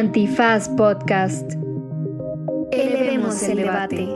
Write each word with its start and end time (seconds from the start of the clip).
Antifaz 0.00 0.66
Podcast. 0.70 1.52
Elevemos 2.72 3.42
el 3.42 3.58
debate. 3.58 4.08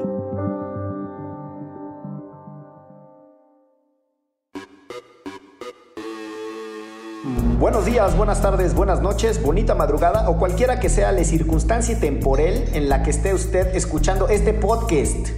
Buenos 7.58 7.84
días, 7.84 8.16
buenas 8.16 8.40
tardes, 8.40 8.74
buenas 8.74 9.02
noches, 9.02 9.42
bonita 9.42 9.74
madrugada 9.74 10.30
o 10.30 10.38
cualquiera 10.38 10.80
que 10.80 10.88
sea 10.88 11.12
la 11.12 11.22
circunstancia 11.22 12.00
temporal 12.00 12.64
en 12.72 12.88
la 12.88 13.02
que 13.02 13.10
esté 13.10 13.34
usted 13.34 13.76
escuchando 13.76 14.28
este 14.28 14.54
podcast. 14.54 15.28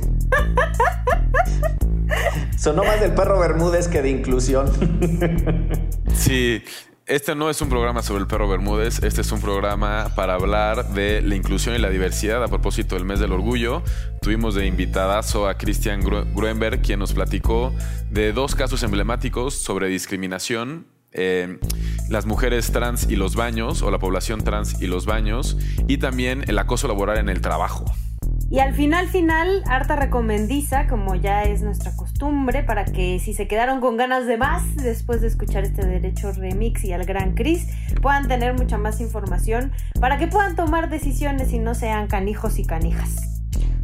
Sonó 2.56 2.84
más 2.84 3.00
del 3.00 3.14
perro 3.14 3.40
Bermúdez 3.40 3.88
que 3.88 4.00
de 4.00 4.10
inclusión. 4.10 4.70
Sí, 6.14 6.62
este 7.06 7.36
no 7.36 7.48
es 7.50 7.60
un 7.60 7.68
programa 7.68 8.02
sobre 8.02 8.20
el 8.20 8.26
perro 8.26 8.48
Bermúdez, 8.48 9.02
este 9.04 9.20
es 9.20 9.30
un 9.30 9.40
programa 9.40 10.10
para 10.16 10.34
hablar 10.34 10.88
de 10.92 11.22
la 11.22 11.36
inclusión 11.36 11.76
y 11.76 11.78
la 11.78 11.88
diversidad 11.88 12.42
a 12.42 12.48
propósito 12.48 12.96
del 12.96 13.04
mes 13.04 13.20
del 13.20 13.32
orgullo. 13.32 13.82
Tuvimos 14.20 14.56
de 14.56 14.66
invitadazo 14.66 15.48
a 15.48 15.56
Christian 15.56 16.00
Gruenberg, 16.00 16.82
quien 16.82 16.98
nos 16.98 17.12
platicó 17.12 17.72
de 18.10 18.32
dos 18.32 18.56
casos 18.56 18.82
emblemáticos 18.82 19.54
sobre 19.54 19.88
discriminación 19.88 20.86
eh, 21.12 21.58
las 22.10 22.26
mujeres 22.26 22.72
trans 22.72 23.08
y 23.08 23.16
los 23.16 23.36
baños, 23.36 23.82
o 23.82 23.90
la 23.90 23.98
población 23.98 24.42
trans 24.42 24.82
y 24.82 24.86
los 24.86 25.06
baños, 25.06 25.56
y 25.86 25.98
también 25.98 26.44
el 26.48 26.58
acoso 26.58 26.88
laboral 26.88 27.18
en 27.18 27.28
el 27.28 27.40
trabajo. 27.40 27.84
Y 28.48 28.60
al 28.60 28.74
final, 28.74 29.08
final, 29.08 29.64
harta 29.66 29.96
recomendiza, 29.96 30.86
como 30.86 31.16
ya 31.16 31.42
es 31.42 31.62
nuestra 31.62 31.96
costumbre, 31.96 32.62
para 32.62 32.84
que 32.84 33.18
si 33.18 33.34
se 33.34 33.48
quedaron 33.48 33.80
con 33.80 33.96
ganas 33.96 34.26
de 34.26 34.36
más 34.36 34.76
después 34.76 35.20
de 35.20 35.26
escuchar 35.26 35.64
este 35.64 35.84
Derecho 35.84 36.30
Remix 36.32 36.84
y 36.84 36.92
al 36.92 37.04
Gran 37.04 37.34
Cris, 37.34 37.66
puedan 38.00 38.28
tener 38.28 38.54
mucha 38.54 38.78
más 38.78 39.00
información 39.00 39.72
para 40.00 40.16
que 40.16 40.28
puedan 40.28 40.54
tomar 40.54 40.88
decisiones 40.88 41.52
y 41.52 41.58
no 41.58 41.74
sean 41.74 42.06
canijos 42.06 42.60
y 42.60 42.64
canijas. 42.64 43.35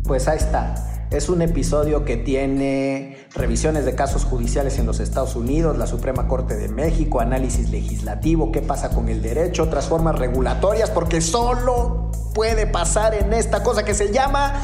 Pues 0.04 0.28
ahí 0.28 0.38
está. 0.38 0.74
Es 1.12 1.28
un 1.28 1.42
episodio 1.42 2.06
que 2.06 2.16
tiene 2.16 3.18
revisiones 3.34 3.84
de 3.84 3.94
casos 3.94 4.24
judiciales 4.24 4.78
en 4.78 4.86
los 4.86 4.98
Estados 4.98 5.36
Unidos, 5.36 5.76
la 5.76 5.86
Suprema 5.86 6.26
Corte 6.26 6.56
de 6.56 6.68
México, 6.68 7.20
análisis 7.20 7.68
legislativo, 7.68 8.50
qué 8.50 8.62
pasa 8.62 8.88
con 8.90 9.10
el 9.10 9.20
derecho, 9.20 9.64
otras 9.64 9.88
formas 9.88 10.18
regulatorias, 10.18 10.88
porque 10.90 11.20
solo 11.20 12.10
puede 12.34 12.66
pasar 12.66 13.12
en 13.14 13.34
esta 13.34 13.62
cosa 13.62 13.84
que 13.84 13.92
se 13.92 14.10
llama... 14.10 14.54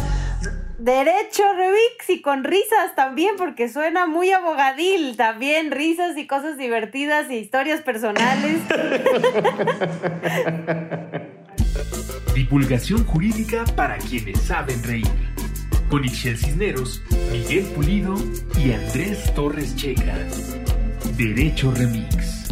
Derecho 0.79 1.43
Remix 1.55 2.09
y 2.09 2.23
con 2.23 2.45
risas 2.45 2.95
también, 2.95 3.35
porque 3.37 3.69
suena 3.69 4.07
muy 4.07 4.31
abogadil. 4.31 5.17
También 5.17 5.71
risas 5.71 6.17
y 6.17 6.27
cosas 6.27 6.57
divertidas 6.57 7.31
y 7.31 7.35
historias 7.35 7.83
personales. 7.83 8.63
Divulgación 12.35 13.05
jurídica 13.05 13.65
para 13.77 13.99
quienes 13.99 14.41
saben 14.41 14.83
reír 14.83 15.09
con 15.89 16.05
Ixel 16.05 16.37
Cisneros, 16.37 17.03
Miguel 17.33 17.65
Pulido 17.75 18.15
y 18.63 18.73
Andrés 18.73 19.33
Torres 19.35 19.75
Checa. 19.75 20.15
Derecho 21.17 21.73
Remix. 21.73 22.49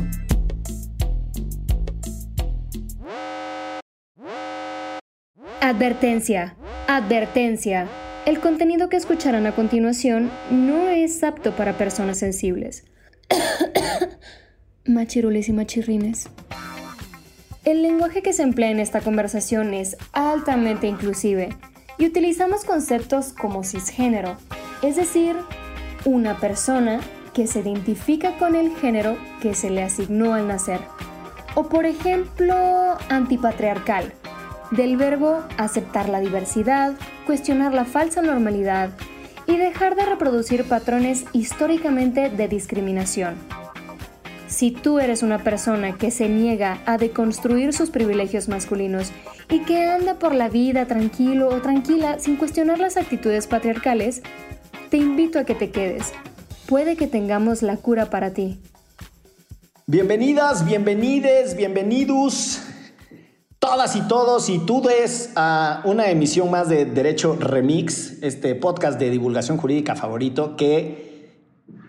Advertencia, 5.60 6.56
advertencia. 6.88 7.88
El 8.24 8.40
contenido 8.40 8.88
que 8.88 8.96
escucharán 8.96 9.46
a 9.46 9.54
continuación 9.54 10.30
no 10.50 10.88
es 10.88 11.22
apto 11.22 11.54
para 11.54 11.76
personas 11.76 12.18
sensibles. 12.18 12.84
Machirules 14.84 15.48
y 15.48 15.52
machirrines. 15.52 16.28
El 17.66 17.82
lenguaje 17.82 18.22
que 18.22 18.32
se 18.32 18.44
emplea 18.44 18.70
en 18.70 18.78
esta 18.78 19.00
conversación 19.00 19.74
es 19.74 19.96
altamente 20.12 20.86
inclusive 20.86 21.48
y 21.98 22.06
utilizamos 22.06 22.64
conceptos 22.64 23.32
como 23.32 23.64
cisgénero, 23.64 24.36
es 24.82 24.94
decir, 24.94 25.34
una 26.04 26.36
persona 26.38 27.00
que 27.34 27.48
se 27.48 27.58
identifica 27.58 28.38
con 28.38 28.54
el 28.54 28.70
género 28.76 29.16
que 29.42 29.56
se 29.56 29.70
le 29.70 29.82
asignó 29.82 30.34
al 30.34 30.46
nacer. 30.46 30.78
O 31.56 31.68
por 31.68 31.86
ejemplo, 31.86 32.54
antipatriarcal, 33.08 34.12
del 34.70 34.96
verbo 34.96 35.42
aceptar 35.58 36.08
la 36.08 36.20
diversidad, 36.20 36.92
cuestionar 37.26 37.74
la 37.74 37.84
falsa 37.84 38.22
normalidad 38.22 38.90
y 39.48 39.56
dejar 39.56 39.96
de 39.96 40.06
reproducir 40.06 40.68
patrones 40.68 41.24
históricamente 41.32 42.30
de 42.30 42.46
discriminación. 42.46 43.34
Si 44.48 44.70
tú 44.70 45.00
eres 45.00 45.22
una 45.22 45.42
persona 45.42 45.98
que 45.98 46.10
se 46.10 46.28
niega 46.28 46.80
a 46.86 46.98
deconstruir 46.98 47.72
sus 47.72 47.90
privilegios 47.90 48.48
masculinos 48.48 49.10
y 49.50 49.60
que 49.60 49.84
anda 49.90 50.18
por 50.18 50.34
la 50.34 50.48
vida 50.48 50.86
tranquilo 50.86 51.48
o 51.48 51.60
tranquila 51.60 52.18
sin 52.20 52.36
cuestionar 52.36 52.78
las 52.78 52.96
actitudes 52.96 53.48
patriarcales, 53.48 54.22
te 54.90 54.98
invito 54.98 55.40
a 55.40 55.44
que 55.44 55.56
te 55.56 55.70
quedes. 55.70 56.12
Puede 56.66 56.96
que 56.96 57.08
tengamos 57.08 57.62
la 57.62 57.76
cura 57.76 58.08
para 58.08 58.32
ti. 58.32 58.60
Bienvenidas, 59.86 60.64
bienvenides, 60.64 61.56
bienvenidos 61.56 62.62
todas 63.58 63.96
y 63.96 64.02
todos 64.02 64.48
y 64.48 64.60
todes 64.60 65.30
a 65.34 65.82
una 65.84 66.08
emisión 66.10 66.52
más 66.52 66.68
de 66.68 66.84
Derecho 66.84 67.36
Remix, 67.36 68.22
este 68.22 68.54
podcast 68.54 68.96
de 68.98 69.10
divulgación 69.10 69.56
jurídica 69.56 69.96
favorito 69.96 70.56
que 70.56 71.42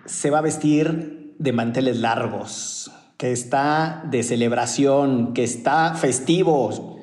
se 0.05 0.31
va 0.31 0.39
a 0.39 0.41
vestir 0.41 1.16
de 1.39 1.51
manteles 1.51 1.97
largos, 1.97 2.91
que 3.17 3.31
está 3.31 4.03
de 4.09 4.23
celebración, 4.23 5.33
que 5.33 5.43
está 5.43 5.95
festivo, 5.95 6.99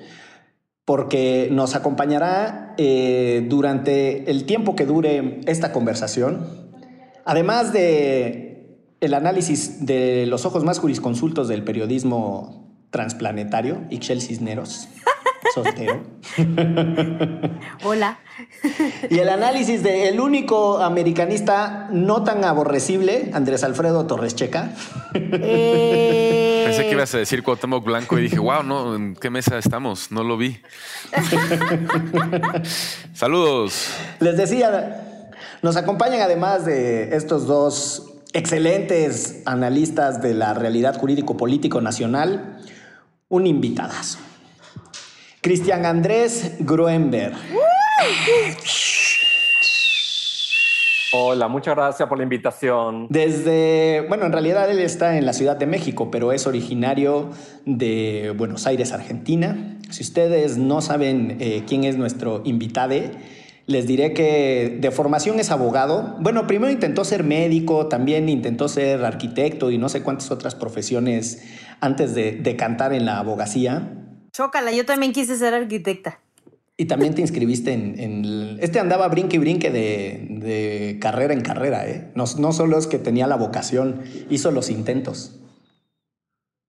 porque 0.84 1.48
nos 1.50 1.74
acompañará 1.74 2.74
eh, 2.78 3.46
durante 3.48 4.30
el 4.30 4.44
tiempo 4.44 4.76
que 4.76 4.86
dure 4.86 5.40
esta 5.46 5.72
conversación, 5.72 6.70
además 7.24 7.72
de 7.72 8.78
el 9.00 9.14
análisis 9.14 9.84
de 9.84 10.26
los 10.26 10.46
ojos 10.46 10.64
más 10.64 10.78
jurisconsultos 10.78 11.48
del 11.48 11.64
periodismo 11.64 12.64
transplanetario, 12.90 13.82
Ixchel 13.90 14.22
Cisneros 14.22 14.88
soltero. 15.52 16.02
Hola. 17.84 18.18
Y 19.10 19.18
el 19.18 19.28
análisis 19.28 19.82
de 19.82 20.08
el 20.08 20.20
único 20.20 20.78
americanista 20.78 21.88
no 21.90 22.24
tan 22.24 22.44
aborrecible, 22.44 23.30
Andrés 23.32 23.64
Alfredo 23.64 24.06
Torres 24.06 24.34
Checa. 24.34 24.70
Eh. 25.14 26.62
Pensé 26.66 26.86
que 26.86 26.92
ibas 26.92 27.14
a 27.14 27.18
decir 27.18 27.42
Cuauhtémoc 27.42 27.84
Blanco 27.84 28.18
y 28.18 28.22
dije, 28.22 28.38
wow, 28.38 28.62
no, 28.62 28.96
¿en 28.96 29.16
qué 29.16 29.30
mesa 29.30 29.58
estamos? 29.58 30.10
No 30.10 30.24
lo 30.24 30.36
vi. 30.36 30.60
Saludos. 33.12 33.88
Les 34.20 34.36
decía, 34.36 35.30
nos 35.62 35.76
acompañan 35.76 36.20
además 36.20 36.64
de 36.64 37.16
estos 37.16 37.46
dos 37.46 38.10
excelentes 38.32 39.42
analistas 39.46 40.20
de 40.20 40.34
la 40.34 40.54
realidad 40.54 40.98
jurídico-político 40.98 41.80
nacional, 41.80 42.58
un 43.28 43.46
invitadazo. 43.46 44.18
Cristian 45.44 45.84
Andrés 45.84 46.56
Gruenberg. 46.60 47.34
Hola, 51.12 51.48
muchas 51.48 51.76
gracias 51.76 52.08
por 52.08 52.16
la 52.16 52.24
invitación. 52.24 53.08
Desde, 53.10 54.06
bueno, 54.08 54.24
en 54.24 54.32
realidad 54.32 54.70
él 54.70 54.78
está 54.78 55.18
en 55.18 55.26
la 55.26 55.34
Ciudad 55.34 55.58
de 55.58 55.66
México, 55.66 56.10
pero 56.10 56.32
es 56.32 56.46
originario 56.46 57.28
de 57.66 58.32
Buenos 58.34 58.66
Aires, 58.66 58.92
Argentina. 58.92 59.76
Si 59.90 60.02
ustedes 60.02 60.56
no 60.56 60.80
saben 60.80 61.36
eh, 61.40 61.64
quién 61.68 61.84
es 61.84 61.98
nuestro 61.98 62.40
invitado, 62.46 62.94
les 63.66 63.86
diré 63.86 64.14
que 64.14 64.78
de 64.80 64.90
formación 64.92 65.38
es 65.40 65.50
abogado. 65.50 66.16
Bueno, 66.20 66.46
primero 66.46 66.72
intentó 66.72 67.04
ser 67.04 67.22
médico, 67.22 67.88
también 67.88 68.30
intentó 68.30 68.66
ser 68.66 69.04
arquitecto 69.04 69.70
y 69.70 69.76
no 69.76 69.90
sé 69.90 70.02
cuántas 70.02 70.30
otras 70.30 70.54
profesiones 70.54 71.44
antes 71.80 72.14
de, 72.14 72.32
de 72.32 72.56
cantar 72.56 72.94
en 72.94 73.04
la 73.04 73.18
abogacía. 73.18 74.00
Chócala, 74.34 74.72
yo 74.72 74.84
también 74.84 75.12
quise 75.12 75.36
ser 75.36 75.54
arquitecta. 75.54 76.18
Y 76.76 76.86
también 76.86 77.14
te 77.14 77.20
inscribiste 77.20 77.72
en... 77.72 78.58
Este 78.60 78.80
andaba 78.80 79.06
brinque 79.06 79.36
y 79.36 79.38
brinque 79.38 79.70
de, 79.70 80.98
carrera 81.00 81.32
en 81.32 81.40
carrera, 81.40 81.88
¿eh? 81.88 82.10
No, 82.16 82.24
no 82.38 82.52
solo 82.52 82.76
es 82.76 82.88
que 82.88 82.98
tenía 82.98 83.28
la 83.28 83.36
vocación, 83.36 84.02
hizo 84.30 84.50
los 84.50 84.70
intentos. 84.70 85.38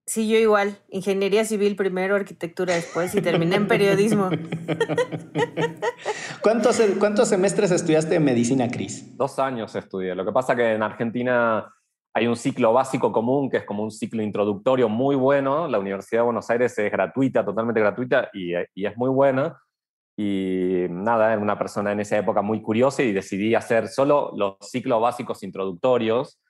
Sí, 0.06 0.28
yo 0.28 0.38
igual. 0.38 0.78
Ingeniería 0.90 1.44
civil 1.44 1.74
primero, 1.74 2.14
arquitectura 2.14 2.76
después 2.76 3.12
y 3.16 3.20
terminé 3.20 3.56
en 3.56 3.66
periodismo. 3.68 4.30
¿Cuántos, 6.42 6.80
¿Cuántos 7.00 7.28
semestres 7.28 7.72
estudiaste 7.72 8.14
en 8.14 8.24
medicina, 8.24 8.70
Cris? 8.70 9.16
Dos 9.16 9.40
años 9.40 9.74
estudié. 9.74 10.14
Lo 10.14 10.24
que 10.24 10.30
pasa 10.30 10.54
que 10.54 10.74
en 10.74 10.84
Argentina 10.84 11.75
hay 12.16 12.26
un 12.26 12.36
ciclo 12.36 12.72
básico 12.72 13.12
común 13.12 13.50
que 13.50 13.58
es 13.58 13.64
como 13.64 13.82
un 13.82 13.90
ciclo 13.90 14.22
introductorio 14.22 14.88
muy 14.88 15.14
bueno. 15.16 15.68
La 15.68 15.78
Universidad 15.78 16.22
de 16.22 16.24
Buenos 16.24 16.48
Aires 16.48 16.78
es 16.78 16.90
gratuita, 16.90 17.44
totalmente 17.44 17.78
gratuita 17.78 18.30
y, 18.32 18.54
es 18.54 18.96
muy 18.96 19.10
buena. 19.10 19.60
Y 20.16 20.86
nada, 20.88 21.34
era 21.34 21.42
una 21.42 21.58
persona 21.58 21.92
en 21.92 22.00
esa 22.00 22.16
época 22.16 22.40
muy 22.40 22.62
curiosa 22.62 23.02
y 23.02 23.12
decidí 23.12 23.54
hacer 23.54 23.88
solo 23.88 24.32
los 24.34 24.56
ciclos 24.62 24.98
básicos 24.98 25.42
introductorios. 25.42 26.40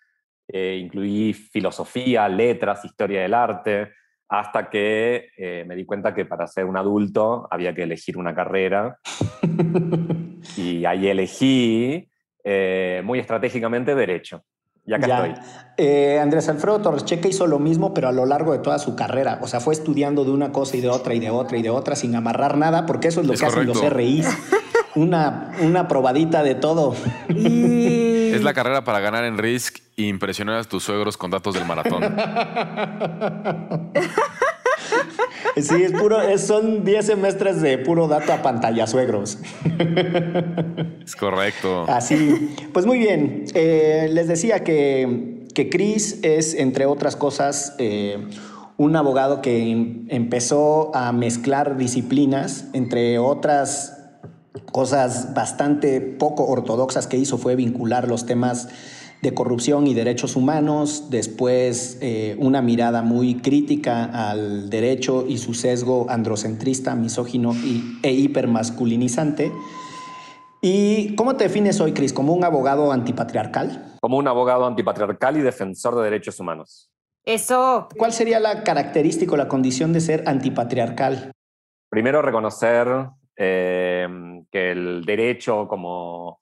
Eh, 0.47 0.79
incluí 0.81 1.33
filosofía, 1.33 2.29
letras, 2.29 2.85
historia 2.85 3.23
del 3.23 3.35
arte. 3.35 3.91
hasta 4.29 4.71
que 4.71 5.31
eh, 5.37 5.65
me 5.67 5.75
di 5.75 5.85
cuenta 5.85 6.15
que 6.15 6.27
para 6.27 6.47
ser 6.47 6.65
un 6.65 6.77
adulto 6.77 7.49
había 7.51 7.75
que 7.75 7.83
elegir 7.83 8.17
una 8.17 8.37
carrera. 8.37 9.01
y 10.57 10.85
ahí 10.85 11.09
elegí 11.09 12.09
eh, 12.45 13.03
muy 13.05 13.19
estratégicamente 13.19 13.97
derecho. 13.97 14.45
Ya. 14.87 14.97
estoy. 14.97 15.35
Eh, 15.79 16.19
Andrés 16.21 16.49
Alfredo 16.49 16.81
Torres 16.81 17.05
Checa 17.05 17.29
hizo 17.29 17.47
lo 17.47 17.59
mismo, 17.59 17.93
pero 17.93 18.09
a 18.09 18.13
lo 18.13 18.25
largo 18.25 18.53
de 18.53 18.59
toda 18.61 18.79
su 18.79 18.97
carrera. 18.97 19.41
O 19.43 19.49
sea, 19.49 19.61
fue 19.61 19.75
estudiando 19.75 20.25
de 20.25 20.31
una 20.31 20.53
cosa 20.53 20.77
y 20.77 20.81
de 20.81 20.89
otra 20.89 21.15
y 21.15 21.21
de 21.21 21.31
otra 21.31 21.59
y 21.59 21.63
de 21.63 21.71
otra 21.71 21.97
sin 21.97 22.15
amarrar 22.15 22.57
nada, 22.57 22.87
porque 22.87 23.09
eso 23.09 23.21
es 23.21 23.27
lo 23.27 23.35
Es 23.35 23.41
que 23.41 23.47
hacen 23.47 23.67
los. 23.67 23.93
RIs. 23.93 24.29
Una, 24.95 25.53
una 25.61 25.89
probadita 25.89 26.43
de 26.43 26.55
todo. 26.55 26.95
Y... 27.29 28.31
Es 28.33 28.43
la 28.43 28.55
carrera 28.55 28.83
para 28.83 29.01
ganar 29.01 29.25
en 29.25 29.37
Risk 29.37 29.81
e 29.99 30.05
impresionar 30.05 30.59
a 30.59 30.65
tus 30.65 30.85
suegros 30.85 31.19
con 31.19 31.31
datos 31.31 31.55
del 31.55 31.67
maratón. 31.67 32.03
Sí, 35.57 35.83
es 35.83 35.93
puro, 35.93 36.21
es- 36.21 36.43
son 36.43 36.85
10 36.85 37.07
semestres 37.07 37.61
de 37.61 37.79
puro 37.79 38.09
dato 38.09 38.33
a 38.33 38.43
pantalla 38.43 38.87
suegros. 38.87 39.39
Es 41.05 41.17
correcto. 41.17 41.85
Así, 41.89 42.55
pues 42.73 42.87
muy 42.87 42.99
bien. 42.99 43.45
Eh, 43.55 44.09
les 44.13 44.29
decía 44.29 44.65
que, 44.65 45.47
que 45.55 45.69
Chris 45.71 46.19
es, 46.23 46.55
entre 46.55 46.87
otras 46.87 47.17
cosas, 47.17 47.75
eh, 47.79 48.27
un 48.77 48.97
abogado 48.97 49.41
que 49.41 49.71
em- 49.71 50.07
empezó 50.11 50.95
a 50.95 51.13
mezclar 51.13 51.77
disciplinas, 51.77 52.67
entre 52.73 53.19
otras 53.19 53.93
cosas 54.73 55.33
bastante 55.35 56.01
poco 56.01 56.45
ortodoxas 56.47 57.07
que 57.07 57.17
hizo 57.17 57.39
fue 57.39 57.57
vincular 57.57 58.09
los 58.09 58.27
temas 58.27 58.69
de 59.23 59.35
corrupción 59.35 59.87
y 59.87 59.95
derechos 59.95 60.37
humanos, 60.37 61.11
después 61.11 61.99
eh, 62.01 62.37
una 62.39 62.63
mirada 62.63 63.03
muy 63.03 63.37
crítica 63.37 64.05
al 64.31 64.71
derecho 64.71 65.25
y 65.27 65.39
su 65.39 65.55
sesgo 65.55 66.07
androcentrista, 66.09 66.95
misógino 66.95 67.55
y, 67.55 67.99
e 68.03 68.13
hipermasculinizante. 68.13 69.51
¿Y 70.61 71.15
cómo 71.17 71.37
te 71.37 71.45
defines 71.45 71.81
hoy, 71.81 71.93
Cris? 71.93 72.13
¿Como 72.13 72.33
un 72.35 72.45
abogado 72.45 72.93
antipatriarcal? 72.93 73.97
Como 74.01 74.19
un 74.19 74.29
abogado 74.29 74.67
antipatriarcal 74.67 75.37
y 75.37 75.43
defensor 75.43 75.97
de 75.97 76.05
derechos 76.05 76.41
humanos. 76.41 76.91
Eso. 77.25 77.89
¿Cuál 77.97 78.13
sería 78.13 78.39
la 78.39 78.63
característica 78.63 79.33
o 79.33 79.37
la 79.37 79.49
condición 79.49 79.93
de 79.93 80.01
ser 80.01 80.25
antipatriarcal? 80.27 81.33
Primero, 81.91 82.23
reconocer 82.23 82.89
eh, 83.37 84.09
que 84.51 84.71
el 84.71 85.05
derecho 85.05 85.67
como 85.69 86.41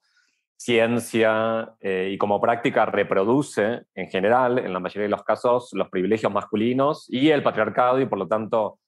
ciencia 0.57 1.75
eh, 1.81 2.09
y 2.11 2.17
como 2.17 2.39
práctica 2.39 2.85
reproduce 2.85 3.83
en 3.93 4.09
general, 4.09 4.59
en 4.59 4.73
la 4.73 4.79
mayoría 4.79 5.03
de 5.03 5.09
los 5.09 5.23
casos, 5.23 5.69
los 5.73 5.89
privilegios 5.89 6.31
masculinos 6.31 7.05
y 7.09 7.29
el 7.29 7.43
patriarcado 7.43 7.99
y 7.99 8.05
por 8.05 8.19
lo 8.19 8.27
tanto 8.27 8.79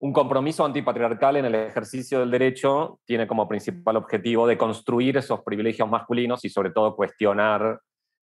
un 0.00 0.12
compromiso 0.12 0.64
antipatriarcal 0.64 1.36
en 1.36 1.46
el 1.46 1.54
ejercicio 1.56 2.20
del 2.20 2.30
derecho 2.30 3.00
tiene 3.04 3.26
como 3.26 3.48
principal 3.48 3.96
objetivo 3.96 4.46
de 4.46 4.56
construir 4.56 5.16
esos 5.16 5.40
privilegios 5.42 5.88
masculinos 5.88 6.44
y 6.44 6.48
sobre 6.48 6.70
todo 6.70 6.94
cuestionar 6.94 7.80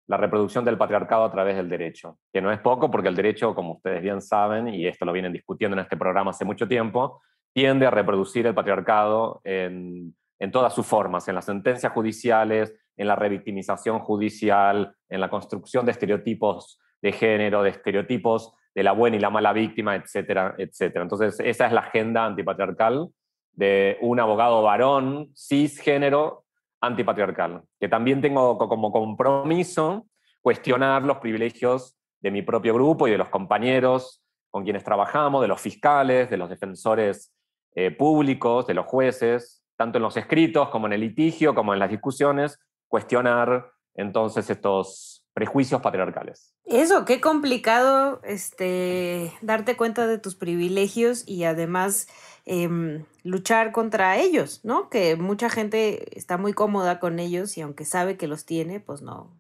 la 0.07 0.17
reproducción 0.17 0.63
del 0.63 0.77
patriarcado 0.77 1.25
a 1.25 1.31
través 1.31 1.55
del 1.55 1.67
derecho, 1.67 2.19
que 2.31 2.41
no 2.41 2.51
es 2.51 2.59
poco 2.59 2.91
porque 2.91 3.09
el 3.09 3.15
derecho, 3.15 3.55
como 3.55 3.73
ustedes 3.73 4.01
bien 4.01 4.21
saben, 4.21 4.67
y 4.67 4.85
esto 4.85 5.03
lo 5.03 5.11
vienen 5.11 5.33
discutiendo 5.33 5.75
en 5.75 5.81
este 5.81 5.97
programa 5.97 6.29
hace 6.29 6.45
mucho 6.45 6.67
tiempo, 6.67 7.21
tiende 7.53 7.87
a 7.87 7.89
reproducir 7.89 8.45
el 8.45 8.53
patriarcado 8.53 9.41
en, 9.43 10.15
en 10.39 10.51
todas 10.51 10.73
sus 10.73 10.85
formas, 10.85 11.27
en 11.27 11.35
las 11.35 11.45
sentencias 11.45 11.91
judiciales, 11.93 12.73
en 12.97 13.07
la 13.07 13.15
revictimización 13.15 13.99
judicial, 13.99 14.95
en 15.09 15.21
la 15.21 15.29
construcción 15.29 15.85
de 15.85 15.91
estereotipos 15.91 16.79
de 17.01 17.11
género, 17.11 17.61
de 17.63 17.69
estereotipos 17.71 18.53
de 18.73 18.83
la 18.83 18.91
buena 18.91 19.17
y 19.17 19.19
la 19.19 19.29
mala 19.29 19.53
víctima, 19.53 19.95
etcétera, 19.95 20.55
etcétera. 20.57 21.03
Entonces, 21.03 21.39
esa 21.39 21.65
es 21.67 21.71
la 21.71 21.81
agenda 21.81 22.25
antipatriarcal 22.25 23.09
de 23.53 23.97
un 24.01 24.19
abogado 24.19 24.61
varón, 24.63 25.31
cisgénero, 25.35 26.43
antipatriarcal, 26.81 27.63
que 27.79 27.87
también 27.87 28.21
tengo 28.21 28.57
co- 28.57 28.67
como 28.67 28.91
compromiso 28.91 30.07
cuestionar 30.41 31.03
los 31.03 31.17
privilegios 31.17 31.97
de 32.21 32.31
mi 32.31 32.41
propio 32.41 32.73
grupo 32.73 33.07
y 33.07 33.11
de 33.11 33.17
los 33.17 33.29
compañeros 33.29 34.21
con 34.51 34.63
quienes 34.63 34.83
trabajamos, 34.83 35.41
de 35.41 35.47
los 35.47 35.59
fiscales, 35.61 36.29
de 36.29 36.37
los 36.37 36.49
defensores 36.49 37.33
eh, 37.75 37.91
públicos, 37.91 38.67
de 38.67 38.73
los 38.73 38.85
jueces, 38.85 39.64
tanto 39.77 39.97
en 39.97 40.03
los 40.03 40.17
escritos 40.17 40.69
como 40.69 40.87
en 40.87 40.93
el 40.93 41.01
litigio, 41.01 41.53
como 41.55 41.73
en 41.73 41.79
las 41.79 41.89
discusiones, 41.89 42.59
cuestionar 42.87 43.71
entonces 43.95 44.49
estos 44.49 45.25
prejuicios 45.33 45.81
patriarcales. 45.81 46.55
Eso, 46.65 47.05
qué 47.05 47.19
complicado 47.21 48.21
este, 48.23 49.33
darte 49.41 49.75
cuenta 49.75 50.07
de 50.07 50.17
tus 50.17 50.35
privilegios 50.35 51.27
y 51.27 51.43
además 51.43 52.07
em, 52.45 53.05
luchar 53.23 53.71
contra 53.73 54.17
ellos, 54.17 54.61
¿no? 54.63 54.89
Que 54.89 55.17
mucha 55.17 55.49
gente 55.49 56.17
está 56.17 56.37
muy 56.37 56.53
cómoda 56.53 56.99
con 56.99 57.19
ellos 57.19 57.57
y 57.57 57.61
aunque 57.61 57.85
sabe 57.85 58.17
que 58.17 58.27
los 58.27 58.45
tiene, 58.45 58.79
pues 58.79 59.01
no. 59.01 59.37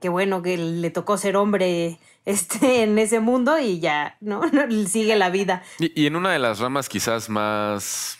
Qué 0.00 0.08
bueno 0.08 0.42
que 0.42 0.58
le 0.58 0.90
tocó 0.90 1.16
ser 1.16 1.36
hombre 1.36 1.98
este, 2.26 2.82
en 2.82 2.98
ese 2.98 3.20
mundo 3.20 3.58
y 3.58 3.80
ya, 3.80 4.18
¿no? 4.20 4.42
Sigue 4.86 5.16
la 5.16 5.30
vida. 5.30 5.62
Y, 5.78 6.02
y 6.02 6.06
en 6.06 6.16
una 6.16 6.32
de 6.32 6.38
las 6.38 6.58
ramas 6.58 6.88
quizás 6.88 7.30
más, 7.30 8.19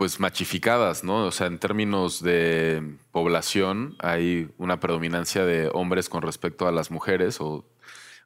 pues, 0.00 0.18
machificadas, 0.18 1.04
¿no? 1.04 1.26
O 1.26 1.30
sea, 1.30 1.46
en 1.46 1.58
términos 1.58 2.22
de 2.22 2.96
población, 3.12 3.96
hay 3.98 4.48
una 4.56 4.80
predominancia 4.80 5.44
de 5.44 5.68
hombres 5.74 6.08
con 6.08 6.22
respecto 6.22 6.66
a 6.66 6.72
las 6.72 6.90
mujeres, 6.90 7.38
o, 7.38 7.66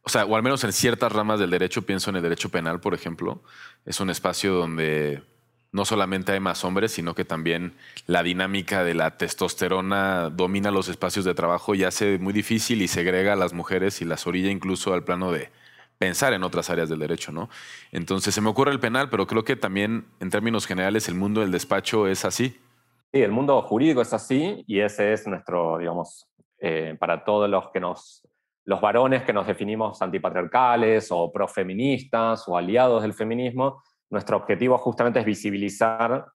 o 0.04 0.08
sea, 0.08 0.24
o 0.24 0.36
al 0.36 0.44
menos 0.44 0.62
en 0.62 0.72
ciertas 0.72 1.10
ramas 1.10 1.40
del 1.40 1.50
derecho, 1.50 1.82
pienso 1.82 2.10
en 2.10 2.16
el 2.16 2.22
derecho 2.22 2.48
penal, 2.48 2.78
por 2.78 2.94
ejemplo, 2.94 3.42
es 3.86 3.98
un 3.98 4.08
espacio 4.08 4.54
donde 4.54 5.24
no 5.72 5.84
solamente 5.84 6.30
hay 6.30 6.38
más 6.38 6.64
hombres, 6.64 6.92
sino 6.92 7.16
que 7.16 7.24
también 7.24 7.74
la 8.06 8.22
dinámica 8.22 8.84
de 8.84 8.94
la 8.94 9.16
testosterona 9.16 10.30
domina 10.30 10.70
los 10.70 10.88
espacios 10.88 11.24
de 11.24 11.34
trabajo 11.34 11.74
y 11.74 11.82
hace 11.82 12.20
muy 12.20 12.32
difícil 12.32 12.82
y 12.82 12.86
segrega 12.86 13.32
a 13.32 13.36
las 13.36 13.52
mujeres 13.52 14.00
y 14.00 14.04
las 14.04 14.28
orilla 14.28 14.52
incluso 14.52 14.94
al 14.94 15.02
plano 15.02 15.32
de 15.32 15.50
pensar 15.98 16.32
en 16.32 16.42
otras 16.42 16.70
áreas 16.70 16.88
del 16.88 16.98
derecho, 16.98 17.32
¿no? 17.32 17.48
Entonces 17.92 18.34
se 18.34 18.40
me 18.40 18.50
ocurre 18.50 18.72
el 18.72 18.80
penal, 18.80 19.08
pero 19.10 19.26
creo 19.26 19.44
que 19.44 19.56
también 19.56 20.06
en 20.20 20.30
términos 20.30 20.66
generales 20.66 21.08
el 21.08 21.14
mundo 21.14 21.40
del 21.40 21.50
despacho 21.52 22.06
es 22.08 22.24
así. 22.24 22.58
Sí, 23.12 23.22
el 23.22 23.30
mundo 23.30 23.62
jurídico 23.62 24.02
es 24.02 24.12
así 24.12 24.64
y 24.66 24.80
ese 24.80 25.12
es 25.12 25.26
nuestro, 25.26 25.78
digamos, 25.78 26.26
eh, 26.58 26.96
para 26.98 27.24
todos 27.24 27.48
los 27.48 27.70
que 27.70 27.78
nos, 27.80 28.26
los 28.64 28.80
varones 28.80 29.22
que 29.22 29.32
nos 29.32 29.46
definimos 29.46 30.02
antipatriarcales 30.02 31.08
o 31.10 31.30
profeministas 31.32 32.44
o 32.48 32.56
aliados 32.56 33.02
del 33.02 33.14
feminismo, 33.14 33.82
nuestro 34.10 34.36
objetivo 34.36 34.76
justamente 34.78 35.20
es 35.20 35.24
visibilizar 35.24 36.26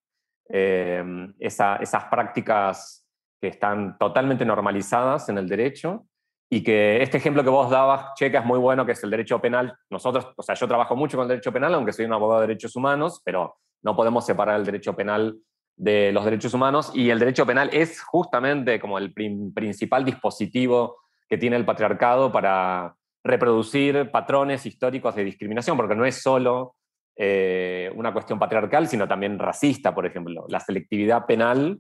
eh, 0.52 1.04
esa- 1.40 1.76
esas 1.78 2.06
prácticas 2.06 3.06
que 3.42 3.50
están 3.50 3.98
totalmente 3.98 4.46
normalizadas 4.46 5.30
en 5.30 5.38
el 5.38 5.48
derecho 5.48 6.06
y 6.50 6.64
que 6.64 7.02
este 7.04 7.18
ejemplo 7.18 7.44
que 7.44 7.50
vos 7.50 7.70
dabas, 7.70 8.14
Checa, 8.16 8.40
es 8.40 8.46
muy 8.46 8.58
bueno, 8.58 8.86
que 8.86 8.94
es 8.94 9.04
el 9.04 9.12
derecho 9.12 9.40
penal. 9.40 9.78
Nosotros, 9.90 10.34
o 10.36 10.42
sea, 10.42 10.56
yo 10.56 10.68
trabajo 10.68 10.96
mucho 10.96 11.16
con 11.16 11.26
el 11.26 11.30
derecho 11.30 11.54
penal, 11.54 11.74
aunque 11.76 11.94
soy 11.94 12.06
un 12.06 12.14
abogado 12.14 12.42
de 12.42 12.48
derechos 12.48 12.76
humanos, 12.76 13.22
pero 13.24 13.58
no 13.84 13.96
podemos 13.96 14.26
separar 14.26 14.60
el 14.60 14.66
derecho 14.66 14.96
penal 14.96 15.38
de 15.78 16.12
los 16.12 16.26
derechos 16.26 16.54
humanos 16.54 16.92
y 16.94 17.10
el 17.10 17.20
derecho 17.20 17.46
penal 17.46 17.70
es 17.72 18.02
justamente 18.02 18.80
como 18.80 18.98
el 18.98 19.14
prin- 19.14 19.54
principal 19.54 20.04
dispositivo 20.04 20.98
que 21.30 21.38
tiene 21.38 21.56
el 21.56 21.66
patriarcado 21.66 22.32
para 22.32 22.96
reproducir 23.24 24.10
patrones 24.12 24.66
históricos 24.66 25.16
de 25.16 25.24
discriminación, 25.24 25.78
porque 25.78 25.96
no 25.96 26.04
es 26.04 26.22
solo 26.22 26.76
eh, 27.16 27.92
una 27.96 28.12
cuestión 28.12 28.40
patriarcal, 28.40 28.88
sino 28.88 29.08
también 29.08 29.38
racista, 29.38 29.94
por 29.94 30.06
ejemplo. 30.06 30.46
La 30.50 30.60
selectividad 30.60 31.26
penal 31.26 31.80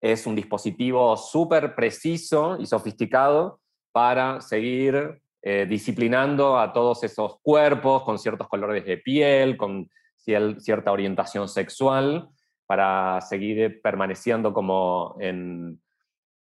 es 0.00 0.26
un 0.26 0.34
dispositivo 0.34 1.16
súper 1.16 1.74
preciso 1.74 2.58
y 2.60 2.66
sofisticado 2.66 3.60
para 3.94 4.40
seguir 4.40 5.20
eh, 5.40 5.66
disciplinando 5.68 6.58
a 6.58 6.72
todos 6.72 7.04
esos 7.04 7.38
cuerpos 7.40 8.02
con 8.02 8.18
ciertos 8.18 8.48
colores 8.48 8.84
de 8.84 8.98
piel, 8.98 9.56
con 9.56 9.88
cierta 10.16 10.90
orientación 10.90 11.48
sexual, 11.48 12.28
para 12.66 13.20
seguir 13.20 13.80
permaneciendo 13.80 14.52
como 14.52 15.16
en, 15.20 15.80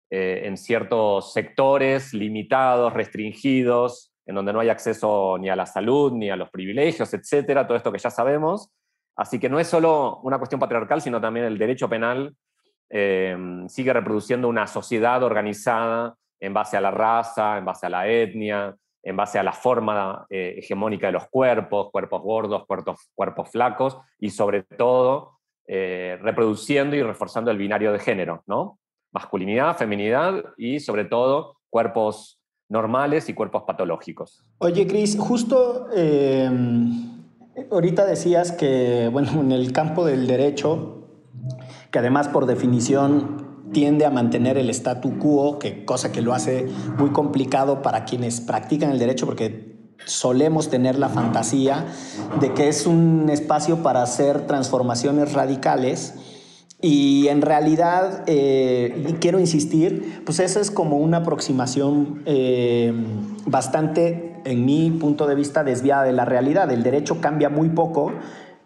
eh, 0.10 0.42
en 0.46 0.58
ciertos 0.58 1.32
sectores 1.32 2.12
limitados, 2.16 2.92
restringidos, 2.92 4.12
en 4.26 4.34
donde 4.34 4.52
no 4.52 4.60
hay 4.60 4.70
acceso 4.70 5.38
ni 5.38 5.48
a 5.50 5.56
la 5.56 5.68
salud, 5.68 6.12
ni 6.14 6.32
a 6.32 6.36
los 6.36 6.50
privilegios, 6.50 7.14
etcétera, 7.14 7.68
todo 7.68 7.78
esto 7.78 7.92
que 7.92 8.00
ya 8.00 8.10
sabemos. 8.10 8.72
Así 9.16 9.38
que 9.38 9.48
no 9.48 9.60
es 9.60 9.68
solo 9.68 10.22
una 10.24 10.40
cuestión 10.40 10.60
patriarcal, 10.60 11.02
sino 11.02 11.22
también 11.22 11.46
el 11.46 11.60
derecho 11.60 11.88
penal 11.88 12.36
eh, 12.90 13.38
sigue 13.68 13.94
reproduciendo 13.94 14.48
una 14.48 14.66
sociedad 14.66 15.22
organizada 15.22 16.16
en 16.40 16.54
base 16.54 16.78
a 16.78 16.82
la 16.82 16.92
raza, 16.92 17.58
en 17.58 17.66
base 17.66 17.86
a 17.86 17.90
la 17.90 18.08
etnia, 18.08 18.76
en 19.04 19.18
base 19.18 19.38
a 19.38 19.44
la 19.44 19.52
forma 19.52 20.26
eh, 20.30 20.56
hegemónica 20.58 21.08
de 21.08 21.14
los 21.14 21.28
cuerpos, 21.28 21.92
cuerpos 21.92 22.22
gordos, 22.22 22.66
cuerpos, 22.66 23.12
cuerpos 23.14 23.50
flacos, 23.50 23.98
y 24.20 24.30
sobre 24.30 24.64
todo 24.64 25.40
eh, 25.68 26.18
reproduciendo 26.22 26.96
y 26.96 27.04
reforzando 27.04 27.52
el 27.52 27.58
binario 27.58 27.92
de 27.92 28.00
género, 28.00 28.44
¿no? 28.48 28.80
Masculinidad, 29.12 29.78
feminidad 29.78 30.44
y 30.58 30.80
sobre 30.80 31.06
todo 31.06 31.58
cuerpos 31.70 32.40
normales 32.70 33.30
y 33.30 33.34
cuerpos 33.34 33.64
patológicos. 33.64 34.44
Oye, 34.60 34.88
Cris, 34.88 35.18
justo 35.20 35.88
eh, 35.96 36.50
ahorita 37.72 38.06
decías 38.06 38.52
que, 38.52 39.10
bueno, 39.12 39.32
en 39.42 39.52
el 39.52 39.72
campo 39.74 40.06
del 40.06 40.28
derecho, 40.28 41.08
que 41.92 42.00
además 42.00 42.30
por 42.30 42.46
definición 42.46 43.43
tiende 43.74 44.06
a 44.06 44.10
mantener 44.10 44.58
el 44.58 44.70
statu 44.70 45.18
quo, 45.18 45.60
que 45.60 45.84
cosa 45.84 46.12
que 46.12 46.22
lo 46.22 46.34
hace 46.34 46.68
muy 46.98 47.10
complicado 47.10 47.82
para 47.82 48.06
quienes 48.06 48.40
practican 48.40 48.92
el 48.92 49.00
derecho, 49.00 49.26
porque 49.26 49.74
solemos 50.06 50.70
tener 50.70 50.98
la 50.98 51.10
fantasía 51.10 51.86
de 52.40 52.54
que 52.54 52.68
es 52.68 52.86
un 52.86 53.30
espacio 53.30 53.84
para 53.84 54.02
hacer 54.02 54.48
transformaciones 54.48 55.34
radicales. 55.34 56.16
Y 56.82 57.30
en 57.30 57.42
realidad, 57.42 58.24
eh, 58.28 59.06
y 59.08 59.14
quiero 59.14 59.40
insistir, 59.40 60.22
pues 60.26 60.40
esa 60.40 60.60
es 60.60 60.70
como 60.70 60.98
una 60.98 61.18
aproximación 61.18 62.24
eh, 62.26 62.94
bastante, 63.46 64.42
en 64.44 64.66
mi 64.66 64.92
punto 64.92 65.26
de 65.26 65.36
vista, 65.36 65.64
desviada 65.64 66.04
de 66.04 66.12
la 66.12 66.26
realidad. 66.26 66.70
El 66.72 66.84
derecho 66.84 67.22
cambia 67.22 67.48
muy 67.48 67.70
poco, 67.70 68.12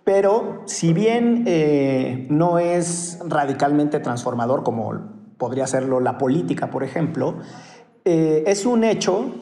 pero 0.08 0.62
si 0.68 0.94
bien 0.94 1.44
eh, 1.48 2.28
no 2.30 2.60
es 2.60 3.20
radicalmente 3.28 4.00
transformador 4.00 4.64
como 4.64 4.94
podría 5.38 5.68
serlo 5.68 6.00
la 6.00 6.18
política, 6.18 6.70
por 6.70 6.86
ejemplo, 6.86 7.40
es 8.06 8.66
un 8.66 8.86
hecho 8.86 9.34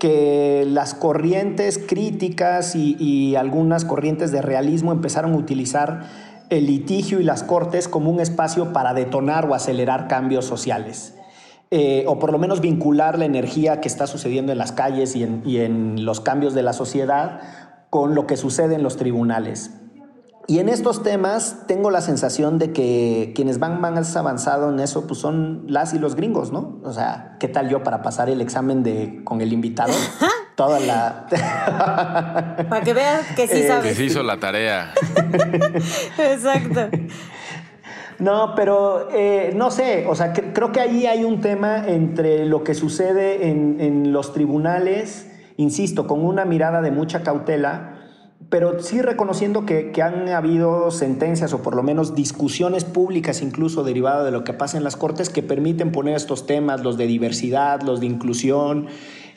que 0.00 0.64
las 0.66 0.94
corrientes 0.94 1.78
críticas 1.78 2.74
y, 2.74 3.36
algunas 3.36 3.84
corrientes 3.84 4.32
de 4.32 4.42
realismo 4.42 4.90
empezaron 4.90 5.34
a 5.34 5.36
utilizar 5.36 6.06
el 6.50 6.66
litigio 6.66 7.20
y 7.20 7.24
las 7.24 7.44
cortes 7.44 7.86
como 7.86 8.10
un 8.10 8.18
espacio 8.18 8.72
para 8.72 8.94
detonar 8.94 9.48
o 9.48 9.54
acelerar 9.54 10.08
cambios 10.08 10.46
sociales. 10.46 11.14
Eh, 11.70 12.04
o 12.08 12.18
por 12.18 12.32
lo 12.32 12.38
menos 12.38 12.60
vincular 12.60 13.20
la 13.20 13.26
energía 13.26 13.80
que 13.80 13.88
está 13.88 14.06
sucediendo 14.06 14.50
en 14.50 14.58
las 14.58 14.72
calles 14.72 15.14
y 15.14 15.58
en 15.58 16.04
los 16.04 16.20
cambios 16.20 16.54
de 16.54 16.62
la 16.62 16.72
sociedad 16.72 17.40
con 17.90 18.14
lo 18.14 18.26
que 18.26 18.36
sucede 18.36 18.74
en 18.74 18.82
los 18.82 18.96
tribunales. 18.96 19.72
Y 20.50 20.60
en 20.60 20.70
estos 20.70 21.02
temas 21.02 21.66
tengo 21.66 21.90
la 21.90 22.00
sensación 22.00 22.58
de 22.58 22.72
que 22.72 23.34
quienes 23.36 23.58
van 23.58 23.82
más 23.82 24.16
avanzado 24.16 24.72
en 24.72 24.80
eso 24.80 25.06
pues 25.06 25.20
son 25.20 25.64
las 25.68 25.92
y 25.92 25.98
los 25.98 26.16
gringos, 26.16 26.52
¿no? 26.52 26.80
O 26.84 26.92
sea, 26.94 27.36
¿qué 27.38 27.48
tal 27.48 27.68
yo 27.68 27.82
para 27.82 28.00
pasar 28.00 28.30
el 28.30 28.40
examen 28.40 28.82
de 28.82 29.20
con 29.24 29.42
el 29.42 29.52
invitado? 29.52 29.92
Toda 30.54 30.80
la 30.80 31.26
para 32.70 32.82
que 32.82 32.94
veas 32.94 33.26
que 33.36 33.46
sí 33.46 33.58
eh, 33.58 33.68
sabes. 33.68 33.90
Que 33.90 33.94
sí 33.94 34.04
hizo 34.04 34.22
la 34.22 34.40
tarea. 34.40 34.94
Exacto. 36.18 36.88
No, 38.18 38.54
pero 38.56 39.10
eh, 39.12 39.52
no 39.54 39.70
sé, 39.70 40.06
o 40.08 40.14
sea, 40.14 40.32
creo 40.32 40.72
que 40.72 40.80
ahí 40.80 41.04
hay 41.04 41.24
un 41.24 41.42
tema 41.42 41.86
entre 41.86 42.46
lo 42.46 42.64
que 42.64 42.72
sucede 42.72 43.50
en, 43.50 43.82
en 43.82 44.12
los 44.14 44.32
tribunales, 44.32 45.30
insisto, 45.58 46.06
con 46.06 46.24
una 46.24 46.46
mirada 46.46 46.80
de 46.80 46.90
mucha 46.90 47.22
cautela, 47.22 47.97
pero 48.50 48.80
sí 48.80 49.02
reconociendo 49.02 49.66
que, 49.66 49.92
han 50.02 50.28
habido 50.28 50.90
sentencias 50.90 51.52
o 51.52 51.62
por 51.62 51.76
lo 51.76 51.82
menos 51.82 52.14
discusiones 52.14 52.84
públicas 52.84 53.42
incluso 53.42 53.84
derivadas 53.84 54.24
de 54.24 54.30
lo 54.30 54.44
que 54.44 54.52
pasa 54.52 54.78
en 54.78 54.84
las 54.84 54.96
cortes 54.96 55.28
que 55.28 55.42
permiten 55.42 55.92
poner 55.92 56.16
estos 56.16 56.46
temas, 56.46 56.82
los 56.82 56.96
de 56.96 57.06
diversidad, 57.06 57.82
los 57.82 58.00
de 58.00 58.06
inclusión, 58.06 58.86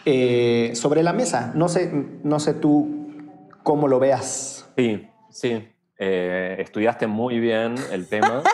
eh, 0.05 0.71
sobre 0.75 1.03
la 1.03 1.13
mesa. 1.13 1.51
No 1.55 1.67
sé, 1.67 1.91
no 2.23 2.39
sé 2.39 2.53
tú 2.53 3.07
cómo 3.63 3.87
lo 3.87 3.99
veas. 3.99 4.71
Sí, 4.77 5.07
sí. 5.29 5.67
Eh, 5.97 6.55
estudiaste 6.59 7.07
muy 7.07 7.39
bien 7.39 7.75
el 7.91 8.07
tema. 8.07 8.43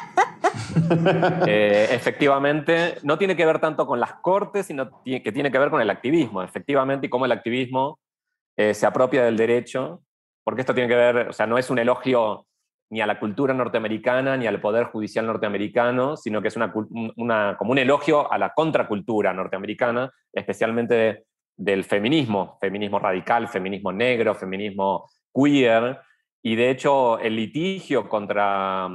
Eh, 1.48 1.88
efectivamente, 1.92 2.96
no 3.02 3.18
tiene 3.18 3.36
que 3.36 3.46
ver 3.46 3.60
tanto 3.60 3.88
con 3.88 4.00
las 4.00 4.14
cortes, 4.14 4.68
sino 4.68 5.02
que 5.04 5.32
tiene 5.32 5.52
que 5.52 5.58
ver 5.58 5.70
con 5.70 5.82
el 5.82 5.90
activismo, 5.90 6.44
efectivamente, 6.44 7.08
y 7.08 7.10
cómo 7.10 7.26
el 7.26 7.32
activismo 7.32 8.00
se 8.56 8.86
apropia 8.86 9.24
del 9.24 9.38
derecho 9.38 10.02
porque 10.48 10.62
esto 10.62 10.74
tiene 10.74 10.88
que 10.88 10.96
ver, 10.96 11.28
o 11.28 11.34
sea, 11.34 11.46
no 11.46 11.58
es 11.58 11.70
un 11.70 11.78
elogio 11.78 12.48
ni 12.90 13.02
a 13.02 13.06
la 13.06 13.20
cultura 13.20 13.54
norteamericana 13.54 14.38
ni 14.38 14.48
al 14.48 14.62
poder 14.62 14.86
judicial 14.86 15.28
norteamericano, 15.28 16.16
sino 16.16 16.42
que 16.42 16.48
es 16.48 16.56
una, 16.56 16.72
como 17.58 17.72
un 17.72 17.78
elogio 17.78 18.32
a 18.32 18.38
la 18.38 18.54
contracultura 18.54 19.34
norteamericana, 19.34 20.10
especialmente 20.32 21.26
del 21.54 21.84
feminismo, 21.84 22.58
feminismo 22.62 22.98
radical, 22.98 23.50
feminismo 23.50 23.92
negro, 23.92 24.36
feminismo 24.36 25.10
queer, 25.36 26.00
y 26.42 26.56
de 26.56 26.70
hecho 26.70 27.20
el 27.20 27.36
litigio 27.36 28.08
contra, 28.08 28.88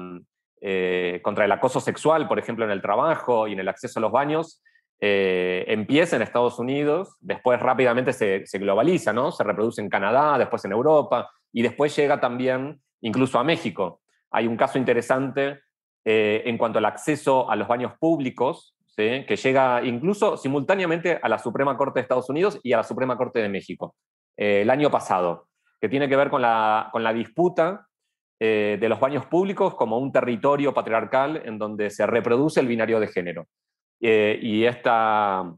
eh, 0.59 1.21
contra 1.23 1.45
el 1.45 1.53
acoso 1.53 1.81
sexual, 1.81 2.29
por 2.29 2.39
ejemplo, 2.39 2.65
en 2.65 2.71
el 2.71 2.81
trabajo 2.81 3.47
y 3.47 3.53
en 3.53 3.61
el 3.61 3.69
acceso 3.69 3.99
a 3.99 4.01
los 4.01 4.11
baños, 4.11 4.63
eh, 5.03 5.67
empieza 5.69 6.17
en 6.17 6.23
Estados 6.23 6.59
Unidos, 6.59 7.19
después 7.21 7.61
rápidamente 7.61 8.15
se, 8.15 8.47
se, 8.47 8.59
globaliza, 8.59 9.13
¿no? 9.13 9.33
Se 9.33 9.45
reproduce 9.45 9.83
en 9.83 9.91
Canadá, 9.91 10.39
después 10.39 10.65
en 10.65 10.73
Europa, 10.73 11.29
y 11.53 11.63
después 11.63 11.95
llega 11.95 12.21
también 12.21 12.81
incluso 13.01 13.39
a 13.39 13.45
México. 13.45 14.01
Hay 14.31 14.47
un 14.47 14.57
caso 14.57 14.79
interesante 14.79 15.61
eh, 16.05 16.43
en 16.47 16.59
cuanto 16.59 16.79
al 16.79 16.87
acceso 16.87 17.49
a 17.51 17.57
los 17.57 17.69
baños 17.69 17.93
públicos, 17.99 18.77
que 18.95 19.37
llega 19.43 19.83
incluso 19.85 20.37
simultáneamente 20.37 21.19
a 21.23 21.29
la 21.29 21.39
Suprema 21.39 21.77
Corte 21.79 21.99
de 21.99 22.03
Estados 22.03 22.29
Unidos 22.29 22.61
y 22.63 22.75
a 22.75 22.79
la 22.79 22.85
Suprema 22.85 23.17
Corte 23.17 23.41
de 23.41 23.49
México, 23.49 23.97
eh, 24.37 24.61
el 24.63 24.71
año 24.71 24.91
pasado, 24.91 25.49
que 25.81 25.89
tiene 25.89 26.09
que 26.09 26.17
ver 26.17 26.29
con 26.29 26.43
la, 26.43 26.91
con 26.93 27.03
la 27.03 27.13
disputa 27.13 27.87
eh, 28.39 28.77
de 28.79 28.89
los 28.91 29.01
baños 29.01 29.25
públicos 29.27 29.75
como 29.77 29.99
un 29.99 30.13
territorio 30.13 30.75
patriarcal 30.75 31.43
en 31.45 31.59
donde 31.59 31.89
se 31.89 32.07
reproduce 32.07 32.61
el 32.61 32.67
binario 32.67 33.01
de 33.01 33.09
género. 33.09 33.47
y 33.99 34.65
esta 34.65 35.51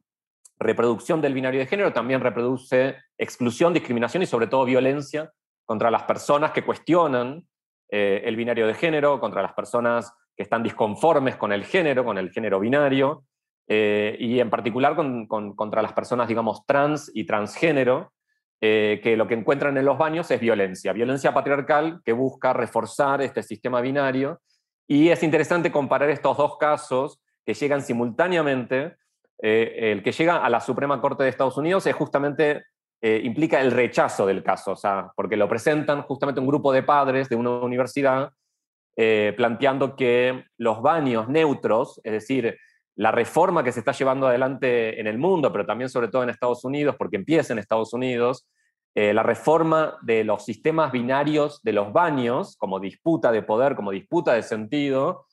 reproducción 0.58 1.20
del 1.20 1.34
binario 1.34 1.60
de 1.60 1.66
género 1.66 1.92
también 1.92 2.20
reproduce 2.20 2.96
exclusión, 3.18 3.72
discriminación 3.72 4.22
y 4.22 4.26
sobre 4.26 4.46
todo 4.46 4.64
violencia 4.64 5.32
contra 5.64 5.90
las 5.90 6.04
personas 6.04 6.52
que 6.52 6.64
cuestionan 6.64 7.44
eh, 7.90 8.22
el 8.24 8.36
binario 8.36 8.66
de 8.66 8.74
género, 8.74 9.20
contra 9.20 9.42
las 9.42 9.52
personas 9.52 10.12
que 10.36 10.42
están 10.42 10.62
disconformes 10.62 11.36
con 11.36 11.52
el 11.52 11.64
género, 11.64 12.04
con 12.04 12.18
el 12.18 12.30
género 12.30 12.58
binario, 12.60 13.24
eh, 13.68 14.16
y 14.18 14.40
en 14.40 14.50
particular 14.50 14.96
contra 14.96 15.80
las 15.80 15.92
personas, 15.92 16.28
digamos, 16.28 16.66
trans 16.66 17.10
y 17.14 17.24
transgénero, 17.24 18.12
eh, 18.60 19.00
que 19.02 19.16
lo 19.16 19.26
que 19.26 19.34
encuentran 19.34 19.76
en 19.76 19.84
los 19.84 19.96
baños 19.98 20.30
es 20.30 20.40
violencia, 20.40 20.92
violencia 20.92 21.32
patriarcal 21.32 22.00
que 22.04 22.12
busca 22.12 22.52
reforzar 22.52 23.22
este 23.22 23.42
sistema 23.42 23.80
binario. 23.80 24.40
Y 24.86 25.08
es 25.10 25.22
interesante 25.22 25.70
comparar 25.70 26.10
estos 26.10 26.36
dos 26.36 26.56
casos 26.58 27.20
que 27.44 27.54
llegan 27.54 27.82
simultáneamente. 27.82 28.96
el 29.38 30.02
que 30.02 30.12
llega 30.12 30.44
a 30.44 30.48
la 30.48 30.60
Suprema 30.60 31.00
Corte 31.00 31.24
de 31.24 31.28
Estados 31.28 31.58
Unidos 31.58 31.86
es 31.86 31.94
justamente 31.94 32.64
eh, 33.06 33.20
implica 33.22 33.60
el 33.60 33.70
rechazo 33.70 34.24
del 34.24 34.42
caso, 34.42 34.72
o 34.72 34.76
sea, 34.76 35.12
porque 35.14 35.36
lo 35.36 35.46
presentan 35.46 36.00
justamente 36.04 36.40
un 36.40 36.46
grupo 36.46 36.72
de 36.72 36.82
padres 36.82 37.28
de 37.28 37.36
una 37.36 37.50
universidad 37.50 38.30
eh, 38.96 39.34
planteando 39.36 39.94
que 39.94 40.46
los 40.56 40.80
baños 40.80 41.28
neutros, 41.28 42.00
es 42.02 42.12
decir, 42.12 42.56
la 42.96 43.12
reforma 43.12 43.62
que 43.62 43.72
se 43.72 43.80
está 43.80 43.92
llevando 43.92 44.26
adelante 44.26 44.98
en 44.98 45.06
el 45.06 45.18
mundo, 45.18 45.52
pero 45.52 45.66
también 45.66 45.90
sobre 45.90 46.08
todo 46.08 46.22
en 46.22 46.30
Estados 46.30 46.64
Unidos, 46.64 46.96
porque 46.96 47.16
empieza 47.16 47.52
en 47.52 47.58
Estados 47.58 47.92
Unidos, 47.92 48.48
eh, 48.94 49.12
la 49.12 49.22
reforma 49.22 49.98
de 50.00 50.24
los 50.24 50.42
sistemas 50.42 50.90
binarios 50.90 51.60
de 51.62 51.74
los 51.74 51.92
baños, 51.92 52.56
como 52.56 52.80
disputa 52.80 53.30
de 53.32 53.42
poder, 53.42 53.76
como 53.76 53.90
disputa 53.90 54.32
de 54.32 54.42
sentido, 54.42 55.26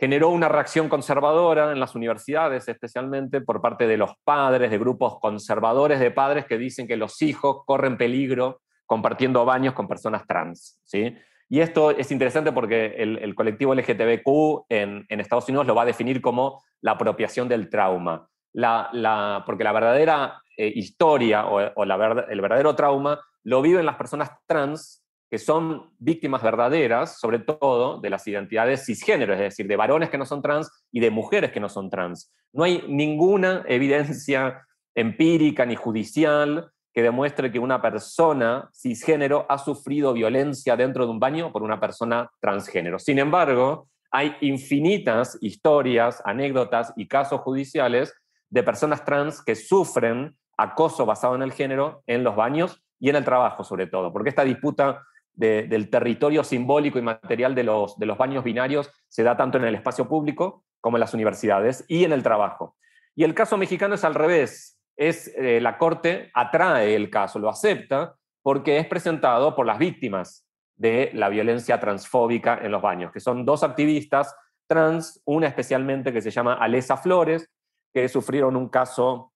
generó 0.00 0.30
una 0.30 0.48
reacción 0.48 0.88
conservadora 0.88 1.72
en 1.72 1.78
las 1.78 1.94
universidades, 1.94 2.66
especialmente 2.68 3.42
por 3.42 3.60
parte 3.60 3.86
de 3.86 3.98
los 3.98 4.12
padres, 4.24 4.70
de 4.70 4.78
grupos 4.78 5.20
conservadores 5.20 6.00
de 6.00 6.10
padres 6.10 6.46
que 6.46 6.56
dicen 6.56 6.88
que 6.88 6.96
los 6.96 7.20
hijos 7.20 7.64
corren 7.66 7.98
peligro 7.98 8.62
compartiendo 8.86 9.44
baños 9.44 9.74
con 9.74 9.86
personas 9.86 10.26
trans. 10.26 10.80
¿sí? 10.84 11.14
Y 11.50 11.60
esto 11.60 11.90
es 11.90 12.10
interesante 12.12 12.50
porque 12.50 12.94
el, 12.96 13.34
colectivo 13.34 13.74
LGTBQ 13.74 14.64
en, 14.70 15.06
Estados 15.10 15.46
Unidos 15.50 15.66
lo 15.66 15.74
va 15.74 15.82
a 15.82 15.86
definir 15.86 16.22
como 16.22 16.64
la 16.80 16.92
apropiación 16.92 17.46
del 17.46 17.68
trauma. 17.68 18.26
La, 18.54 19.42
porque 19.44 19.64
la 19.64 19.72
verdadera 19.72 20.42
eh, 20.56 20.72
historia 20.74 21.44
o, 21.46 21.60
el 21.60 22.40
verdadero 22.40 22.74
trauma 22.74 23.20
lo 23.44 23.60
viven 23.60 23.84
las 23.84 23.96
personas 23.96 24.30
trans 24.46 24.99
que 25.30 25.38
son 25.38 25.90
víctimas 25.98 26.42
verdaderas, 26.42 27.20
sobre 27.20 27.38
todo, 27.38 28.00
de 28.00 28.10
las 28.10 28.26
identidades 28.26 28.84
cisgénero, 28.84 29.32
es 29.32 29.38
decir, 29.38 29.68
de 29.68 29.76
varones 29.76 30.10
que 30.10 30.18
no 30.18 30.26
son 30.26 30.42
trans 30.42 30.70
y 30.90 30.98
de 30.98 31.10
mujeres 31.10 31.52
que 31.52 31.60
no 31.60 31.68
son 31.68 31.88
trans. 31.88 32.32
No 32.52 32.64
hay 32.64 32.84
ninguna 32.88 33.62
evidencia 33.68 34.66
empírica 34.94 35.64
ni 35.64 35.76
judicial 35.76 36.72
que 36.92 37.02
demuestre 37.02 37.52
que 37.52 37.60
una 37.60 37.80
persona 37.80 38.68
cisgénero 38.74 39.46
ha 39.48 39.58
sufrido 39.58 40.12
violencia 40.12 40.76
dentro 40.76 41.04
de 41.04 41.12
un 41.12 41.20
baño 41.20 41.52
por 41.52 41.62
una 41.62 41.78
persona 41.78 42.28
transgénero. 42.40 42.98
Sin 42.98 43.20
embargo, 43.20 43.88
hay 44.10 44.36
infinitas 44.40 45.38
historias, 45.40 46.20
anécdotas 46.24 46.92
y 46.96 47.06
casos 47.06 47.40
judiciales 47.42 48.12
de 48.48 48.64
personas 48.64 49.04
trans 49.04 49.40
que 49.44 49.54
sufren 49.54 50.36
acoso 50.56 51.06
basado 51.06 51.36
en 51.36 51.42
el 51.42 51.52
género 51.52 52.02
en 52.08 52.24
los 52.24 52.34
baños 52.34 52.82
y 52.98 53.08
en 53.08 53.16
el 53.16 53.24
trabajo 53.24 53.62
sobre 53.62 53.86
todo, 53.86 54.12
porque 54.12 54.28
esta 54.28 54.44
disputa 54.44 55.06
del 55.34 55.88
territorio 55.88 56.44
simbólico 56.44 56.98
y 56.98 57.02
material 57.02 57.54
de 57.54 57.64
los, 57.64 57.98
de 57.98 58.06
los 58.06 58.18
baños 58.18 58.44
binarios 58.44 58.90
se 59.08 59.22
da 59.22 59.36
tanto 59.36 59.56
en 59.56 59.64
el 59.64 59.74
espacio 59.74 60.06
público 60.06 60.64
como 60.80 60.96
en 60.96 61.00
las 61.00 61.14
universidades 61.14 61.84
y 61.88 62.04
en 62.04 62.12
el 62.12 62.22
trabajo. 62.22 62.76
Y 63.14 63.24
el 63.24 63.34
caso 63.34 63.56
mexicano 63.56 63.94
es 63.94 64.04
al 64.04 64.14
revés. 64.14 64.78
Es, 64.96 65.32
eh, 65.36 65.60
la 65.60 65.78
Corte 65.78 66.30
atrae 66.34 66.94
el 66.94 67.10
caso, 67.10 67.38
lo 67.38 67.48
acepta, 67.48 68.16
porque 68.42 68.78
es 68.78 68.86
presentado 68.86 69.54
por 69.54 69.66
las 69.66 69.78
víctimas 69.78 70.46
de 70.76 71.10
la 71.14 71.28
violencia 71.28 71.78
transfóbica 71.78 72.58
en 72.62 72.72
los 72.72 72.82
baños, 72.82 73.12
que 73.12 73.20
son 73.20 73.44
dos 73.44 73.62
activistas 73.62 74.34
trans, 74.66 75.20
una 75.24 75.46
especialmente 75.46 76.12
que 76.12 76.22
se 76.22 76.30
llama 76.30 76.54
Alesa 76.54 76.96
Flores, 76.96 77.50
que 77.92 78.08
sufrieron 78.08 78.56
un 78.56 78.68
caso 78.68 79.32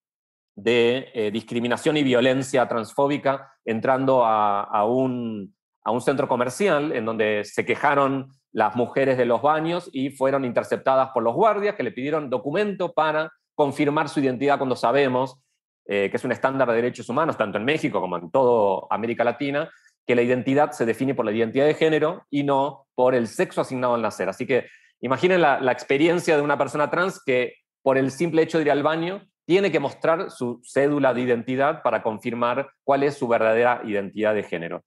de 0.56 1.10
eh, 1.12 1.30
discriminación 1.30 1.96
y 1.96 2.02
violencia 2.02 2.66
transfóbica 2.68 3.52
entrando 3.64 4.24
a, 4.24 4.84
un, 4.86 5.54
a 5.84 5.90
un 5.90 6.00
centro 6.00 6.26
comercial 6.26 6.92
en 6.92 7.04
donde 7.04 7.44
se 7.44 7.64
quejaron 7.64 8.30
las 8.52 8.74
mujeres 8.74 9.18
de 9.18 9.26
los 9.26 9.42
baños 9.42 9.90
y 9.92 10.10
fueron 10.10 10.44
interceptadas 10.44 11.10
por 11.12 11.22
los 11.22 11.34
guardias 11.34 11.74
que 11.74 11.82
le 11.82 11.92
pidieron 11.92 12.30
documento 12.30 12.92
para 12.92 13.30
confirmar 13.54 14.08
su 14.08 14.20
identidad 14.20 14.58
cuando 14.58 14.76
sabemos 14.76 15.40
eh, 15.86 16.08
que 16.10 16.16
es 16.16 16.24
un 16.24 16.32
estándar 16.32 16.68
de 16.68 16.76
derechos 16.76 17.10
humanos, 17.10 17.36
tanto 17.36 17.58
en 17.58 17.64
México 17.64 18.00
como 18.00 18.16
en 18.16 18.30
toda 18.30 18.86
América 18.88 19.22
Latina, 19.22 19.70
que 20.06 20.14
la 20.14 20.22
identidad 20.22 20.70
se 20.70 20.86
define 20.86 21.14
por 21.14 21.26
la 21.26 21.32
identidad 21.32 21.66
de 21.66 21.74
género 21.74 22.24
y 22.30 22.42
no 22.42 22.86
por 22.94 23.14
el 23.14 23.26
sexo 23.26 23.60
asignado 23.60 23.94
al 23.94 24.02
nacer. 24.02 24.30
Así 24.30 24.46
que 24.46 24.66
imaginen 25.00 25.42
la, 25.42 25.60
la 25.60 25.72
experiencia 25.72 26.36
de 26.36 26.42
una 26.42 26.56
persona 26.56 26.90
trans 26.90 27.22
que 27.22 27.56
por 27.82 27.98
el 27.98 28.10
simple 28.10 28.42
hecho 28.42 28.56
de 28.58 28.64
ir 28.64 28.70
al 28.70 28.82
baño 28.82 29.26
tiene 29.46 29.70
que 29.70 29.78
mostrar 29.78 30.30
su 30.30 30.62
cédula 30.64 31.12
de 31.12 31.20
identidad 31.20 31.82
para 31.82 32.02
confirmar 32.02 32.70
cuál 32.82 33.02
es 33.02 33.18
su 33.18 33.28
verdadera 33.28 33.82
identidad 33.84 34.34
de 34.34 34.42
género. 34.42 34.82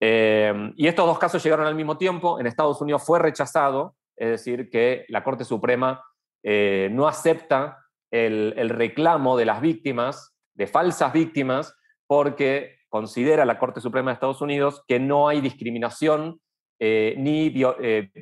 Eh, 0.00 0.72
y 0.76 0.86
estos 0.86 1.06
dos 1.06 1.18
casos 1.18 1.42
llegaron 1.42 1.66
al 1.66 1.74
mismo 1.74 1.96
tiempo. 1.96 2.38
En 2.38 2.46
Estados 2.46 2.80
Unidos 2.80 3.04
fue 3.04 3.18
rechazado, 3.18 3.96
es 4.16 4.30
decir, 4.30 4.70
que 4.70 5.04
la 5.08 5.24
Corte 5.24 5.44
Suprema 5.44 6.04
eh, 6.42 6.88
no 6.92 7.08
acepta 7.08 7.78
el, 8.10 8.68
reclamo 8.68 9.36
de 9.36 9.44
las 9.44 9.60
víctimas, 9.60 10.34
de 10.54 10.66
falsas 10.66 11.12
víctimas, 11.12 11.76
porque 12.06 12.78
considera 12.88 13.44
la 13.44 13.58
Corte 13.58 13.80
Suprema 13.80 14.10
de 14.10 14.14
Estados 14.14 14.40
Unidos 14.40 14.82
que 14.88 14.98
no 14.98 15.28
hay 15.28 15.40
discriminación 15.40 16.40
eh, 16.80 17.14
ni, 17.18 17.52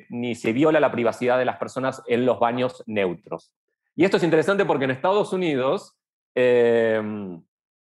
ni 0.09 0.35
se 0.35 0.51
viola 0.51 0.79
la 0.79 0.91
privacidad 0.91 1.37
de 1.37 1.45
las 1.45 1.57
personas 1.57 2.01
en 2.07 2.25
los 2.25 2.39
baños 2.39 2.83
neutros. 2.85 3.53
Y 3.97 4.05
esto 4.05 4.17
es 4.17 4.23
interesante 4.23 4.63
porque 4.63 4.85
en 4.85 4.91
Estados 4.91 5.33
Unidos 5.33 5.97
em, 6.35 7.41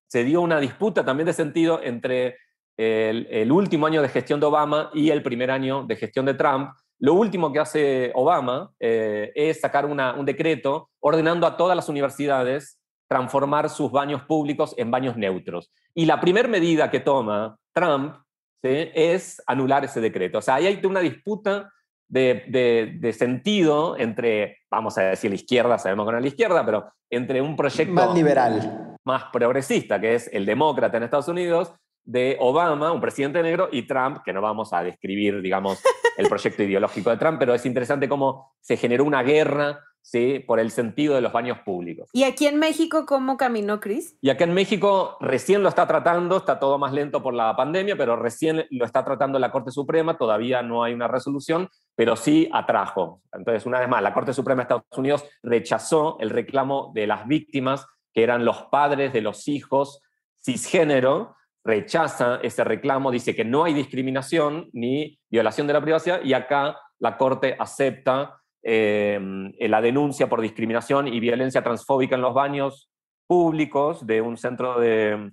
se 0.06 0.22
dio 0.22 0.40
una 0.40 0.60
disputa 0.60 1.04
también 1.04 1.26
de 1.26 1.32
sentido 1.32 1.80
entre 1.82 2.36
el, 2.76 3.50
último 3.50 3.87
año 3.87 4.02
de 4.02 4.09
gestión 4.09 4.40
de 4.40 4.47
Obama 4.47 4.90
y 4.92 5.11
el 5.11 5.23
primer 5.23 5.50
año 5.50 5.85
de 5.85 5.97
gestión 5.97 6.26
de 6.26 6.35
Trump. 6.35 6.71
Lo 6.99 7.14
último 7.14 7.52
que 7.52 7.59
hace 7.59 8.12
Obama 8.14 8.71
eh, 8.80 9.33
es 9.35 9.61
sacar 9.61 9.85
un 9.87 10.25
decreto 10.25 10.90
ordenando 11.00 11.47
a 11.47 11.56
todas 11.56 11.76
las 11.76 11.88
universidades 11.88 12.78
transformar 13.09 13.71
sus 13.71 13.90
baños 13.90 14.23
públicos 14.23 14.75
en 14.76 14.90
baños 14.90 15.16
neutros. 15.16 15.71
Y 15.95 16.06
la 16.06 16.21
primera 16.21 16.49
medida 16.49 16.90
que 16.90 17.00
toma 17.00 17.56
Trump 17.73 18.16
es 18.62 19.40
anular 19.47 19.85
ese 19.85 20.00
decreto. 20.00 20.38
O 20.38 20.42
sea, 20.42 20.56
ahí 20.56 20.66
hay 20.66 20.85
una 20.85 21.00
disputa 21.00 21.73
de, 22.09 23.14
sentido 23.16 23.97
entre, 23.97 24.59
vamos 24.71 24.99
a 24.99 25.02
decir, 25.02 25.30
la 25.30 25.37
izquierda, 25.37 25.78
sabemos 25.78 26.06
que 26.06 26.12
no 26.12 26.18
es 26.18 26.23
la 26.23 26.28
izquierda, 26.28 26.64
pero 26.64 26.90
entre 27.11 27.40
un 27.40 27.56
proyecto 27.56 27.92
más 27.92 28.14
liberal, 28.14 28.97
más 29.04 29.25
progresista, 29.33 30.00
que 30.00 30.14
es 30.14 30.28
el 30.33 30.47
demócrata 30.47 30.97
en 30.97 31.04
Estados 31.04 31.28
Unidos, 31.28 31.73
de 32.06 32.36
Obama, 32.40 32.92
un 32.92 33.00
presidente 33.00 33.42
negro, 33.42 33.68
y 33.70 33.82
Trump, 33.82 34.18
que 34.25 34.32
no 34.32 34.40
vamos 34.40 34.72
a 34.72 34.82
describir, 34.82 35.42
digamos, 35.42 35.82
el 36.16 36.28
proyecto 36.28 36.62
ideológico 36.62 37.10
de 37.10 37.18
Trump, 37.18 37.38
pero 37.38 37.54
es 37.54 37.66
interesante 37.66 38.08
cómo 38.08 38.54
se 38.60 38.76
generó 38.76 39.04
una 39.04 39.22
guerra 39.22 39.80
¿sí? 40.00 40.38
por 40.46 40.60
el 40.60 40.70
sentido 40.70 41.16
de 41.16 41.20
los 41.20 41.32
baños 41.32 41.58
públicos. 41.58 42.08
¿Y 42.12 42.22
aquí 42.22 42.46
en 42.46 42.58
México 42.58 43.04
cómo 43.06 43.36
caminó, 43.36 43.80
Cris? 43.80 44.16
Y 44.20 44.30
acá 44.30 44.44
en 44.44 44.54
México 44.54 45.16
recién 45.20 45.62
lo 45.62 45.68
está 45.68 45.86
tratando, 45.86 46.38
está 46.38 46.58
todo 46.60 46.78
más 46.78 46.92
lento 46.92 47.22
por 47.22 47.34
la 47.34 47.54
pandemia, 47.56 47.96
pero 47.96 48.16
recién 48.16 48.64
lo 48.70 48.84
está 48.84 49.04
tratando 49.04 49.38
la 49.38 49.50
Corte 49.50 49.72
Suprema, 49.72 50.16
todavía 50.16 50.62
no 50.62 50.84
hay 50.84 50.94
una 50.94 51.08
resolución, 51.08 51.68
pero 51.96 52.14
sí 52.14 52.48
atrajo. 52.52 53.21
Entonces, 53.32 53.66
una 53.66 53.80
vez 53.80 53.88
más, 53.88 54.02
la 54.02 54.14
Corte 54.14 54.32
Suprema 54.32 54.58
de 54.58 54.62
Estados 54.62 54.84
Unidos 54.97 55.25
rechazó 55.42 56.16
el 56.21 56.30
reclamo 56.30 56.92
de 56.95 57.08
las 57.08 57.26
víctimas, 57.26 57.86
que 58.14 58.23
eran 58.23 58.45
los 58.45 58.62
padres 58.71 59.12
de 59.12 59.21
los 59.21 59.49
hijos 59.49 60.00
cisgénero, 60.42 61.35
rechaza 61.66 62.38
ese 62.42 62.64
reclamo, 62.64 63.10
dice 63.10 63.34
que 63.34 63.44
no 63.44 63.64
hay 63.64 63.74
discriminación 63.74 64.70
ni 64.72 65.18
violación 65.28 65.66
de 65.66 65.72
la 65.72 65.80
privacidad, 65.80 66.22
y 66.22 66.32
acá 66.32 66.78
la 66.98 67.16
Corte 67.16 67.56
acepta 67.58 68.40
eh, 68.62 69.20
la 69.60 69.80
denuncia 69.80 70.28
por 70.28 70.40
discriminación 70.40 71.08
y 71.08 71.20
violencia 71.20 71.62
transfóbica 71.62 72.14
en 72.14 72.22
los 72.22 72.34
baños 72.34 72.90
públicos 73.26 74.06
de 74.06 74.20
un 74.20 74.36
centro 74.36 74.80
de, 74.80 75.32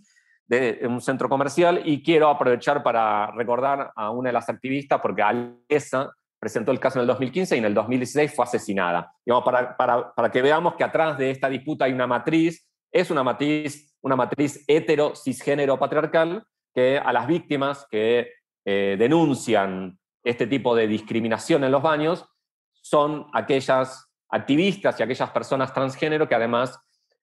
un 0.88 1.02
centro 1.02 1.30
comercial 1.30 1.82
y 1.86 2.04
quiero 2.04 2.30
aprovechar 2.30 2.84
para 2.84 3.32
recordar 3.32 3.92
a 3.96 4.12
una 4.12 4.30
de 4.30 4.34
las 4.34 4.50
activistas 4.50 5.00
porque 5.02 5.22
Alesa 5.22 6.12
presentó 6.40 6.72
el 6.72 6.80
caso 6.80 7.00
en 7.00 7.02
el 7.02 7.08
2015 7.08 7.56
y 7.56 7.60
en 7.60 7.66
el 7.66 7.74
2016 7.74 8.36
fue 8.36 8.44
asesinada. 8.44 9.14
Digamos, 9.26 9.46
para, 9.46 9.78
para, 9.78 10.14
para, 10.14 10.30
que 10.30 10.42
veamos 10.42 10.76
que 10.76 10.84
atrás 10.84 11.18
de 11.18 11.32
esta 11.32 11.48
disputa 11.50 11.86
hay 11.86 11.94
una 11.94 12.06
matriz, 12.06 12.68
es 12.92 13.10
una 13.10 13.24
matriz, 13.24 13.93
una 14.04 14.16
matriz 14.16 14.64
hetero, 14.68 15.16
cisgénero, 15.16 15.80
patriarcal, 15.80 16.44
que 16.74 16.98
a 16.98 17.12
las 17.14 17.26
víctimas 17.26 17.88
que 17.90 18.32
eh, 18.66 18.96
denuncian 19.00 19.98
este 20.24 20.46
tipo 20.48 20.76
de 20.76 20.88
discriminación 20.88 21.64
en 21.64 21.72
los 21.72 21.82
baños 21.82 22.26
son 22.74 23.28
aquellas 23.34 24.08
activistas 24.30 25.00
y 25.00 25.04
aquellas 25.04 25.30
personas 25.32 25.74
transgénero 25.74 26.28
que 26.28 26.36
además 26.36 26.78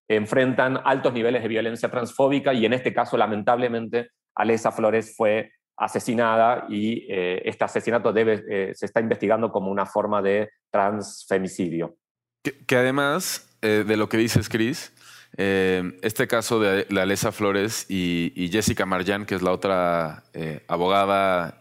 enfrentan 0.09 0.81
altos 0.85 1.13
niveles 1.13 1.43
de 1.43 1.49
violencia 1.49 1.91
transfóbica 1.91 2.53
y 2.55 2.65
en 2.65 2.73
este 2.73 2.93
caso, 2.93 3.17
lamentablemente, 3.17 4.11
Alesa 4.35 4.73
Flores 4.73 5.15
fue 5.17 5.53
asesinada 5.77 6.67
y 6.69 7.07
eh, 7.11 7.43
este 7.45 7.65
asesinato 7.65 8.13
eh, 8.17 8.73
se 8.75 8.87
está 8.87 9.01
investigando 9.01 9.51
como 9.51 9.71
una 9.71 9.87
forma 9.87 10.23
de 10.23 10.51
transfemicidio. 10.71 11.97
Que, 12.43 12.77
además 12.77 13.47
de 13.61 13.97
lo 13.99 14.09
que 14.09 14.17
dices, 14.17 14.49
Cris, 14.49 14.95
este 15.37 16.27
caso 16.27 16.61
de, 16.61 16.87
la 16.91 17.03
Alesa 17.03 17.33
Flores 17.33 17.87
y, 17.89 18.33
y, 18.35 18.51
Jessica 18.51 18.85
Marjan, 18.85 19.25
que 19.25 19.35
es 19.35 19.43
la 19.43 19.53
otra 19.53 20.25
abogada 20.69 21.57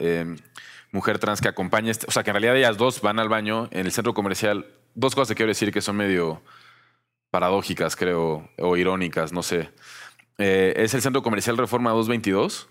mujer 0.92 1.20
trans 1.20 1.42
que 1.42 1.48
acompaña, 1.48 1.92
este, 1.92 2.08
o 2.08 2.12
sea, 2.12 2.24
que 2.24 2.32
en 2.32 2.36
realidad 2.36 2.58
ellas 2.58 2.78
dos 2.78 3.02
van 3.02 3.20
al 3.20 3.30
baño 3.30 3.68
en 3.72 3.86
el 3.86 3.92
centro 3.92 4.14
comercial. 4.14 4.66
Dos 4.96 5.16
cosas 5.16 5.30
que 5.30 5.36
quiero 5.36 5.50
decir 5.50 5.72
que 5.72 5.82
son 5.82 5.96
medio 5.96 6.42
paradójicas, 7.30 7.96
creo, 7.96 8.50
o 8.58 8.78
irónicas, 8.78 9.32
no 9.32 9.44
sé. 9.44 9.70
Eh, 10.38 10.74
es 10.78 10.94
el 10.94 11.02
centro 11.02 11.22
comercial 11.22 11.58
Reforma 11.58 11.92
222, 11.92 12.70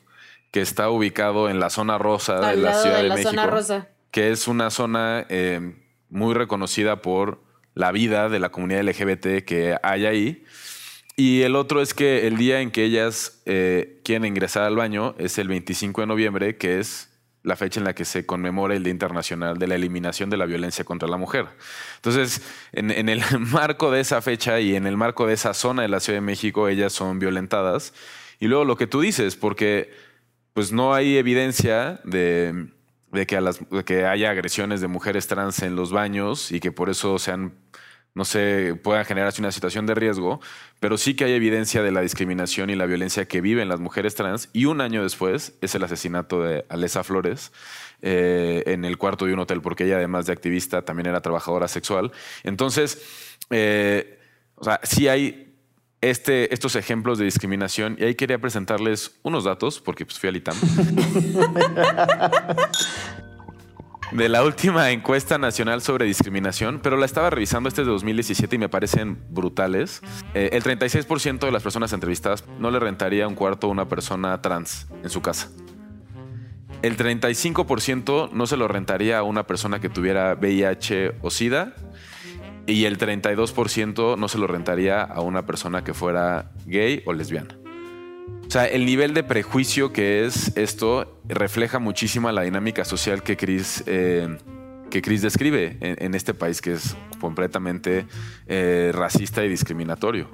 que 0.50 0.60
está 0.60 0.90
ubicado 0.90 1.48
en 1.48 1.60
la 1.60 1.70
zona 1.70 1.98
rosa 1.98 2.40
de 2.50 2.56
la 2.56 2.74
Ciudad 2.74 3.02
de, 3.02 3.08
México. 3.10 3.86
Que 4.10 4.32
es 4.32 4.48
una 4.48 4.70
zona 4.70 5.26
eh, 5.28 5.76
muy 6.08 6.34
reconocida 6.34 7.02
por 7.02 7.42
la 7.74 7.92
vida 7.92 8.28
de 8.28 8.40
la 8.40 8.48
comunidad 8.48 8.82
LGBT 8.82 9.44
que 9.44 9.76
hay 9.82 10.06
ahí. 10.06 10.44
Y 11.20 11.42
el 11.42 11.56
otro 11.56 11.82
es 11.82 11.94
que 11.94 12.28
el 12.28 12.36
día 12.36 12.60
en 12.60 12.70
que 12.70 12.84
ellas 12.84 13.42
eh, 13.44 14.00
quieren 14.04 14.24
ingresar 14.24 14.62
al 14.62 14.76
baño 14.76 15.16
es 15.18 15.36
el 15.38 15.48
25 15.48 16.02
de 16.02 16.06
noviembre, 16.06 16.56
que 16.56 16.78
es 16.78 17.10
la 17.42 17.56
fecha 17.56 17.80
en 17.80 17.84
la 17.84 17.92
que 17.92 18.04
se 18.04 18.24
conmemora 18.24 18.76
el 18.76 18.84
Día 18.84 18.92
Internacional 18.92 19.58
de 19.58 19.66
la 19.66 19.74
Eliminación 19.74 20.30
de 20.30 20.36
la 20.36 20.46
Violencia 20.46 20.84
contra 20.84 21.08
la 21.08 21.16
Mujer. 21.16 21.46
Entonces, 21.96 22.40
en, 22.70 23.08
el 23.08 23.20
marco 23.40 23.90
de 23.90 23.98
esa 23.98 24.22
fecha 24.22 24.60
y 24.60 24.76
en 24.76 24.86
el 24.86 24.96
marco 24.96 25.26
de 25.26 25.34
esa 25.34 25.54
zona 25.54 25.82
de 25.82 25.88
la 25.88 25.98
Ciudad 25.98 26.18
de 26.18 26.24
México, 26.24 26.68
ellas 26.68 26.92
son 26.92 27.18
violentadas. 27.18 27.94
Y 28.38 28.46
luego 28.46 28.64
lo 28.64 28.76
que 28.76 28.86
tú 28.86 29.00
dices, 29.00 29.34
porque 29.34 29.90
pues 30.52 30.70
no 30.70 30.94
hay 30.94 31.16
evidencia 31.16 31.98
de, 32.04 32.68
que, 33.26 33.40
de 33.70 33.84
que 33.84 34.06
haya 34.06 34.30
agresiones 34.30 34.80
de 34.80 34.86
mujeres 34.86 35.26
trans 35.26 35.64
en 35.64 35.74
los 35.74 35.90
baños 35.90 36.52
y 36.52 36.60
que 36.60 36.70
por 36.70 36.88
eso 36.90 37.18
sean 37.18 37.54
no 38.18 38.24
se 38.24 38.74
pueda 38.74 39.04
generarse 39.04 39.40
una 39.40 39.52
situación 39.52 39.86
de 39.86 39.94
riesgo, 39.94 40.40
pero 40.80 40.98
sí 40.98 41.14
que 41.14 41.24
hay 41.24 41.32
evidencia 41.32 41.84
de 41.84 41.92
la 41.92 42.00
discriminación 42.00 42.68
y 42.68 42.74
la 42.74 42.84
violencia 42.84 43.26
que 43.26 43.40
viven 43.40 43.68
las 43.68 43.78
mujeres 43.78 44.16
trans. 44.16 44.48
Y 44.52 44.64
un 44.64 44.80
año 44.80 45.04
después 45.04 45.54
es 45.60 45.74
el 45.76 45.84
asesinato 45.84 46.42
de 46.42 46.64
Alesa 46.68 47.04
Flores 47.04 47.52
eh, 48.02 48.64
en 48.66 48.84
el 48.84 48.98
cuarto 48.98 49.24
de 49.24 49.34
un 49.34 49.38
hotel, 49.38 49.62
porque 49.62 49.84
ella, 49.84 49.98
además 49.98 50.26
de 50.26 50.32
activista, 50.32 50.82
también 50.82 51.06
era 51.06 51.20
trabajadora 51.20 51.68
sexual. 51.68 52.10
Entonces, 52.42 53.00
eh, 53.50 54.18
o 54.56 54.64
sea, 54.64 54.80
sí 54.82 55.06
hay 55.06 55.54
este, 56.00 56.52
estos 56.52 56.74
ejemplos 56.74 57.18
de 57.18 57.24
discriminación 57.24 57.96
y 58.00 58.04
ahí 58.04 58.16
quería 58.16 58.40
presentarles 58.40 59.12
unos 59.22 59.44
datos, 59.44 59.80
porque 59.80 60.04
pues, 60.04 60.18
fui 60.18 60.28
al 60.28 60.36
ITAM. 60.36 60.56
de 64.12 64.28
la 64.28 64.42
última 64.42 64.90
encuesta 64.90 65.38
nacional 65.38 65.82
sobre 65.82 66.06
discriminación, 66.06 66.80
pero 66.82 66.96
la 66.96 67.06
estaba 67.06 67.30
revisando 67.30 67.68
este 67.68 67.82
de 67.82 67.90
2017 67.90 68.56
y 68.56 68.58
me 68.58 68.68
parecen 68.68 69.18
brutales. 69.30 70.00
Eh, 70.34 70.50
el 70.52 70.62
36% 70.62 71.40
de 71.40 71.52
las 71.52 71.62
personas 71.62 71.92
entrevistadas 71.92 72.44
no 72.58 72.70
le 72.70 72.80
rentaría 72.80 73.28
un 73.28 73.34
cuarto 73.34 73.66
a 73.66 73.70
una 73.70 73.88
persona 73.88 74.40
trans 74.40 74.86
en 75.02 75.10
su 75.10 75.20
casa. 75.20 75.50
El 76.82 76.96
35% 76.96 78.30
no 78.32 78.46
se 78.46 78.56
lo 78.56 78.68
rentaría 78.68 79.18
a 79.18 79.22
una 79.24 79.46
persona 79.46 79.80
que 79.80 79.88
tuviera 79.88 80.34
VIH 80.34 81.16
o 81.22 81.30
SIDA. 81.30 81.74
y 82.66 82.84
el 82.84 82.98
32% 82.98 84.18
no 84.18 84.28
se 84.28 84.36
lo 84.36 84.46
rentaría 84.46 85.02
a 85.02 85.22
una 85.22 85.46
persona 85.46 85.84
que 85.84 85.94
fuera 85.94 86.50
gay 86.66 87.02
o 87.06 87.14
lesbiana. 87.14 87.56
O 88.46 88.50
sea, 88.50 88.64
el 88.64 88.86
nivel 88.86 89.12
de 89.12 89.22
prejuicio 89.22 89.92
que 89.92 90.24
es 90.24 90.56
esto 90.56 91.20
refleja 91.26 91.78
muchísimo 91.78 92.32
la 92.32 92.42
dinámica 92.42 92.86
social 92.86 93.22
que 93.22 93.36
Chris, 93.36 93.84
eh, 93.86 94.38
que 94.90 95.02
Chris 95.02 95.20
describe 95.20 95.76
en, 95.80 96.14
este 96.14 96.32
país 96.32 96.62
que 96.62 96.72
es 96.72 96.96
completamente 97.20 98.06
eh, 98.46 98.90
racista 98.94 99.44
y 99.44 99.50
discriminatorio. 99.50 100.28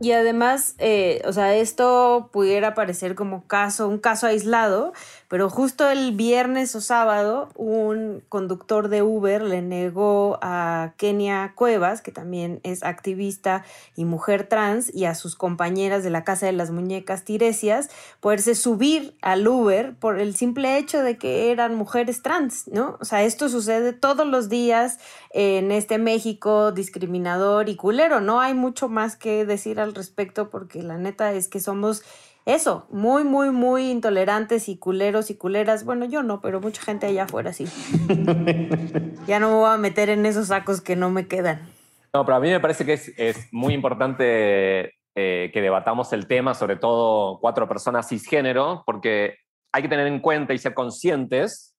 Y 0.00 0.12
además, 0.12 0.74
eh, 0.78 1.22
o 1.24 1.32
sea, 1.32 1.56
esto 1.56 2.28
pudiera 2.32 2.74
parecer 2.74 3.14
como 3.14 3.46
caso, 3.46 3.88
un 3.88 3.98
caso 3.98 4.26
aislado, 4.26 4.92
pero 5.28 5.50
justo 5.50 5.88
el 5.88 6.12
viernes 6.12 6.74
o 6.76 6.80
sábado, 6.80 7.48
un 7.54 8.22
conductor 8.28 8.88
de 8.88 9.02
Uber 9.02 9.42
le 9.42 9.62
negó 9.62 10.38
a 10.42 10.92
Kenia 10.96 11.52
Cuevas, 11.54 12.02
que 12.02 12.12
también 12.12 12.60
es 12.62 12.82
activista 12.82 13.64
y 13.96 14.04
mujer 14.04 14.48
trans, 14.48 14.94
y 14.94 15.04
a 15.04 15.14
sus 15.14 15.34
compañeras 15.34 16.04
de 16.04 16.10
la 16.10 16.24
Casa 16.24 16.46
de 16.46 16.52
las 16.52 16.70
Muñecas 16.70 17.24
Tiresias, 17.24 17.90
poderse 18.20 18.54
subir 18.54 19.16
al 19.20 19.46
Uber 19.46 19.94
por 19.94 20.20
el 20.20 20.36
simple 20.36 20.78
hecho 20.78 21.02
de 21.02 21.18
que 21.18 21.50
eran 21.50 21.74
mujeres 21.74 22.22
trans, 22.22 22.68
¿no? 22.68 22.96
O 23.00 23.04
sea, 23.04 23.22
esto 23.24 23.48
sucede 23.48 23.92
todos 23.92 24.26
los 24.26 24.48
días 24.48 24.98
en 25.30 25.72
este 25.72 25.98
México 25.98 26.72
discriminador 26.72 27.68
y 27.68 27.76
culero. 27.76 28.20
No 28.20 28.40
hay 28.40 28.54
mucho 28.54 28.88
más 28.88 29.16
que 29.16 29.44
decir 29.44 29.80
al 29.80 29.94
respecto 29.94 30.50
porque 30.50 30.82
la 30.82 30.98
neta 30.98 31.32
es 31.32 31.48
que 31.48 31.60
somos 31.60 32.02
eso, 32.46 32.86
muy, 32.90 33.24
muy, 33.24 33.50
muy 33.50 33.90
intolerantes 33.90 34.68
y 34.68 34.78
culeros 34.78 35.30
y 35.30 35.34
culeras. 35.36 35.84
Bueno, 35.84 36.04
yo 36.04 36.22
no, 36.22 36.40
pero 36.40 36.60
mucha 36.60 36.80
gente 36.80 37.06
allá 37.06 37.24
afuera 37.24 37.52
sí. 37.52 37.64
ya 39.26 39.40
no 39.40 39.48
me 39.48 39.54
voy 39.56 39.70
a 39.70 39.76
meter 39.76 40.10
en 40.10 40.24
esos 40.24 40.46
sacos 40.46 40.80
que 40.80 40.94
no 40.94 41.10
me 41.10 41.26
quedan. 41.26 41.68
No, 42.14 42.24
pero 42.24 42.36
a 42.36 42.40
mí 42.40 42.48
me 42.48 42.60
parece 42.60 42.86
que 42.86 42.92
es, 42.92 43.48
muy 43.52 43.74
importante 43.74 44.94
eh, 45.16 45.50
que 45.52 45.60
debatamos 45.60 46.12
el 46.12 46.28
tema, 46.28 46.54
sobre 46.54 46.76
todo 46.76 47.40
cuatro 47.40 47.66
personas 47.66 48.08
cisgénero, 48.08 48.84
porque 48.86 49.38
hay 49.72 49.82
que 49.82 49.88
tener 49.88 50.06
en 50.06 50.20
cuenta 50.20 50.54
y 50.54 50.58
ser 50.58 50.72
conscientes 50.72 51.76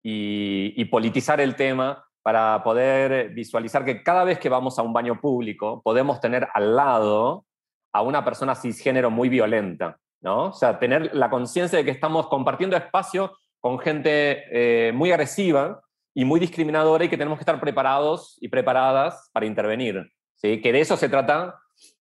y, 0.00 0.80
y 0.80 0.84
politizar 0.84 1.40
el 1.40 1.56
tema 1.56 2.04
para 2.22 2.62
poder 2.62 3.30
visualizar 3.30 3.84
que 3.84 4.04
cada 4.04 4.22
vez 4.22 4.38
que 4.38 4.48
vamos 4.48 4.78
a 4.78 4.82
un 4.82 4.92
baño 4.92 5.20
público 5.20 5.82
podemos 5.82 6.20
tener 6.20 6.46
al 6.54 6.76
lado 6.76 7.46
a 7.94 8.02
una 8.02 8.24
persona 8.24 8.54
cisgénero 8.54 9.10
muy 9.10 9.28
violenta. 9.28 9.96
¿no? 10.20 10.48
O 10.48 10.52
sea, 10.52 10.78
tener 10.78 11.14
la 11.14 11.30
conciencia 11.30 11.78
de 11.78 11.84
que 11.84 11.90
estamos 11.90 12.26
compartiendo 12.26 12.76
espacio 12.76 13.38
con 13.60 13.78
gente 13.78 14.44
eh, 14.50 14.92
muy 14.92 15.12
agresiva 15.12 15.80
y 16.12 16.24
muy 16.24 16.40
discriminadora 16.40 17.04
y 17.04 17.08
que 17.08 17.16
tenemos 17.16 17.38
que 17.38 17.42
estar 17.42 17.60
preparados 17.60 18.36
y 18.40 18.48
preparadas 18.48 19.30
para 19.32 19.46
intervenir. 19.46 20.10
¿sí? 20.34 20.60
Que 20.60 20.72
de 20.72 20.80
eso 20.80 20.96
se 20.96 21.08
trata 21.08 21.58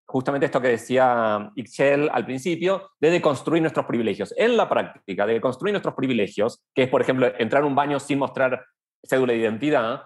justamente 0.07 0.47
esto 0.47 0.61
que 0.61 0.69
decía 0.69 1.51
Ixchel 1.55 2.11
al 2.13 2.27
principio, 2.27 2.91
de 3.01 3.11
deconstruir 3.11 3.63
nuestros 3.63 3.87
privilegios. 3.87 4.35
En 4.37 4.59
la 4.59 4.69
práctica, 4.69 5.27
de 5.27 5.41
construir 5.41 5.73
nuestros 5.73 5.95
privilegios, 5.95 6.63
que 6.75 6.83
es, 6.83 6.91
por 6.91 7.01
ejemplo, 7.01 7.33
entrar 7.39 7.63
a 7.63 7.67
un 7.67 7.75
baño 7.75 7.99
sin 7.99 8.19
mostrar 8.19 8.63
cédula 9.03 9.33
de 9.33 9.39
identidad, 9.39 10.03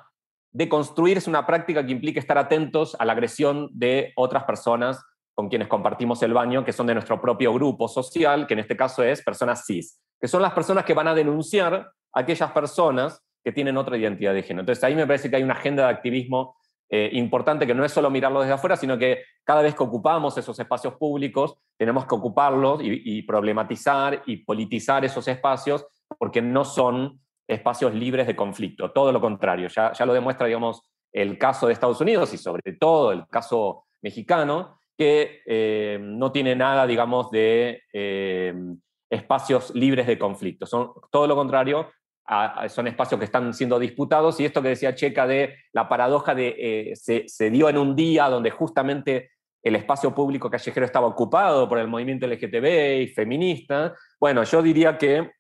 deconstruir 0.52 1.18
es 1.18 1.26
una 1.26 1.44
práctica 1.44 1.84
que 1.84 1.90
implica 1.90 2.20
estar 2.20 2.38
atentos 2.38 2.96
a 3.00 3.04
la 3.04 3.14
agresión 3.14 3.68
de 3.72 4.12
otras 4.14 4.44
personas 4.44 5.02
con 5.36 5.50
quienes 5.50 5.68
compartimos 5.68 6.22
el 6.22 6.32
baño, 6.32 6.64
que 6.64 6.72
son 6.72 6.86
de 6.86 6.94
nuestro 6.94 7.20
propio 7.20 7.52
grupo 7.52 7.88
social, 7.88 8.46
que 8.46 8.54
en 8.54 8.60
este 8.60 8.74
caso 8.74 9.04
es 9.04 9.22
personas 9.22 9.66
cis, 9.66 10.00
que 10.18 10.26
son 10.28 10.40
las 10.40 10.54
personas 10.54 10.84
que 10.84 10.94
van 10.94 11.08
a 11.08 11.14
denunciar 11.14 11.74
a 11.74 11.90
aquellas 12.12 12.50
personas 12.52 13.22
que 13.44 13.52
tienen 13.52 13.76
otra 13.76 13.98
identidad 13.98 14.32
de 14.32 14.42
género. 14.42 14.62
Entonces 14.62 14.82
ahí 14.82 14.94
me 14.94 15.06
parece 15.06 15.28
que 15.28 15.36
hay 15.36 15.42
una 15.42 15.52
agenda 15.52 15.84
de 15.84 15.90
activismo 15.90 16.56
eh, 16.88 17.10
importante 17.12 17.66
que 17.66 17.74
no 17.74 17.84
es 17.84 17.92
solo 17.92 18.08
mirarlo 18.08 18.40
desde 18.40 18.54
afuera, 18.54 18.76
sino 18.76 18.96
que 18.96 19.24
cada 19.44 19.60
vez 19.60 19.74
que 19.74 19.82
ocupamos 19.82 20.38
esos 20.38 20.58
espacios 20.58 20.94
públicos, 20.94 21.58
tenemos 21.76 22.06
que 22.06 22.14
ocuparlos 22.14 22.80
y, 22.82 23.20
problematizar 23.22 24.22
y 24.24 24.38
politizar 24.38 25.04
esos 25.04 25.28
espacios, 25.28 25.86
porque 26.18 26.40
no 26.40 26.64
son 26.64 27.20
espacios 27.46 27.92
libres 27.92 28.26
de 28.26 28.34
conflicto, 28.34 28.90
todo 28.90 29.12
lo 29.12 29.20
contrario, 29.20 29.68
ya, 29.68 29.92
ya 29.92 30.06
lo 30.06 30.14
demuestra, 30.14 30.46
digamos, 30.46 30.80
el 31.12 31.36
caso 31.38 31.66
de 31.66 31.74
Estados 31.74 32.00
Unidos 32.00 32.32
y 32.32 32.38
sobre 32.38 32.72
todo 32.72 33.12
el 33.12 33.26
caso 33.28 33.84
mexicano, 34.02 34.78
que 34.96 35.42
eh, 35.46 35.98
no 36.00 36.32
tiene 36.32 36.56
nada, 36.56 36.86
digamos, 36.86 37.30
de 37.30 37.82
eh, 37.92 38.54
espacios 39.10 39.74
libres 39.74 40.06
de 40.06 40.18
conflicto. 40.18 40.66
Son 40.66 40.92
todo 41.10 41.26
lo 41.26 41.36
contrario, 41.36 41.90
son 42.68 42.88
espacios 42.88 43.20
que 43.20 43.26
están 43.26 43.54
siendo 43.54 43.78
disputados 43.78 44.40
y 44.40 44.44
esto 44.44 44.60
que 44.60 44.70
decía 44.70 44.96
Checa 44.96 45.28
de 45.28 45.54
la 45.72 45.88
paradoja 45.88 46.34
de 46.34 46.56
eh, 46.58 46.96
se, 46.96 47.50
dio 47.50 47.68
en 47.68 47.78
un 47.78 47.94
día 47.94 48.28
donde 48.28 48.50
justamente 48.50 49.30
el 49.62 49.76
espacio 49.76 50.12
público 50.12 50.50
callejero 50.50 50.86
estaba 50.86 51.06
ocupado 51.06 51.68
por 51.68 51.78
el 51.78 51.86
movimiento 51.86 52.26
LGTB 52.26 53.02
y 53.02 53.08
feminista. 53.08 53.94
Bueno, 54.18 54.42
yo 54.42 54.62
diría 54.62 54.98
que 54.98 55.30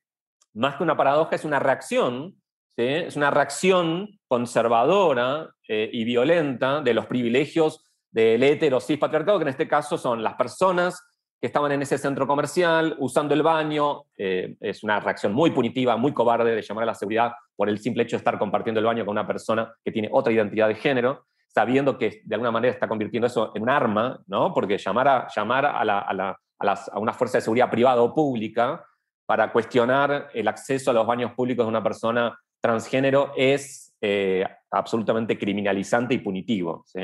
más 0.54 0.76
que 0.76 0.84
una 0.84 0.96
paradoja 0.96 1.34
es 1.34 1.44
una 1.44 1.58
reacción, 1.58 2.36
es 2.76 3.16
una 3.16 3.30
reacción 3.30 4.08
conservadora 4.28 5.48
y 5.68 6.04
violenta 6.04 6.82
de 6.82 6.94
los 6.94 7.06
privilegios 7.06 7.85
del 8.16 8.42
hetero 8.42 8.80
cis 8.80 8.98
patriarcado, 8.98 9.38
que 9.38 9.42
en 9.42 9.48
este 9.48 9.68
caso 9.68 9.98
son 9.98 10.22
las 10.22 10.34
personas 10.36 11.06
que 11.38 11.48
estaban 11.48 11.70
en 11.72 11.82
ese 11.82 11.98
centro 11.98 12.26
comercial 12.26 12.96
usando 12.98 13.34
el 13.34 13.42
baño. 13.42 14.04
Eh, 14.16 14.56
es 14.58 14.82
una 14.82 14.98
reacción 15.00 15.34
muy 15.34 15.50
punitiva, 15.50 15.98
muy 15.98 16.14
cobarde 16.14 16.54
de 16.54 16.62
llamar 16.62 16.84
a 16.84 16.86
la 16.86 16.94
seguridad 16.94 17.32
por 17.54 17.68
el 17.68 17.78
simple 17.78 18.04
hecho 18.04 18.16
de 18.16 18.20
estar 18.20 18.38
compartiendo 18.38 18.80
el 18.80 18.86
baño 18.86 19.04
con 19.04 19.12
una 19.12 19.26
persona 19.26 19.70
que 19.84 19.92
tiene 19.92 20.08
otra 20.10 20.32
identidad 20.32 20.68
de 20.68 20.76
género, 20.76 21.26
sabiendo 21.46 21.98
que 21.98 22.22
de 22.24 22.34
alguna 22.34 22.50
manera 22.50 22.72
está 22.72 22.88
convirtiendo 22.88 23.26
eso 23.26 23.52
en 23.54 23.62
un 23.62 23.68
arma, 23.68 24.18
¿no? 24.28 24.50
porque 24.54 24.78
llamar 24.78 25.08
a, 25.08 25.28
llamar 25.36 25.66
a, 25.66 25.84
la, 25.84 25.98
a, 25.98 26.14
la, 26.14 26.40
a, 26.58 26.64
las, 26.64 26.88
a 26.88 26.98
una 26.98 27.12
fuerza 27.12 27.36
de 27.36 27.42
seguridad 27.42 27.70
privada 27.70 28.00
o 28.00 28.14
pública 28.14 28.82
para 29.26 29.52
cuestionar 29.52 30.30
el 30.32 30.48
acceso 30.48 30.90
a 30.90 30.94
los 30.94 31.06
baños 31.06 31.32
públicos 31.32 31.66
de 31.66 31.68
una 31.68 31.82
persona 31.82 32.34
transgénero 32.62 33.32
es 33.36 33.94
eh, 34.00 34.42
absolutamente 34.70 35.38
criminalizante 35.38 36.14
y 36.14 36.18
punitivo. 36.18 36.82
¿sí? 36.86 37.00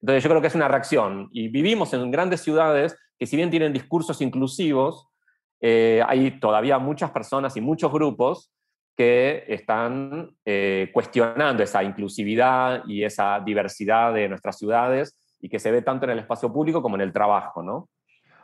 Entonces 0.00 0.22
yo 0.22 0.30
creo 0.30 0.40
que 0.40 0.48
es 0.48 0.54
una 0.54 0.68
reacción. 0.68 1.28
Y 1.32 1.48
vivimos 1.48 1.92
en 1.92 2.10
grandes 2.10 2.40
ciudades 2.40 2.96
que 3.18 3.26
si 3.26 3.36
bien 3.36 3.50
tienen 3.50 3.72
discursos 3.72 4.20
inclusivos, 4.20 5.08
eh, 5.60 6.02
hay 6.06 6.38
todavía 6.38 6.78
muchas 6.78 7.10
personas 7.10 7.56
y 7.56 7.60
muchos 7.60 7.92
grupos 7.92 8.52
que 8.96 9.44
están 9.48 10.30
eh, 10.44 10.90
cuestionando 10.92 11.62
esa 11.62 11.82
inclusividad 11.82 12.82
y 12.86 13.04
esa 13.04 13.40
diversidad 13.40 14.12
de 14.12 14.28
nuestras 14.28 14.58
ciudades 14.58 15.16
y 15.40 15.48
que 15.48 15.58
se 15.58 15.70
ve 15.70 15.82
tanto 15.82 16.04
en 16.04 16.12
el 16.12 16.18
espacio 16.20 16.52
público 16.52 16.82
como 16.82 16.96
en 16.96 17.02
el 17.02 17.12
trabajo, 17.12 17.62
¿no? 17.62 17.88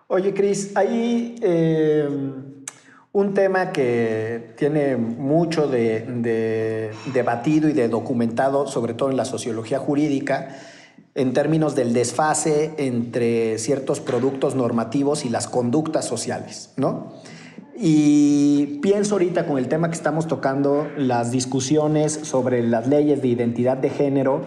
Oye, 0.07 0.33
Cris, 0.35 0.77
hay 0.77 1.37
eh, 1.43 2.09
un 3.13 3.35
tema 3.35 3.73
que 3.73 4.55
tiene 4.57 4.97
mucho 4.97 5.67
de, 5.67 6.01
de 6.01 6.91
debatido 7.13 7.69
y 7.69 7.73
de 7.73 7.89
documentado, 7.89 8.67
sobre 8.67 8.95
todo 8.95 9.11
en 9.11 9.17
la 9.17 9.25
sociología 9.25 9.79
jurídica, 9.79 10.57
en 11.15 11.33
términos 11.33 11.75
del 11.75 11.93
desfase 11.93 12.73
entre 12.77 13.59
ciertos 13.59 14.01
productos 14.01 14.55
normativos 14.55 15.25
y 15.25 15.29
las 15.29 15.47
conductas 15.47 16.07
sociales, 16.07 16.73
¿no? 16.77 17.13
Y 17.77 18.79
pienso 18.83 19.15
ahorita 19.15 19.47
con 19.47 19.59
el 19.59 19.69
tema 19.69 19.89
que 19.89 19.97
estamos 19.97 20.29
tocando, 20.29 20.89
las 20.97 21.31
discusiones 21.31 22.13
sobre 22.23 22.63
las 22.63 22.87
leyes 22.87 23.21
de 23.21 23.29
identidad 23.29 23.77
de 23.77 23.91
género 23.91 24.43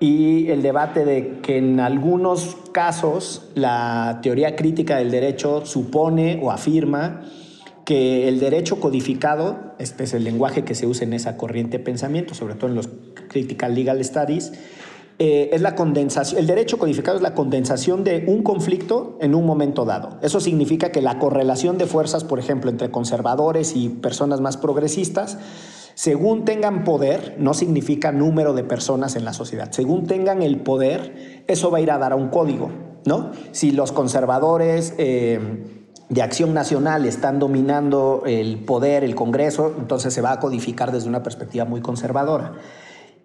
y 0.00 0.48
el 0.48 0.62
debate 0.62 1.04
de 1.04 1.40
que 1.42 1.58
en 1.58 1.78
algunos 1.78 2.56
casos 2.72 3.50
la 3.54 4.20
teoría 4.22 4.56
crítica 4.56 4.96
del 4.96 5.10
derecho 5.10 5.64
supone 5.66 6.40
o 6.42 6.50
afirma 6.50 7.22
que 7.84 8.28
el 8.28 8.40
derecho 8.40 8.80
codificado, 8.80 9.74
este 9.78 10.04
es 10.04 10.14
el 10.14 10.24
lenguaje 10.24 10.64
que 10.64 10.74
se 10.74 10.86
usa 10.86 11.04
en 11.04 11.12
esa 11.12 11.36
corriente 11.36 11.78
de 11.78 11.84
pensamiento, 11.84 12.34
sobre 12.34 12.54
todo 12.54 12.70
en 12.70 12.76
los 12.76 12.88
critical 13.28 13.74
legal 13.74 14.04
studies, 14.04 14.52
eh, 15.22 15.50
es 15.52 15.60
la 15.60 15.74
condensación, 15.74 16.40
el 16.40 16.46
derecho 16.46 16.78
codificado 16.78 17.18
es 17.18 17.22
la 17.22 17.34
condensación 17.34 18.04
de 18.04 18.24
un 18.26 18.42
conflicto 18.42 19.18
en 19.20 19.34
un 19.34 19.44
momento 19.44 19.84
dado. 19.84 20.18
Eso 20.22 20.40
significa 20.40 20.92
que 20.92 21.02
la 21.02 21.18
correlación 21.18 21.76
de 21.76 21.84
fuerzas, 21.84 22.24
por 22.24 22.38
ejemplo, 22.38 22.70
entre 22.70 22.90
conservadores 22.90 23.76
y 23.76 23.90
personas 23.90 24.40
más 24.40 24.56
progresistas, 24.56 25.36
según 25.92 26.46
tengan 26.46 26.84
poder, 26.84 27.36
no 27.38 27.52
significa 27.52 28.12
número 28.12 28.54
de 28.54 28.64
personas 28.64 29.14
en 29.14 29.26
la 29.26 29.34
sociedad, 29.34 29.70
según 29.72 30.06
tengan 30.06 30.40
el 30.40 30.60
poder, 30.60 31.44
eso 31.48 31.70
va 31.70 31.76
a 31.76 31.80
ir 31.82 31.90
a 31.90 31.98
dar 31.98 32.12
a 32.12 32.16
un 32.16 32.30
código, 32.30 32.70
¿no? 33.04 33.32
Si 33.52 33.72
los 33.72 33.92
conservadores... 33.92 34.94
Eh, 34.96 35.76
de 36.08 36.22
acción 36.22 36.52
nacional 36.54 37.06
están 37.06 37.38
dominando 37.38 38.24
el 38.26 38.64
poder, 38.64 39.04
el 39.04 39.14
Congreso, 39.14 39.72
entonces 39.78 40.12
se 40.12 40.20
va 40.20 40.32
a 40.32 40.40
codificar 40.40 40.90
desde 40.90 41.08
una 41.08 41.22
perspectiva 41.22 41.64
muy 41.64 41.82
conservadora. 41.82 42.54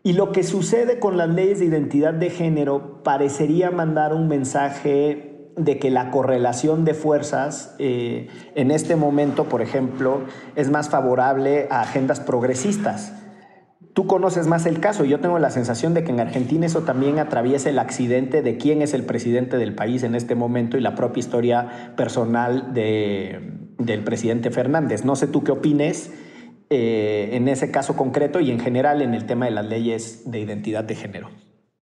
Y 0.06 0.14
lo 0.14 0.32
que 0.32 0.44
sucede 0.44 1.00
con 1.00 1.18
las 1.18 1.30
leyes 1.30 1.58
de 1.58 1.66
identidad 1.66 2.14
de 2.14 2.30
género 2.30 3.02
parecería 3.02 3.72
mandar 3.72 4.14
un 4.14 4.28
mensaje 4.28 5.50
de 5.58 5.80
que 5.80 5.90
la 5.90 6.12
correlación 6.12 6.86
de 6.86 6.94
fuerzas 6.94 7.76
eh, 7.80 8.28
en 8.54 8.70
este 8.70 8.96
momento, 8.98 9.46
por 9.46 9.64
ejemplo, 9.64 10.22
es 10.56 10.70
más 10.70 10.90
favorable 10.92 11.66
a 11.72 11.82
agendas 11.82 12.20
progresistas. 12.20 13.14
tú 13.96 14.06
conoces 14.06 14.46
más 14.46 14.68
el 14.68 14.80
caso. 14.80 15.06
Yo 15.06 15.20
tengo 15.22 15.40
la 15.40 15.50
sensación 15.50 15.96
de 15.96 16.04
que 16.04 16.12
en 16.12 16.20
Argentina 16.20 16.68
eso 16.68 16.82
también 16.82 17.18
atraviesa 17.18 17.72
el 17.72 17.80
accidente 17.80 18.44
de 18.44 18.58
quién 18.58 18.84
es 18.84 18.94
el 18.94 19.06
presidente 19.06 19.58
del 19.58 19.74
país 19.74 20.04
en 20.04 20.14
este 20.14 20.36
momento 20.36 20.78
y 20.78 20.82
la 20.82 20.94
propia 20.94 21.22
historia 21.22 21.94
personal 21.98 22.76
del 22.76 24.04
presidente 24.04 24.52
Fernández. 24.52 25.04
No 25.04 25.16
sé 25.16 25.26
tú 25.26 25.44
qué 25.44 25.52
opines 25.52 26.12
eh, 26.70 27.30
en 27.34 27.48
ese 27.48 27.72
caso 27.72 27.96
concreto 27.96 28.40
y 28.40 28.52
en 28.52 28.60
general 28.60 29.02
en 29.02 29.14
el 29.14 29.26
tema 29.26 29.46
de 29.46 29.52
las 29.52 29.66
leyes 29.66 30.30
de 30.30 30.40
identidad 30.40 30.84
de 30.84 30.96
género. 30.96 31.30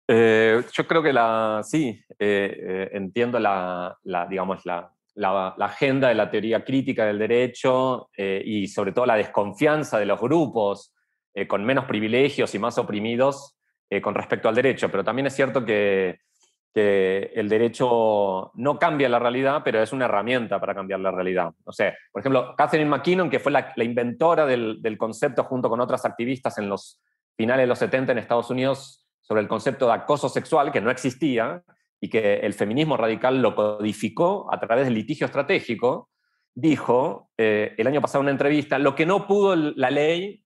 Eh, 0.08 0.62
yo 0.74 0.88
creo 0.88 1.02
que 1.02 1.13
la, 1.13 1.62
sí, 1.63 2.04
eh, 2.19 2.89
entiendo 2.91 3.39
la, 3.39 3.98
digamos, 4.30 4.65
la, 4.65 4.91
la, 5.15 5.56
agenda 5.60 6.10
de 6.10 6.15
la 6.15 6.30
teoría 6.30 6.65
crítica 6.65 7.06
del 7.06 7.19
derecho 7.19 8.10
y 8.17 8.67
sobre 8.67 8.91
todo 8.91 9.06
la 9.06 9.15
desconfianza 9.15 10.00
de 10.00 10.06
los 10.06 10.19
grupos 10.19 10.93
con 11.48 11.63
menos 11.63 11.86
privilegios 11.86 12.54
y 12.54 12.60
más 12.60 12.78
oprimidos 12.78 13.58
con 14.02 14.15
respecto 14.15 14.50
al 14.50 14.56
derecho. 14.56 14.89
Pero 14.91 15.04
también 15.04 15.28
es 15.28 15.36
cierto 15.36 15.63
que, 15.63 16.19
el 16.82 17.50
derecho 17.50 18.52
no 18.56 18.80
cambia 18.80 19.08
la 19.08 19.20
realidad, 19.20 19.62
pero 19.64 19.82
es 19.82 19.94
una 19.94 20.06
herramienta 20.06 20.60
para 20.60 20.74
cambiar 20.74 21.00
la 21.00 21.12
realidad. 21.12 21.54
O 21.66 21.72
sea, 21.72 21.96
por 22.12 22.22
ejemplo, 22.22 22.56
Catherine 22.58 22.90
McKinnon, 22.90 23.30
que 23.30 23.40
fue 23.40 23.52
la, 23.52 23.74
inventora 23.78 24.46
del, 24.46 24.98
concepto 24.98 25.44
junto 25.44 25.70
con 25.70 25.80
otras 25.80 26.06
activistas 26.06 26.58
en 26.58 26.70
los 26.70 27.02
finales 27.36 27.64
de 27.64 27.68
los 27.68 27.80
70 27.80 28.12
en 28.12 28.18
Estados 28.18 28.50
Unidos 28.50 29.06
sobre 29.22 29.42
el 29.42 29.48
concepto 29.48 29.86
de 29.88 29.94
acoso 29.94 30.30
sexual, 30.30 30.72
que 30.72 30.82
no 30.82 30.90
existía, 30.90 31.64
y 32.02 32.10
que 32.10 32.40
el 32.40 32.54
feminismo 32.54 32.98
radical 32.98 33.42
lo 33.42 33.56
codificó 33.56 34.52
a 34.52 34.60
través 34.60 34.86
del 34.86 34.96
litigio 34.96 35.26
estratégico, 35.26 36.10
dijo 36.54 37.30
eh, 37.38 37.74
el 37.78 37.88
año 37.88 38.02
pasado 38.02 38.20
en 38.20 38.26
una 38.26 38.32
entrevista, 38.32 38.78
lo 38.78 38.94
que 38.94 39.06
no 39.06 39.26
pudo 39.26 39.56
la 39.56 39.90
ley 39.90 40.44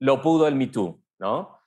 lo 0.00 0.20
pudo 0.20 0.46
el 0.46 0.54
MeToo, 0.54 1.00
¿no? 1.18 1.58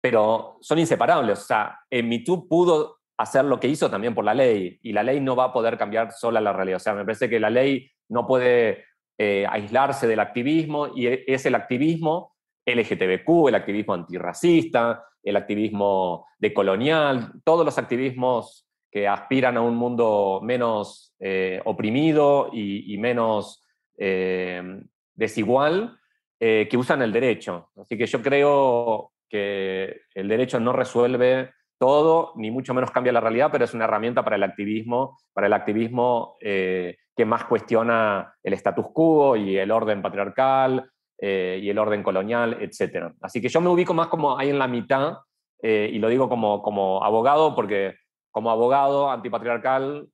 Pero 0.00 0.58
son 0.60 0.78
inseparables. 0.78 1.40
O 1.40 1.44
sea, 1.44 1.78
el 1.88 2.06
MeToo 2.06 2.48
pudo 2.48 3.01
hacer 3.22 3.44
lo 3.44 3.60
que 3.60 3.68
hizo 3.68 3.88
también 3.88 4.14
por 4.14 4.24
la 4.24 4.34
ley 4.34 4.80
y 4.82 4.92
la 4.92 5.04
ley 5.04 5.20
no 5.20 5.36
va 5.36 5.44
a 5.44 5.52
poder 5.52 5.78
cambiar 5.78 6.12
sola 6.12 6.40
la 6.40 6.52
realidad. 6.52 6.76
O 6.76 6.80
sea, 6.80 6.94
me 6.94 7.04
parece 7.04 7.30
que 7.30 7.38
la 7.38 7.50
ley 7.50 7.88
no 8.08 8.26
puede 8.26 8.84
eh, 9.16 9.46
aislarse 9.48 10.08
del 10.08 10.18
activismo 10.18 10.88
y 10.94 11.06
e, 11.06 11.24
es 11.28 11.46
el 11.46 11.54
activismo 11.54 12.34
LGTBQ, 12.66 13.48
el 13.48 13.54
activismo 13.54 13.94
antirracista, 13.94 15.04
el 15.22 15.36
activismo 15.36 16.26
decolonial, 16.38 17.32
todos 17.44 17.64
los 17.64 17.78
activismos 17.78 18.66
que 18.90 19.06
aspiran 19.06 19.56
a 19.56 19.60
un 19.60 19.76
mundo 19.76 20.40
menos 20.42 21.14
eh, 21.20 21.60
oprimido 21.64 22.50
y, 22.52 22.98
menos 22.98 23.64
eh, 23.96 24.82
desigual, 25.14 25.98
que 26.38 26.76
usan 26.76 27.02
el 27.02 27.12
derecho. 27.12 27.70
Así 27.80 27.96
que 27.96 28.06
yo 28.06 28.20
creo 28.20 29.12
que 29.28 30.00
el 30.12 30.26
derecho 30.26 30.58
no 30.58 30.72
resuelve 30.72 31.52
todo, 31.82 32.32
ni 32.36 32.52
mucho 32.52 32.74
menos 32.74 32.92
cambia 32.92 33.12
la 33.12 33.18
realidad, 33.18 33.48
pero 33.50 33.64
es 33.64 33.74
una 33.74 33.86
herramienta 33.86 34.22
para 34.22 34.36
el 34.36 34.44
activismo, 34.44 35.18
para 35.32 35.48
el 35.48 35.52
activismo 35.52 36.36
eh, 36.40 36.94
que 37.16 37.24
más 37.24 37.42
cuestiona 37.46 38.32
el 38.40 38.52
status 38.52 38.86
quo 38.92 39.34
y 39.34 39.56
el 39.56 39.72
orden 39.72 40.00
patriarcal 40.00 40.88
eh, 41.18 41.58
y 41.60 41.68
el 41.68 41.78
orden 41.78 42.04
colonial, 42.04 42.56
etc. 42.60 43.12
Así 43.20 43.40
que 43.40 43.48
yo 43.48 43.60
me 43.60 43.68
ubico 43.68 43.94
más 43.94 44.06
como 44.06 44.38
ahí 44.38 44.50
en 44.50 44.60
la 44.60 44.68
mitad, 44.68 45.16
y 45.64 45.98
lo 46.00 46.08
digo 46.08 46.28
como, 46.28 46.60
como 46.60 47.04
abogado, 47.04 47.54
porque 47.54 47.94
como 48.32 48.50
abogado 48.50 49.08
antipatriarcal, 49.12 50.08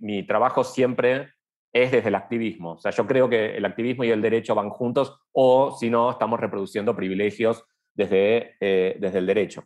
mi 0.00 0.26
trabajo 0.26 0.64
siempre 0.64 1.28
es 1.72 1.90
desde 1.90 2.08
el 2.08 2.14
activismo. 2.14 2.72
O 2.72 2.78
sea, 2.78 2.90
yo 2.90 3.06
creo 3.06 3.28
que 3.28 3.56
el 3.56 3.64
activismo 3.64 4.04
y 4.04 4.10
el 4.10 4.20
derecho 4.20 4.54
van 4.54 4.70
juntos 4.70 5.18
o 5.32 5.74
si 5.78 5.88
no, 5.88 6.10
estamos 6.10 6.38
reproduciendo 6.38 6.94
privilegios 6.94 7.64
desde, 7.94 8.56
eh, 8.60 8.96
desde 9.00 9.18
el 9.18 9.26
derecho. 9.26 9.64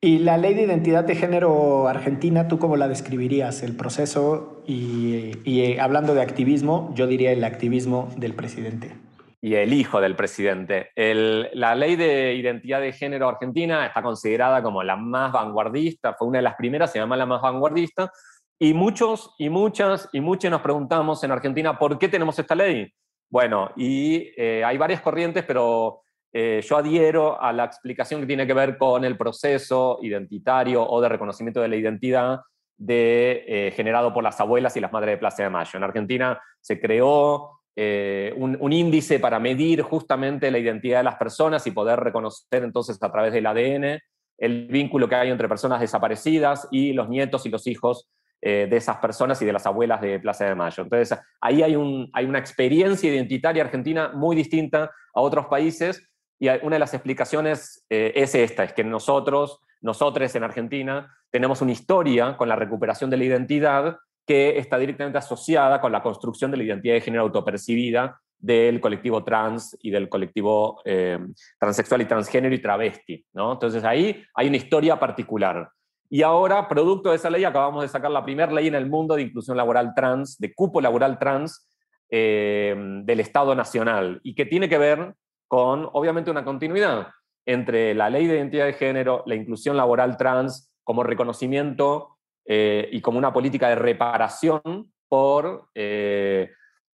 ¿Y 0.00 0.18
la 0.18 0.38
ley 0.38 0.54
de 0.54 0.62
identidad 0.62 1.02
de 1.02 1.16
género 1.16 1.88
argentina, 1.88 2.46
tú 2.46 2.60
cómo 2.60 2.76
la 2.76 2.86
describirías? 2.86 3.64
El 3.64 3.74
proceso 3.74 4.62
y, 4.64 5.32
eh, 5.44 5.80
hablando 5.80 6.14
de 6.14 6.22
activismo, 6.22 6.92
yo 6.94 7.08
diría 7.08 7.32
el 7.32 7.42
activismo 7.42 8.08
del 8.16 8.34
presidente. 8.34 8.96
Y 9.40 9.54
el 9.54 9.72
hijo 9.72 10.00
del 10.00 10.14
presidente. 10.14 10.90
la 10.94 11.74
ley 11.74 11.96
de 11.96 12.34
identidad 12.34 12.80
de 12.80 12.92
género 12.92 13.28
argentina 13.28 13.86
está 13.86 14.02
considerada 14.02 14.62
como 14.62 14.82
la 14.84 14.96
más 14.96 15.32
vanguardista, 15.32 16.14
fue 16.14 16.28
una 16.28 16.38
de 16.38 16.42
las 16.42 16.56
primeras, 16.56 16.92
se 16.92 16.98
llama 16.98 17.16
la 17.16 17.26
más 17.26 17.42
vanguardista, 17.42 18.12
y 18.58 18.74
muchos 18.74 19.34
y 19.38 19.48
muchas 19.48 20.08
y 20.12 20.20
muchas 20.20 20.50
nos 20.50 20.60
preguntamos 20.60 21.22
en 21.22 21.30
Argentina 21.30 21.78
por 21.78 21.98
qué 21.98 22.08
tenemos 22.08 22.38
esta 22.38 22.54
ley. 22.54 22.92
Bueno, 23.30 23.70
y 23.76 24.30
eh, 24.36 24.64
hay 24.64 24.78
varias 24.78 25.00
corrientes, 25.00 25.44
pero 25.44 26.02
eh, 26.32 26.62
yo 26.66 26.76
adhiero 26.76 27.40
a 27.40 27.52
la 27.52 27.64
explicación 27.64 28.20
que 28.20 28.26
tiene 28.26 28.46
que 28.46 28.54
ver 28.54 28.76
con 28.76 29.04
el 29.04 29.16
proceso 29.16 29.98
identitario 30.02 30.86
o 30.86 31.00
de 31.00 31.08
reconocimiento 31.08 31.60
de 31.60 31.68
la 31.68 31.76
identidad 31.76 32.40
de, 32.76 33.44
eh, 33.46 33.72
generado 33.72 34.12
por 34.12 34.22
las 34.22 34.40
abuelas 34.40 34.76
y 34.76 34.80
las 34.80 34.92
madres 34.92 35.14
de 35.14 35.18
Plaza 35.18 35.42
de 35.42 35.50
Mayo. 35.50 35.76
En 35.76 35.84
Argentina 35.84 36.40
se 36.60 36.80
creó 36.80 37.54
un, 37.80 38.58
un, 38.60 38.72
índice 38.72 39.20
para 39.20 39.38
medir 39.38 39.82
justamente 39.82 40.50
la 40.50 40.58
identidad 40.58 40.98
de 40.98 41.04
las 41.04 41.14
personas 41.14 41.64
y 41.64 41.70
poder 41.70 42.00
reconocer 42.00 42.64
entonces 42.64 43.00
a 43.00 43.12
través 43.12 43.32
del 43.32 43.46
ADN 43.46 44.00
el 44.38 44.66
vínculo 44.66 45.08
que 45.08 45.16
hay 45.16 45.30
entre 45.30 45.48
personas 45.48 45.80
desaparecidas 45.80 46.66
y 46.70 46.92
los 46.92 47.08
nietos 47.08 47.44
y 47.46 47.50
los 47.50 47.66
hijos 47.66 48.08
eh, 48.40 48.68
de 48.70 48.76
esas 48.76 48.98
personas 48.98 49.42
y 49.42 49.44
de 49.44 49.52
las 49.52 49.66
abuelas 49.66 50.00
de 50.00 50.20
Plaza 50.20 50.44
de 50.44 50.54
Mayo. 50.54 50.84
Entonces, 50.84 51.18
ahí 51.40 51.60
hay, 51.60 51.74
un, 51.74 52.08
hay 52.12 52.24
una 52.24 52.38
experiencia 52.38 53.12
identitaria 53.12 53.64
argentina 53.64 54.12
muy 54.14 54.36
distinta 54.36 54.92
a 55.12 55.20
otros 55.20 55.46
países 55.46 56.08
y 56.38 56.48
una 56.48 56.76
de 56.76 56.78
las 56.78 56.94
explicaciones 56.94 57.84
eh, 57.90 58.12
es 58.14 58.34
esta, 58.34 58.64
es 58.64 58.72
que 58.72 58.84
nosotros, 58.84 59.60
nosotros 59.80 60.34
en 60.34 60.44
Argentina, 60.44 61.14
tenemos 61.30 61.60
una 61.62 61.72
historia 61.72 62.36
con 62.36 62.48
la 62.48 62.56
recuperación 62.56 63.10
de 63.10 63.16
la 63.16 63.24
identidad 63.24 63.96
que 64.26 64.58
está 64.58 64.78
directamente 64.78 65.18
asociada 65.18 65.80
con 65.80 65.90
la 65.90 66.02
construcción 66.02 66.50
de 66.50 66.58
la 66.58 66.64
identidad 66.64 66.94
de 66.94 67.00
género 67.00 67.22
autopercibida 67.24 68.20
del 68.38 68.80
colectivo 68.80 69.24
trans 69.24 69.76
y 69.82 69.90
del 69.90 70.08
colectivo 70.08 70.80
eh, 70.84 71.18
transexual 71.58 72.02
y 72.02 72.04
transgénero 72.04 72.54
y 72.54 72.62
travesti. 72.62 73.26
¿no? 73.32 73.52
Entonces 73.52 73.82
ahí 73.84 74.22
hay 74.34 74.48
una 74.48 74.58
historia 74.58 74.98
particular. 74.98 75.68
Y 76.10 76.22
ahora, 76.22 76.68
producto 76.68 77.10
de 77.10 77.16
esa 77.16 77.28
ley, 77.28 77.44
acabamos 77.44 77.82
de 77.82 77.88
sacar 77.88 78.10
la 78.10 78.24
primera 78.24 78.50
ley 78.52 78.68
en 78.68 78.74
el 78.74 78.88
mundo 78.88 79.14
de 79.14 79.22
inclusión 79.22 79.56
laboral 79.56 79.92
trans, 79.94 80.38
de 80.38 80.54
cupo 80.54 80.80
laboral 80.80 81.18
trans 81.18 81.68
eh, 82.10 82.74
del 83.04 83.20
Estado 83.20 83.54
Nacional, 83.54 84.20
y 84.22 84.34
que 84.34 84.46
tiene 84.46 84.70
que 84.70 84.78
ver 84.78 85.14
con, 85.48 85.88
obviamente, 85.92 86.30
una 86.30 86.44
continuidad 86.44 87.08
entre 87.46 87.94
la 87.94 88.10
ley 88.10 88.26
de 88.26 88.36
identidad 88.36 88.66
de 88.66 88.74
género, 88.74 89.22
la 89.26 89.34
inclusión 89.34 89.76
laboral 89.76 90.18
trans 90.18 90.70
como 90.84 91.02
reconocimiento 91.02 92.18
eh, 92.46 92.88
y 92.92 93.00
como 93.00 93.18
una 93.18 93.32
política 93.32 93.70
de 93.70 93.74
reparación 93.74 94.92
por, 95.08 95.70
eh, 95.74 96.50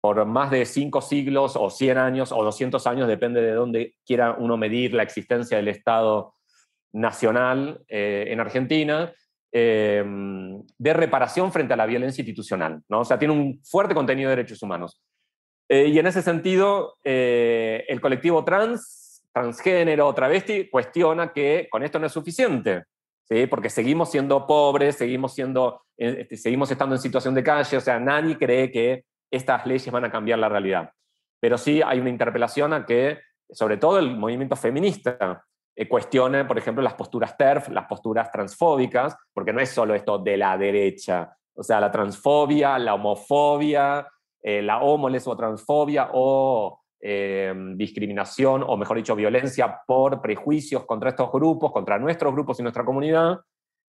por 0.01 0.25
más 0.25 0.49
de 0.49 0.65
cinco 0.65 1.01
siglos 1.01 1.55
o 1.55 1.69
100 1.69 1.97
años 1.99 2.31
o 2.31 2.43
200 2.43 2.85
años, 2.88 3.07
depende 3.07 3.41
de 3.41 3.51
dónde 3.51 3.95
quiera 4.03 4.35
uno 4.39 4.57
medir 4.57 4.95
la 4.95 5.03
existencia 5.03 5.57
del 5.57 5.67
Estado 5.67 6.33
nacional 6.93 7.83
eh, 7.88 8.25
en 8.29 8.39
Argentina 8.39 9.13
de 9.51 10.93
reparación 10.93 11.51
frente 11.51 11.73
a 11.73 11.77
la 11.77 11.88
violencia 11.88 12.21
institucional. 12.21 12.83
¿no? 12.88 12.99
O 12.99 13.03
sea, 13.03 13.17
tiene 13.17 13.33
un 13.33 13.59
fuerte 13.63 13.95
contenido 13.95 14.29
de 14.29 14.35
derechos 14.35 14.62
humanos. 14.62 15.01
Eh, 15.69 15.88
y 15.88 15.99
en 15.99 16.08
ese 16.08 16.21
sentido, 16.21 16.97
el 17.03 18.01
colectivo 18.01 18.43
trans, 18.43 19.23
transgénero, 19.32 20.13
travesti, 20.13 20.69
cuestiona 20.69 21.32
que 21.32 21.67
con 21.71 21.84
esto 21.84 21.99
no 21.99 22.08
es 22.08 22.12
suficiente. 22.12 22.86
¿sí? 23.29 23.47
Porque 23.47 23.69
seguimos 23.69 24.12
siendo 24.12 24.45
pobres, 24.47 24.95
seguimos, 24.95 25.34
siendo, 25.34 25.84
este, 25.95 26.36
seguimos 26.38 26.71
estando 26.71 26.95
en 26.95 27.01
situación 27.01 27.36
de 27.36 27.43
calle, 27.43 27.77
o 27.77 27.82
sea, 27.82 27.99
nadie 27.99 28.38
cree 28.38 28.71
que 28.71 29.05
estas 29.32 29.65
leyes 29.65 29.91
van 29.91 30.05
a 30.05 30.12
cambiar 30.12 30.39
la 30.39 30.49
realidad. 30.49 30.91
Pero 31.39 31.58
sí 31.58 31.82
hay 31.86 31.99
una 31.99 32.10
interpelación 32.10 32.73
a 32.73 32.86
que, 32.86 33.19
sobre 33.49 33.77
todo 33.77 33.99
el 33.99 34.17
movimiento 34.17 34.55
feminista, 34.55 35.45
eh, 35.75 35.88
cuestione, 35.88 36.45
por 36.45 36.58
ejemplo, 36.58 36.84
las 36.84 36.95
posturas 36.95 37.38
TERF, 37.38 37.69
las 37.69 37.86
posturas 37.86 38.32
transfóbicas, 38.32 39.15
porque 39.34 39.53
no 39.53 39.62
es 39.62 39.69
solo 39.69 39.95
esto 39.95 40.17
de 40.17 40.36
la 40.36 40.58
derecha, 40.58 41.34
o 41.53 41.63
sea, 41.63 41.79
la 41.79 41.91
transfobia, 41.91 42.77
la 42.79 42.95
homofobia, 42.95 44.05
eh, 44.41 44.62
la 44.62 44.82
homo-lesbo-transfobia 44.82 46.10
o 46.13 46.82
eh, 47.02 47.54
discriminación, 47.75 48.63
o 48.65 48.78
mejor 48.78 48.97
dicho, 48.97 49.15
violencia 49.15 49.82
por 49.88 50.21
prejuicios 50.21 50.86
contra 50.86 51.10
estos 51.10 51.32
grupos, 51.32 51.71
contra 51.71 51.97
nuestros 51.97 52.34
grupos 52.34 52.60
y 52.60 52.63
nuestra 52.63 52.86
comunidad, 52.86 53.39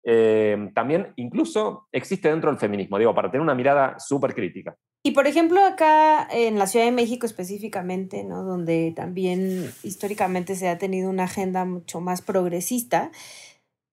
eh, 0.03 0.69
también 0.73 1.13
incluso 1.17 1.87
existe 1.91 2.29
dentro 2.29 2.49
del 2.49 2.59
feminismo, 2.59 2.97
digo, 2.97 3.13
para 3.13 3.29
tener 3.29 3.41
una 3.41 3.55
mirada 3.55 3.99
súper 3.99 4.33
crítica. 4.33 4.75
Y 5.03 5.11
por 5.11 5.27
ejemplo, 5.27 5.63
acá 5.63 6.27
en 6.29 6.59
la 6.59 6.67
Ciudad 6.67 6.85
de 6.85 6.91
México 6.91 7.25
específicamente, 7.25 8.23
¿no? 8.23 8.43
donde 8.43 8.93
también 8.95 9.71
históricamente 9.83 10.55
se 10.55 10.67
ha 10.67 10.77
tenido 10.77 11.09
una 11.09 11.23
agenda 11.23 11.65
mucho 11.65 12.01
más 12.01 12.21
progresista, 12.21 13.11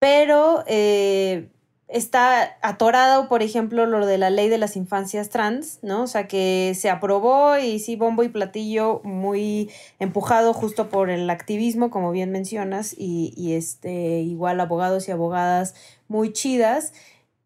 pero 0.00 0.64
eh, 0.66 1.48
está 1.88 2.56
atorado, 2.62 3.28
por 3.28 3.42
ejemplo, 3.42 3.86
lo 3.86 4.06
de 4.06 4.18
la 4.18 4.30
ley 4.30 4.48
de 4.48 4.58
las 4.58 4.76
infancias 4.76 5.28
trans, 5.28 5.78
¿no? 5.82 6.02
O 6.02 6.06
sea, 6.06 6.26
que 6.26 6.72
se 6.74 6.90
aprobó 6.90 7.56
y 7.58 7.78
sí, 7.78 7.94
bombo 7.94 8.24
y 8.24 8.28
platillo 8.28 9.00
muy 9.04 9.70
empujado 10.00 10.52
justo 10.52 10.88
por 10.88 11.10
el 11.10 11.30
activismo, 11.30 11.90
como 11.90 12.10
bien 12.10 12.32
mencionas, 12.32 12.94
y, 12.96 13.32
y 13.36 13.54
este, 13.54 14.20
igual 14.20 14.60
abogados 14.60 15.08
y 15.08 15.12
abogadas 15.12 15.74
muy 16.08 16.32
chidas, 16.32 16.92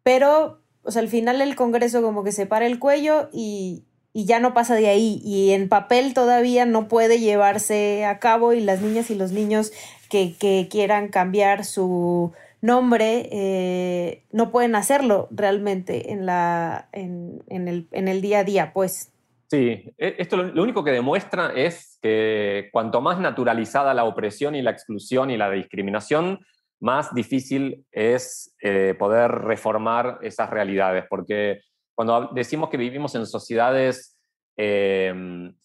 pero, 0.03 0.59
o 0.83 0.91
sea, 0.91 1.03
al 1.03 1.09
final 1.09 1.41
el 1.41 1.55
Congreso 1.55 2.01
como 2.01 2.23
que 2.23 2.31
se 2.31 2.47
para 2.47 2.65
el 2.65 2.79
cuello 2.79 3.29
y, 3.31 3.83
y 4.11 4.25
ya 4.25 4.39
no 4.39 4.55
pasa 4.55 4.73
de 4.73 4.87
ahí, 4.87 5.21
y 5.23 5.51
en 5.51 5.69
papel 5.69 6.15
todavía 6.15 6.65
no 6.65 6.87
puede 6.87 7.19
llevarse 7.19 8.05
a 8.05 8.17
cabo 8.17 8.53
y 8.53 8.61
las 8.61 8.81
niñas 8.81 9.11
y 9.11 9.15
los 9.15 9.31
niños 9.31 9.71
que, 10.09 10.35
que 10.35 10.67
quieran 10.69 11.09
cambiar 11.09 11.63
su 11.63 12.31
nombre, 12.61 13.27
eh, 13.31 14.23
no 14.31 14.51
pueden 14.51 14.75
hacerlo 14.75 15.27
realmente 15.31 16.11
en, 16.11 16.25
la, 16.25 16.89
en, 16.93 17.41
el, 17.49 17.87
en, 17.91 18.07
el, 18.07 18.21
día 18.21 18.39
a 18.39 18.43
día, 18.43 18.71
pues. 18.73 19.11
Sí, 19.49 19.93
e, 19.97 20.15
esto 20.19 20.37
lo, 20.37 20.63
único 20.63 20.83
que 20.83 20.91
demuestra 20.91 21.51
es 21.53 21.97
que 22.01 22.69
cuanto 22.71 23.01
más 23.01 23.19
naturalizada 23.19 23.93
la 23.93 24.05
opresión 24.05 24.55
y 24.55 24.61
la 24.61 24.71
exclusión 24.71 25.31
y 25.31 25.37
la 25.37 25.49
discriminación, 25.49 26.39
más 26.79 27.13
difícil 27.13 27.85
es 27.91 28.55
eh, 28.61 28.95
poder 28.97 29.29
reformar 29.31 30.19
esas 30.21 30.49
realidades, 30.49 31.05
porque 31.09 31.61
cuando 31.93 32.31
decimos 32.33 32.69
que 32.69 32.77
vivimos 32.77 33.13
en 33.15 33.25
sociedades 33.25 34.17
eh, 34.57 35.13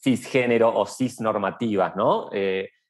cisgénero 0.02 0.74
o 0.74 0.86
cisnormativas, 0.86 1.94
¿no? 1.96 2.30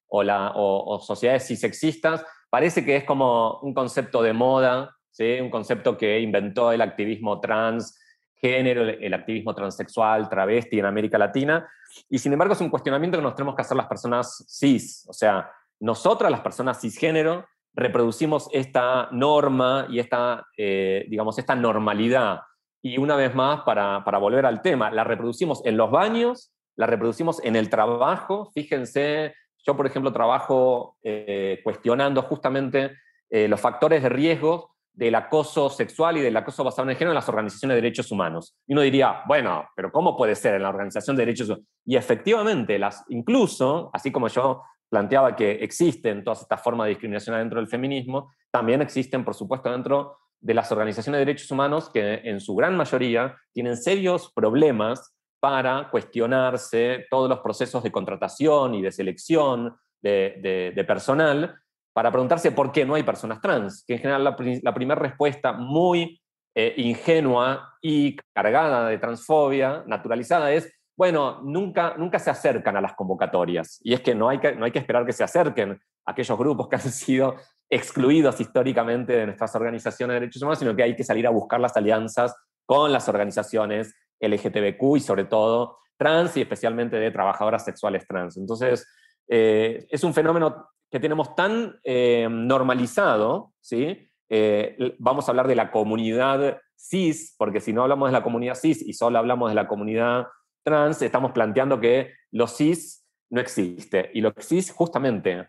o, 0.09 0.23
la, 0.23 0.53
o, 0.53 0.95
o 0.95 1.01
sociedades 1.01 1.47
cisexistas, 1.47 2.25
parece 2.51 2.85
que 2.85 2.97
es 2.97 3.05
como 3.05 3.59
un 3.61 3.75
concepto 3.75 4.23
de 4.23 4.33
moda, 4.33 4.97
¿sí? 5.11 5.39
un 5.41 5.51
concepto 5.51 5.97
que 5.97 6.21
inventó 6.21 6.73
el 6.73 6.81
activismo 6.81 7.41
trans, 7.41 7.99
género, 8.35 8.83
el 8.83 9.15
activismo 9.15 9.55
transexual, 9.55 10.29
travesti 10.29 10.79
en 10.79 10.87
América 10.87 11.19
Latina, 11.19 11.67
y 12.09 12.19
sin 12.19 12.33
embargo 12.33 12.55
es 12.55 12.61
un 12.61 12.71
cuestionamiento 12.71 13.19
que 13.19 13.23
nos 13.23 13.35
tenemos 13.35 13.55
que 13.55 13.63
hacer 13.63 13.77
las 13.77 13.87
personas 13.87 14.45
cis, 14.49 15.07
o 15.09 15.13
sea, 15.13 15.51
nosotras 15.81 16.31
las 16.31 16.41
personas 16.41 16.81
cisgénero 16.81 17.47
reproducimos 17.75 18.49
esta 18.53 19.09
norma 19.13 19.87
y 19.91 19.99
esta, 19.99 20.47
eh, 20.57 21.05
digamos, 21.09 21.39
esta 21.39 21.55
normalidad. 21.55 22.41
Y 22.83 22.99
una 22.99 23.17
vez 23.17 23.35
más, 23.35 23.63
para, 23.63 24.03
para 24.03 24.19
volver 24.19 24.47
al 24.47 24.63
tema, 24.63 24.91
la 24.91 25.05
reproducimos 25.05 25.61
en 25.67 25.77
los 25.77 25.91
baños, 25.91 26.53
la 26.77 26.87
reproducimos 26.87 27.45
en 27.45 27.57
el 27.57 27.69
trabajo, 27.69 28.51
fíjense 28.55 29.35
yo, 29.67 29.77
por 29.77 29.87
ejemplo, 29.87 30.13
trabajo 30.13 30.97
eh, 31.03 31.61
cuestionando 31.65 32.23
justamente 32.23 32.93
eh, 33.29 33.49
los 33.49 33.61
factores 33.61 34.03
de 34.03 34.09
riesgo 34.09 34.77
del 34.93 35.15
acoso 35.15 35.69
sexual 35.69 36.17
y 36.17 36.21
del 36.21 36.37
acoso 36.37 36.65
basado 36.65 36.85
en 36.85 36.91
el 36.91 36.97
género 36.97 37.11
en 37.11 37.17
las 37.17 37.29
organizaciones 37.29 37.75
de 37.75 37.83
derechos 37.83 38.11
humanos. 38.11 38.57
Y 38.67 38.73
uno 38.73 38.83
diría, 38.83 39.23
bueno, 39.27 39.69
pero 39.75 39.93
¿cómo 39.93 40.17
puede 40.17 40.35
ser 40.35 40.55
en 40.55 40.63
la 40.63 40.71
organización 40.71 41.17
de 41.17 41.27
derechos 41.27 41.49
humanos? 41.49 41.67
Y 41.85 41.97
efectivamente, 41.97 42.79
las, 42.79 43.05
incluso, 43.09 43.91
así 43.93 44.11
como 44.11 44.29
yo 44.29 44.63
planteaba 44.89 45.35
que 45.35 45.51
existen 45.53 46.23
todas 46.25 46.43
estas 46.43 46.63
formas 46.63 46.87
de 46.87 46.91
discriminación 46.91 47.37
dentro 47.37 47.59
del 47.59 47.69
feminismo, 47.69 48.31
también 48.51 48.81
existen, 48.81 49.25
por 49.25 49.35
supuesto, 49.35 49.71
dentro 49.71 50.17
de 50.41 50.55
las 50.55 50.71
organizaciones 50.71 51.19
de 51.19 51.25
derechos 51.27 51.51
humanos 51.51 51.91
que 51.91 52.21
en 52.25 52.41
su 52.41 52.55
gran 52.55 52.77
mayoría 52.77 53.37
tienen 53.53 53.77
serios 53.77 54.33
problemas 54.33 55.16
para 55.47 55.89
cuestionarse 55.91 57.07
todos 57.09 57.29
los 57.29 57.39
procesos 57.39 57.81
de 57.81 57.93
contratación 57.93 58.75
y 58.75 58.83
de 58.83 58.91
selección 58.91 59.77
de, 60.03 60.85
personal, 60.89 61.55
para 61.93 62.11
preguntarse 62.11 62.51
por 62.51 62.73
qué 62.73 62.85
no 62.85 62.97
hay 62.97 63.05
personas 63.05 63.41
trans, 63.41 63.85
que 63.87 63.95
en 63.95 64.01
general 64.01 64.25
la, 64.25 64.75
primera 64.75 65.01
respuesta 65.01 65.53
muy 65.53 66.21
eh, 66.53 66.75
ingenua 66.79 67.77
y 67.81 68.17
cargada 68.35 68.89
de 68.89 68.99
transfobia, 68.99 69.85
naturalizada, 69.87 70.51
es, 70.51 70.69
bueno, 70.99 71.41
nunca, 71.45 71.95
nunca 71.97 72.19
se 72.19 72.31
acercan 72.31 72.77
a 72.77 72.81
las 72.81 72.95
convocatorias. 72.95 73.79
Y 73.85 73.95
es 73.95 74.01
que 74.01 74.17
no 74.17 74.29
hay 74.29 74.41
que, 74.41 74.57
no 74.57 74.65
hay 74.65 74.73
que 74.73 74.81
esperar 74.81 75.07
que 75.07 75.13
se 75.13 75.23
acerquen 75.23 75.81
aquellos 76.05 76.37
grupos 76.37 76.67
que 76.67 76.75
han 76.75 76.83
sido 76.83 77.37
excluidos 77.71 78.41
históricamente 78.41 79.13
de 79.13 79.27
nuestras 79.27 79.55
organizaciones 79.55 80.15
de 80.15 80.21
derechos 80.23 80.43
humanos, 80.43 80.59
sino 80.59 80.75
que 80.75 80.83
hay 80.83 80.97
que 80.97 81.05
salir 81.05 81.25
a 81.25 81.31
buscar 81.31 81.61
las 81.61 81.77
alianzas 81.77 82.35
con 82.65 82.93
las 82.93 83.09
organizaciones 83.09 83.95
LGTBQ 84.21 84.97
y 84.97 85.01
sobre 85.01 85.25
todo 85.25 85.79
trans 85.97 86.37
y 86.37 86.43
especialmente 86.43 86.97
de 86.97 87.11
trabajadoras 87.11 87.65
sexuales 87.65 88.07
trans. 88.07 88.37
Entonces, 88.37 88.87
eh, 89.29 89.87
es 89.91 90.05
un 90.05 90.15
fenómeno 90.15 90.69
que 90.91 91.01
tenemos 91.01 91.35
tan 91.35 91.79
eh, 91.83 92.29
normalizado, 92.31 93.53
¿sí? 93.61 94.09
Eh, 94.29 94.97
vamos 94.99 95.27
a 95.29 95.33
hablar 95.33 95.49
de 95.49 95.55
la 95.55 95.71
comunidad 95.71 96.59
cis, 96.77 97.35
porque 97.39 97.61
si 97.61 97.73
no 97.73 97.83
hablamos 97.83 98.09
de 98.09 98.13
la 98.13 98.23
comunidad 98.23 98.55
cis 98.55 98.83
y 98.83 98.93
solo 98.93 99.19
hablamos 99.19 99.51
de 99.51 99.55
la 99.55 99.67
comunidad 99.67 100.27
trans, 100.65 101.03
estamos 101.03 101.33
planteando 101.33 101.81
que 101.81 102.13
lo 102.31 102.47
cis 102.47 103.05
no 103.31 103.41
existe. 103.41 104.11
Y 104.15 104.21
lo 104.21 104.33
cis 104.39 104.71
justamente 104.71 105.49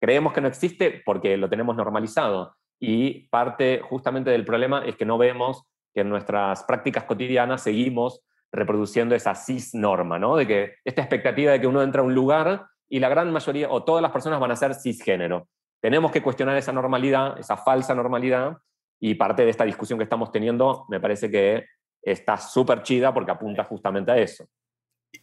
creemos 0.00 0.32
que 0.32 0.40
no 0.40 0.48
existe 0.48 1.02
porque 1.04 1.36
lo 1.36 1.48
tenemos 1.48 1.76
normalizado. 1.76 2.54
Y 2.80 3.28
parte 3.28 3.80
justamente 3.80 4.30
del 4.30 4.44
problema 4.44 4.84
es 4.84 4.96
que 4.96 5.04
no 5.04 5.18
vemos 5.18 5.64
que 5.94 6.00
en 6.00 6.08
nuestras 6.08 6.64
prácticas 6.64 7.04
cotidianas 7.04 7.62
seguimos 7.62 8.22
reproduciendo 8.52 9.14
esa 9.14 9.34
cis 9.34 9.74
norma, 9.74 10.18
¿no? 10.18 10.36
De 10.36 10.46
que 10.46 10.74
esta 10.84 11.02
expectativa 11.02 11.52
de 11.52 11.60
que 11.60 11.66
uno 11.66 11.82
entra 11.82 12.00
a 12.00 12.04
un 12.04 12.14
lugar 12.14 12.66
y 12.88 12.98
la 12.98 13.08
gran 13.08 13.30
mayoría 13.32 13.70
o 13.70 13.84
todas 13.84 14.02
las 14.02 14.12
personas 14.12 14.40
van 14.40 14.50
a 14.50 14.56
ser 14.56 14.74
cisgénero. 14.74 15.48
Tenemos 15.80 16.10
que 16.10 16.22
cuestionar 16.22 16.56
esa 16.56 16.72
normalidad, 16.72 17.38
esa 17.38 17.56
falsa 17.56 17.94
normalidad, 17.94 18.56
y 19.00 19.14
parte 19.14 19.44
de 19.44 19.50
esta 19.50 19.64
discusión 19.64 19.98
que 19.98 20.04
estamos 20.04 20.32
teniendo 20.32 20.84
me 20.88 21.00
parece 21.00 21.30
que 21.30 21.66
está 22.02 22.36
súper 22.36 22.82
chida 22.82 23.12
porque 23.12 23.30
apunta 23.30 23.64
justamente 23.64 24.10
a 24.10 24.18
eso. 24.18 24.48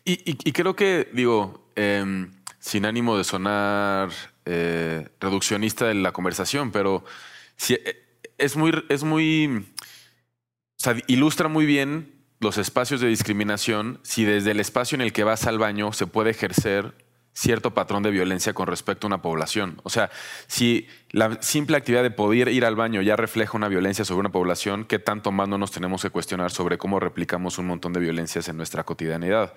Y, 0.04 0.52
creo 0.52 0.76
que, 0.76 1.10
digo, 1.14 1.72
em, 1.76 2.32
sin 2.60 2.86
ánimo 2.86 3.18
de 3.18 3.24
sonar 3.24 4.10
eh, 4.46 5.08
reduccionista 5.20 5.86
de 5.86 5.94
la 5.96 6.12
conversación, 6.12 6.72
pero 6.72 7.04
si, 7.56 7.76
eh, 7.76 8.20
es 8.38 8.58
muy, 8.58 8.72
es 8.90 9.04
muy 9.04 9.68
o 10.78 10.84
sea, 10.84 10.96
ilustra 11.08 11.48
muy 11.48 11.66
bien 11.66 12.14
los 12.40 12.58
espacios 12.58 13.02
de 13.02 13.08
discriminación 13.08 14.00
si 14.04 14.26
desde 14.26 14.52
el 14.52 14.60
espacio 14.60 14.96
en 14.96 15.02
el 15.02 15.14
que 15.14 15.24
vas 15.24 15.48
al 15.48 15.58
baño 15.58 15.94
se 15.94 16.06
puede 16.06 16.32
ejercer 16.32 16.94
cierto 17.36 17.74
patrón 17.74 18.02
de 18.02 18.12
violencia 18.12 18.54
con 18.54 18.68
respecto 18.68 19.06
a 19.06 19.10
una 19.10 19.22
población. 19.22 19.82
O 19.84 19.90
sea, 19.90 20.10
si 20.48 20.88
la 21.12 21.42
simple 21.42 21.76
actividad 21.76 22.02
de 22.02 22.10
poder 22.10 22.48
ir 22.48 22.64
al 22.64 22.76
baño 22.76 23.02
ya 23.02 23.18
refleja 23.18 23.58
una 23.58 23.68
violencia 23.68 24.06
sobre 24.06 24.22
una 24.22 24.32
población, 24.32 24.86
¿qué 24.86 25.00
tanto 25.00 25.34
más 25.34 25.50
no 25.50 25.58
nos 25.58 25.72
tenemos 25.72 26.02
que 26.02 26.10
cuestionar 26.10 26.52
sobre 26.52 26.78
cómo 26.78 26.98
replicamos 27.00 27.58
un 27.58 27.68
montón 27.68 27.92
de 27.92 28.00
violencias 28.00 28.48
en 28.48 28.56
nuestra 28.56 28.86
cotidianidad? 28.86 29.54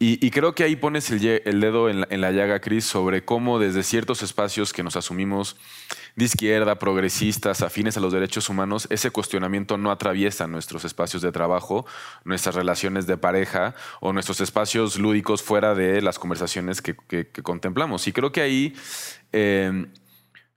Y, 0.00 0.28
creo 0.32 0.54
que 0.54 0.64
ahí 0.64 0.76
pones 0.76 1.08
el, 1.10 1.20
dedo 1.60 1.88
en 1.88 2.00
la, 2.00 2.08
en 2.10 2.20
la 2.20 2.32
llaga, 2.32 2.60
Cris, 2.60 2.84
sobre 2.84 3.24
cómo 3.24 3.58
desde 3.58 3.82
ciertos 3.84 4.22
espacios 4.22 4.72
que 4.72 4.82
nos 4.82 4.96
asumimos 4.96 5.56
de 6.16 6.24
izquierda, 6.24 6.78
progresistas, 6.78 7.62
afines 7.62 7.96
a 7.96 8.00
los 8.00 8.12
derechos 8.12 8.48
humanos, 8.48 8.86
ese 8.90 9.10
cuestionamiento 9.10 9.76
no 9.76 9.90
atraviesa 9.90 10.46
nuestros 10.46 10.84
espacios 10.84 11.22
de 11.22 11.32
trabajo, 11.32 11.86
nuestras 12.24 12.54
relaciones 12.54 13.06
de 13.06 13.16
pareja 13.16 13.74
o 14.00 14.12
nuestros 14.12 14.40
espacios 14.40 14.98
lúdicos 14.98 15.42
fuera 15.42 15.74
de 15.74 16.02
las 16.02 16.18
conversaciones 16.18 16.82
que, 16.82 16.94
contemplamos. 17.42 18.06
Y 18.06 18.12
creo 18.12 18.32
que 18.32 18.40
ahí... 18.40 18.74
Eh, 19.32 19.86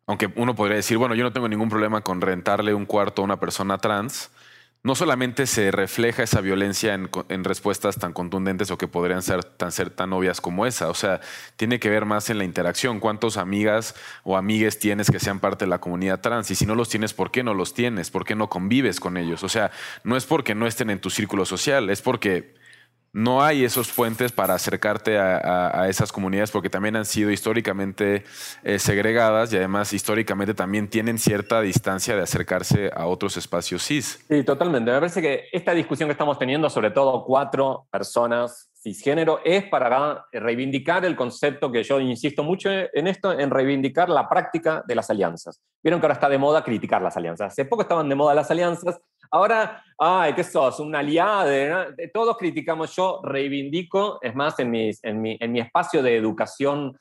aunque 0.10 0.32
uno 0.38 0.56
podría 0.56 0.78
decir, 0.78 0.98
bueno, 0.98 1.16
yo 1.16 1.24
no 1.26 1.34
tengo 1.34 1.50
ningún 1.50 1.68
problema 1.68 2.00
con 2.00 2.22
rentarle 2.22 2.74
un 2.74 2.86
cuarto 2.86 3.22
a 3.22 3.26
una 3.26 3.42
persona 3.42 3.78
trans, 3.78 4.32
no 4.84 4.96
solamente 4.96 5.48
se 5.48 5.72
refleja 5.72 6.24
esa 6.24 6.40
violencia 6.42 6.94
en, 6.94 7.44
respuestas 7.44 7.98
tan 7.98 8.14
contundentes 8.14 8.72
o 8.72 8.78
que 8.78 8.88
podrían 8.88 9.22
ser 9.22 9.44
tan, 9.44 9.72
ser 9.72 9.90
tan 9.90 10.14
obvias 10.14 10.40
como 10.40 10.66
esa, 10.66 10.90
o 10.90 10.94
sea, 10.94 11.20
tiene 11.56 11.80
que 11.80 11.90
ver 11.90 12.06
más 12.06 12.30
en 12.30 12.38
la 12.38 12.44
interacción, 12.44 13.00
cuántos 13.00 13.38
amigas 13.38 13.96
o 14.24 14.38
amigues 14.38 14.80
tienes 14.80 15.12
que 15.12 15.20
sean 15.20 15.40
parte 15.40 15.66
de 15.66 15.70
la 15.70 15.80
comunidad 15.80 16.22
trans 16.22 16.52
y 16.52 16.56
si 16.56 16.66
no 16.66 16.76
los 16.76 16.90
tienes, 16.90 17.14
¿por 17.14 17.32
qué 17.32 17.44
no 17.44 17.54
los 17.54 17.74
tienes? 17.74 18.12
¿Por 18.12 18.24
qué 18.24 18.36
no 18.36 18.50
convives 18.50 19.00
con 19.00 19.18
ellos? 19.18 19.44
O 19.44 19.50
sea, 19.50 19.72
no 20.04 20.16
es 20.16 20.26
porque 20.26 20.56
no 20.56 20.68
estén 20.68 20.90
en 20.90 21.02
tu 21.02 21.10
círculo 21.10 21.46
social, 21.46 21.90
es 21.90 22.02
porque 22.02 22.56
no 23.18 23.42
hay 23.42 23.66
esos 23.66 23.92
puentes 23.92 24.32
para 24.32 24.54
acercarte 24.54 25.18
a, 25.18 25.88
esas 25.90 26.12
comunidades 26.12 26.52
porque 26.52 26.70
también 26.70 26.96
han 26.96 27.06
sido 27.06 27.32
históricamente 27.32 28.24
eh, 28.64 28.78
segregadas 28.78 29.52
y 29.52 29.58
además 29.58 29.92
históricamente 29.92 30.54
también 30.54 30.88
tienen 30.88 31.18
cierta 31.18 31.60
distancia 31.62 32.16
de 32.16 32.22
acercarse 32.22 32.92
a 32.96 33.08
otros 33.08 33.36
espacios 33.36 33.84
cis. 33.84 34.24
Sí, 34.30 34.44
totalmente. 34.44 34.92
Me 34.92 35.00
parece 35.00 35.22
que 35.24 35.46
esta 35.52 35.72
discusión 35.72 36.08
que 36.08 36.12
estamos 36.12 36.38
teniendo, 36.38 36.70
sobre 36.70 36.92
todo 36.92 37.24
cuatro 37.26 37.88
personas 37.90 38.70
cisgénero, 38.88 39.40
es 39.44 39.66
para 39.66 40.26
reivindicar 40.32 41.04
el 41.04 41.16
concepto 41.16 41.72
que 41.72 41.84
yo 41.84 42.00
insisto 42.00 42.44
mucho 42.44 42.70
en 42.72 43.08
esto, 43.08 43.38
en 43.38 43.50
reivindicar 43.50 44.10
la 44.10 44.30
práctica 44.30 44.84
de 44.88 44.96
las 44.96 45.10
alianzas. 45.10 45.62
Vieron 45.84 46.00
que 46.00 46.06
ahora 46.06 46.14
está 46.14 46.30
de 46.30 46.38
moda 46.38 46.64
criticar 46.64 47.02
las 47.02 47.18
alianzas. 47.18 47.52
Hace 47.52 47.66
poco 47.66 47.82
estaban 47.82 48.08
de 48.08 48.16
moda 48.16 48.34
las 48.34 48.50
alianzas 48.50 49.00
Ahora, 49.32 49.84
ay, 49.98 50.34
¿qué 50.34 50.44
sos? 50.44 50.80
Un 50.80 50.96
aliado. 50.96 51.94
Todos 52.14 52.38
criticamos, 52.38 52.96
yo 52.96 53.22
reivindico, 53.24 54.20
es 54.22 54.34
más, 54.36 54.58
en, 54.60 54.74
en, 54.74 55.22
mi, 55.22 55.38
en 55.40 55.52
mi 55.52 55.60
espacio 55.60 56.02
de 56.02 56.16
educación 56.16 56.98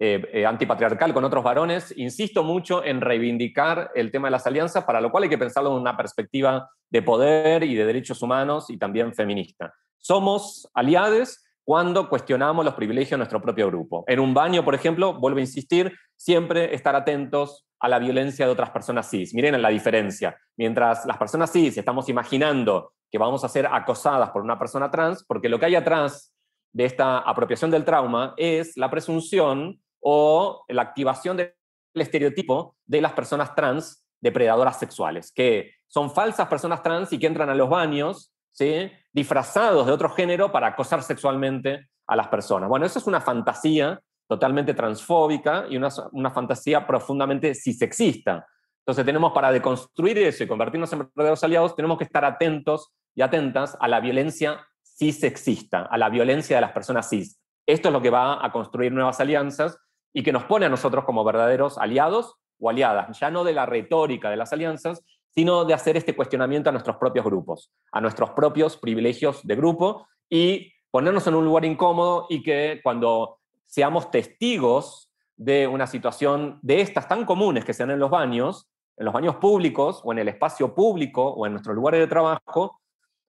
eh, 0.00 0.22
eh, 0.32 0.46
antipatriarcal 0.46 1.12
con 1.12 1.24
otros 1.24 1.42
varones, 1.42 1.92
insisto 1.96 2.42
mucho 2.42 2.84
en 2.84 3.00
reivindicar 3.00 3.90
el 3.94 4.10
tema 4.10 4.28
de 4.28 4.32
las 4.32 4.46
alianzas, 4.46 4.84
para 4.84 5.00
lo 5.00 5.10
cual 5.10 5.24
hay 5.24 5.28
que 5.28 5.38
pensarlo 5.38 5.70
en 5.70 5.80
una 5.80 5.96
perspectiva 5.96 6.70
de 6.90 7.02
poder 7.02 7.64
y 7.64 7.74
de 7.74 7.84
derechos 7.84 8.22
humanos 8.22 8.70
y 8.70 8.78
también 8.78 9.12
feminista. 9.12 9.74
Somos 9.98 10.70
aliados 10.74 11.44
cuando 11.64 12.08
cuestionamos 12.08 12.64
los 12.64 12.74
privilegios 12.74 13.10
de 13.10 13.18
nuestro 13.18 13.42
propio 13.42 13.66
grupo. 13.66 14.04
En 14.06 14.20
un 14.20 14.32
baño, 14.32 14.64
por 14.64 14.74
ejemplo, 14.74 15.18
vuelvo 15.20 15.38
a 15.38 15.42
insistir, 15.42 15.92
siempre 16.16 16.74
estar 16.74 16.96
atentos 16.96 17.66
a 17.78 17.88
la 17.88 17.98
violencia 17.98 18.46
de 18.46 18.52
otras 18.52 18.70
personas 18.70 19.10
cis. 19.10 19.34
Miren 19.34 19.60
la 19.60 19.68
diferencia. 19.68 20.36
Mientras 20.56 21.04
las 21.04 21.18
personas 21.18 21.52
cis 21.52 21.76
estamos 21.76 22.08
imaginando 22.08 22.94
que 23.10 23.18
vamos 23.18 23.44
a 23.44 23.48
ser 23.48 23.66
acosadas 23.66 24.30
por 24.30 24.42
una 24.42 24.58
persona 24.58 24.90
trans, 24.90 25.24
porque 25.24 25.48
lo 25.48 25.58
que 25.58 25.66
hay 25.66 25.74
atrás 25.74 26.34
de 26.72 26.84
esta 26.84 27.18
apropiación 27.18 27.70
del 27.70 27.84
trauma 27.84 28.34
es 28.36 28.76
la 28.76 28.90
presunción 28.90 29.80
o 30.00 30.64
la 30.68 30.82
activación 30.82 31.36
del 31.36 31.52
estereotipo 31.94 32.76
de 32.86 33.00
las 33.00 33.12
personas 33.12 33.54
trans 33.54 34.06
depredadoras 34.20 34.78
sexuales, 34.78 35.32
que 35.32 35.72
son 35.86 36.10
falsas 36.10 36.48
personas 36.48 36.82
trans 36.82 37.12
y 37.12 37.18
que 37.18 37.26
entran 37.26 37.50
a 37.50 37.54
los 37.54 37.68
baños 37.68 38.32
¿sí? 38.58 38.90
Disfrazados 39.18 39.86
de 39.86 39.92
otro 39.92 40.10
género 40.10 40.50
para 40.50 40.68
acosar 40.68 41.02
sexualmente 41.02 41.88
a 42.06 42.16
las 42.16 42.28
personas. 42.28 42.68
Bueno, 42.68 42.86
eso 42.86 42.98
es 42.98 43.06
una 43.06 43.20
fantasía 43.20 44.00
totalmente 44.26 44.74
transfóbica 44.74 45.66
y 45.68 45.76
una, 45.76 45.88
una 46.12 46.30
fantasía 46.30 46.86
profundamente 46.86 47.54
cisexista. 47.54 48.46
Entonces 48.80 49.04
tenemos 49.04 49.32
para 49.32 49.52
deconstruir 49.52 50.18
eso 50.18 50.44
y 50.44 50.46
convertirnos 50.46 50.92
en 50.92 51.00
verdaderos 51.00 51.44
aliados, 51.44 51.76
tenemos 51.76 51.98
que 51.98 52.04
estar 52.04 52.24
atentos 52.24 52.92
y 53.14 53.22
atentas 53.22 53.76
a 53.80 53.88
la 53.88 54.00
violencia 54.00 54.66
cisexista, 54.82 55.82
a 55.82 55.98
la 55.98 56.08
violencia 56.08 56.56
de 56.56 56.62
las 56.62 56.72
personas 56.72 57.08
cis. 57.08 57.38
Esto 57.66 57.88
es 57.88 57.92
lo 57.92 58.00
que 58.00 58.10
va 58.10 58.44
a 58.44 58.50
construir 58.50 58.92
nuevas 58.92 59.20
alianzas 59.20 59.78
y 60.12 60.22
que 60.22 60.32
nos 60.32 60.44
pone 60.44 60.66
a 60.66 60.70
nosotros 60.70 61.04
como 61.04 61.24
verdaderos 61.24 61.76
aliados 61.78 62.36
o 62.58 62.70
aliadas, 62.70 63.18
ya 63.18 63.30
no 63.30 63.44
de 63.44 63.52
la 63.52 63.66
retórica 63.66 64.30
de 64.30 64.36
las 64.36 64.52
alianzas, 64.52 65.04
sino 65.38 65.64
de 65.64 65.72
hacer 65.72 65.96
este 65.96 66.16
cuestionamiento 66.16 66.68
a 66.68 66.72
nuestros 66.72 66.96
propios 66.96 67.24
grupos, 67.24 67.70
a 67.92 68.00
nuestros 68.00 68.30
propios 68.30 68.76
privilegios 68.76 69.46
de 69.46 69.54
grupo 69.54 70.08
y 70.28 70.72
ponernos 70.90 71.28
en 71.28 71.36
un 71.36 71.44
lugar 71.44 71.64
incómodo 71.64 72.26
y 72.28 72.42
que 72.42 72.80
cuando 72.82 73.38
seamos 73.64 74.10
testigos 74.10 75.12
de 75.36 75.68
una 75.68 75.86
situación 75.86 76.58
de 76.62 76.80
estas 76.80 77.06
tan 77.06 77.24
comunes 77.24 77.64
que 77.64 77.72
se 77.72 77.84
dan 77.84 77.92
en 77.92 78.00
los 78.00 78.10
baños, 78.10 78.68
en 78.96 79.04
los 79.04 79.14
baños 79.14 79.36
públicos 79.36 80.00
o 80.02 80.10
en 80.10 80.18
el 80.18 80.26
espacio 80.26 80.74
público 80.74 81.28
o 81.28 81.46
en 81.46 81.52
nuestros 81.52 81.76
lugares 81.76 82.00
de 82.00 82.08
trabajo, 82.08 82.80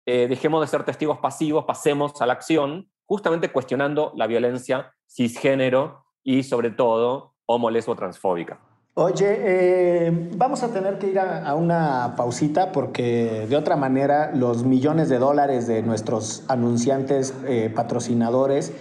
eh, 0.06 0.28
dejemos 0.28 0.62
de 0.62 0.68
ser 0.68 0.84
testigos 0.84 1.18
pasivos, 1.18 1.66
pasemos 1.66 2.22
a 2.22 2.28
la 2.28 2.34
acción, 2.34 2.88
justamente 3.08 3.52
cuestionando 3.52 4.12
la 4.16 4.28
violencia 4.28 4.94
cisgénero 5.08 6.06
y 6.22 6.44
sobre 6.44 6.70
todo 6.70 7.34
homo, 7.48 7.72
lesbo, 7.72 7.96
transfóbica. 7.96 8.60
Oye, 8.98 9.26
eh, 9.28 10.30
vamos 10.38 10.64
a 10.64 10.70
tener 10.70 10.98
que 11.00 11.08
ir 11.08 11.20
a, 11.20 11.54
una 11.56 12.14
pausita 12.16 12.72
porque 12.72 13.46
de 13.50 13.58
otra 13.58 13.76
manera 13.76 14.32
los 14.34 14.64
millones 14.64 15.10
de 15.10 15.20
dólares 15.20 15.68
de 15.68 15.84
nuestros 15.84 16.44
anunciantes 16.48 17.34
eh, 17.46 17.70
patrocinadores 17.76 18.72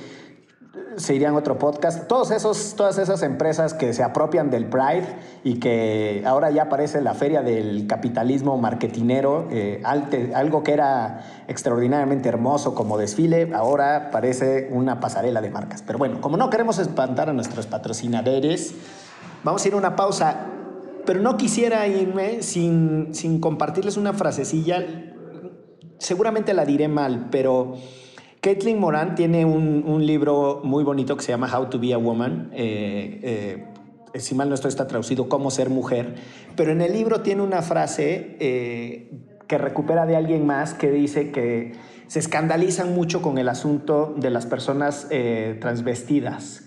se 0.96 1.16
irían 1.16 1.34
a 1.34 1.38
otro 1.38 1.58
podcast. 1.58 2.06
Todos 2.06 2.30
esos, 2.30 2.74
todas 2.76 2.98
esas 2.98 3.24
empresas 3.24 3.74
que 3.74 3.92
se 3.92 4.04
apropian 4.04 4.50
del 4.50 4.66
Pride 4.66 5.04
y 5.42 5.58
que 5.58 6.22
ahora 6.24 6.52
ya 6.52 6.62
aparece 6.62 7.00
la 7.00 7.14
feria 7.14 7.42
del 7.42 7.88
capitalismo 7.88 8.56
marketinero, 8.56 9.48
eh, 9.50 9.82
algo 9.84 10.62
que 10.62 10.74
era 10.74 11.24
extraordinariamente 11.48 12.28
hermoso 12.28 12.76
como 12.76 12.98
desfile, 12.98 13.50
ahora 13.52 14.10
parece 14.12 14.68
una 14.70 15.00
pasarela 15.00 15.40
de 15.40 15.50
marcas. 15.50 15.82
Pero 15.84 15.98
bueno, 15.98 16.20
como 16.20 16.36
no 16.36 16.50
queremos 16.50 16.78
espantar 16.78 17.28
a 17.28 17.32
nuestros 17.32 17.66
patrocinadores, 17.66 18.76
vamos 19.44 19.64
a 19.64 19.68
ir 19.68 19.74
a 19.74 19.76
una 19.76 19.94
pausa. 19.96 20.46
Pero 21.06 21.20
no 21.20 21.36
quisiera 21.36 21.86
irme 21.86 22.42
sin, 22.42 23.14
sin 23.14 23.38
compartirles 23.38 23.96
una 23.96 24.14
frasecilla. 24.14 24.84
Seguramente 25.98 26.54
la 26.54 26.64
diré 26.64 26.88
mal, 26.88 27.28
pero 27.30 27.76
Caitlin 28.44 28.78
Moran 28.78 29.14
tiene 29.14 29.46
un, 29.46 30.06
libro 30.06 30.60
muy 30.64 30.84
bonito 30.84 31.16
que 31.16 31.22
se 31.22 31.32
llama 31.32 31.48
How 31.50 31.70
to 31.70 31.78
be 31.78 31.94
a 31.94 31.96
Woman. 31.96 32.50
Eh, 32.52 33.64
eh, 34.12 34.20
si 34.20 34.34
mal 34.34 34.50
no 34.50 34.54
estoy, 34.54 34.68
está 34.68 34.86
traducido 34.86 35.30
Cómo 35.30 35.50
ser 35.50 35.70
mujer. 35.70 36.16
Pero 36.54 36.70
en 36.70 36.82
el 36.82 36.92
libro 36.92 37.22
tiene 37.22 37.40
una 37.40 37.62
frase 37.62 38.36
eh, 38.40 39.10
que 39.48 39.56
recupera 39.56 40.04
de 40.04 40.16
alguien 40.16 40.44
más 40.44 40.74
que 40.74 40.90
dice 40.90 41.32
que 41.32 41.72
se 42.06 42.18
escandalizan 42.18 42.94
mucho 42.94 43.22
con 43.22 43.38
el 43.38 43.48
asunto 43.48 44.14
de 44.18 44.28
las 44.28 44.44
personas 44.44 45.08
transvestidas, 45.60 46.66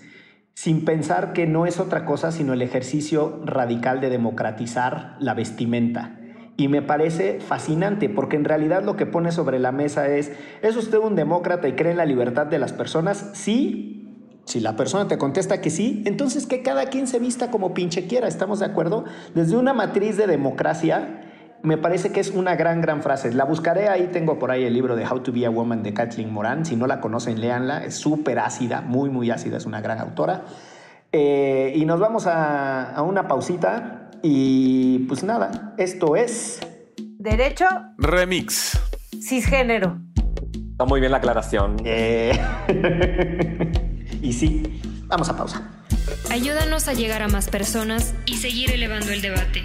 sin 0.58 0.84
pensar 0.84 1.34
que 1.34 1.46
no 1.46 1.66
es 1.66 1.78
otra 1.78 2.04
cosa 2.04 2.32
sino 2.32 2.52
el 2.52 2.62
ejercicio 2.62 3.40
radical 3.44 4.00
de 4.00 4.10
democratizar 4.10 5.14
la 5.20 5.32
vestimenta. 5.32 6.18
Y 6.56 6.66
me 6.66 6.82
parece 6.82 7.38
fascinante 7.38 8.08
porque 8.08 8.34
en 8.34 8.44
realidad 8.44 8.82
lo 8.82 8.96
que 8.96 9.06
pone 9.06 9.30
sobre 9.30 9.60
la 9.60 9.70
mesa 9.70 10.08
es, 10.08 10.32
¿es 10.60 10.76
usted 10.76 10.98
un 10.98 11.14
demócrata 11.14 11.68
y 11.68 11.74
cree 11.74 11.92
en 11.92 11.96
la 11.98 12.06
libertad 12.06 12.46
de 12.46 12.58
las 12.58 12.72
personas? 12.72 13.30
Sí. 13.34 14.04
Si 14.46 14.58
la 14.58 14.74
persona 14.74 15.06
te 15.06 15.16
contesta 15.16 15.60
que 15.60 15.70
sí, 15.70 16.02
entonces 16.06 16.44
que 16.44 16.60
cada 16.60 16.86
quien 16.86 17.06
se 17.06 17.20
vista 17.20 17.52
como 17.52 17.72
pinche 17.72 18.08
quiera, 18.08 18.26
¿estamos 18.26 18.58
de 18.58 18.66
acuerdo? 18.66 19.04
Desde 19.36 19.56
una 19.56 19.74
matriz 19.74 20.16
de 20.16 20.26
democracia, 20.26 21.27
me 21.62 21.76
parece 21.76 22.12
que 22.12 22.20
es 22.20 22.30
una 22.30 22.56
gran, 22.56 22.80
gran 22.80 23.02
frase. 23.02 23.32
La 23.32 23.44
buscaré 23.44 23.88
ahí, 23.88 24.10
tengo 24.12 24.38
por 24.38 24.50
ahí 24.50 24.64
el 24.64 24.74
libro 24.74 24.96
de 24.96 25.06
How 25.06 25.20
to 25.20 25.32
be 25.32 25.46
a 25.46 25.50
Woman 25.50 25.82
de 25.82 25.94
Kathleen 25.94 26.32
Moran. 26.32 26.64
Si 26.64 26.76
no 26.76 26.86
la 26.86 27.00
conocen, 27.00 27.40
léanla. 27.40 27.84
Es 27.84 27.96
súper 27.96 28.38
ácida, 28.38 28.80
muy, 28.80 29.10
muy 29.10 29.30
ácida, 29.30 29.56
es 29.56 29.66
una 29.66 29.80
gran 29.80 29.98
autora. 29.98 30.44
Eh, 31.12 31.72
y 31.74 31.84
nos 31.84 32.00
vamos 32.00 32.26
a, 32.26 32.90
a 32.90 33.02
una 33.02 33.28
pausita 33.28 34.10
y 34.22 35.00
pues 35.00 35.22
nada, 35.22 35.74
esto 35.78 36.16
es... 36.16 36.60
Derecho. 37.18 37.66
Remix. 37.96 38.78
Cisgénero. 39.20 39.98
Está 40.70 40.84
muy 40.84 41.00
bien 41.00 41.10
la 41.10 41.18
aclaración. 41.18 41.76
Eh. 41.84 42.38
y 44.22 44.32
sí, 44.32 44.80
vamos 45.06 45.28
a 45.28 45.36
pausa. 45.36 45.70
Ayúdanos 46.30 46.86
a 46.88 46.92
llegar 46.92 47.22
a 47.22 47.28
más 47.28 47.48
personas 47.48 48.14
y 48.26 48.36
seguir 48.36 48.70
elevando 48.70 49.10
el 49.10 49.20
debate. 49.20 49.64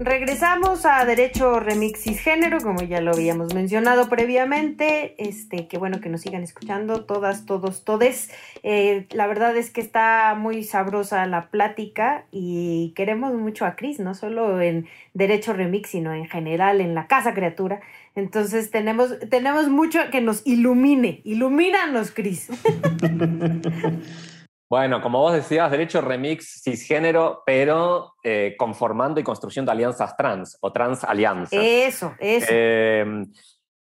Regresamos 0.00 0.86
a 0.86 1.04
Derecho 1.04 1.58
Remix 1.58 2.02
Cisgénero, 2.02 2.60
como 2.60 2.82
ya 2.82 3.00
lo 3.00 3.10
habíamos 3.10 3.52
mencionado 3.52 4.08
previamente. 4.08 5.16
Este, 5.18 5.66
qué 5.66 5.76
bueno 5.76 6.00
que 6.00 6.08
nos 6.08 6.20
sigan 6.20 6.44
escuchando, 6.44 7.04
todas, 7.04 7.46
todos, 7.46 7.82
todes. 7.82 8.30
Eh, 8.62 9.06
la 9.10 9.26
verdad 9.26 9.56
es 9.56 9.70
que 9.70 9.80
está 9.80 10.36
muy 10.38 10.62
sabrosa 10.62 11.26
la 11.26 11.50
plática 11.50 12.26
y 12.30 12.92
queremos 12.94 13.34
mucho 13.34 13.66
a 13.66 13.74
Cris, 13.74 13.98
no 13.98 14.14
solo 14.14 14.60
en 14.60 14.86
Derecho 15.14 15.52
Remix, 15.52 15.90
sino 15.90 16.14
en 16.14 16.26
general 16.26 16.80
en 16.80 16.94
la 16.94 17.08
Casa 17.08 17.34
Criatura. 17.34 17.80
Entonces 18.14 18.70
tenemos, 18.70 19.18
tenemos 19.30 19.68
mucho 19.68 19.98
que 20.12 20.20
nos 20.20 20.46
ilumine. 20.46 21.22
Ilumínanos, 21.24 22.12
Cris. 22.12 22.48
Bueno, 24.70 25.00
como 25.00 25.20
vos 25.20 25.32
decías, 25.32 25.70
derecho 25.70 26.02
remix 26.02 26.62
cisgénero, 26.62 27.42
pero 27.46 28.16
eh, 28.22 28.54
conformando 28.58 29.18
y 29.18 29.24
construyendo 29.24 29.72
alianzas 29.72 30.14
trans 30.14 30.58
o 30.60 30.70
trans 30.72 31.04
alianzas. 31.04 31.58
Eso, 31.58 32.14
eso. 32.18 32.46
Em, 32.50 33.32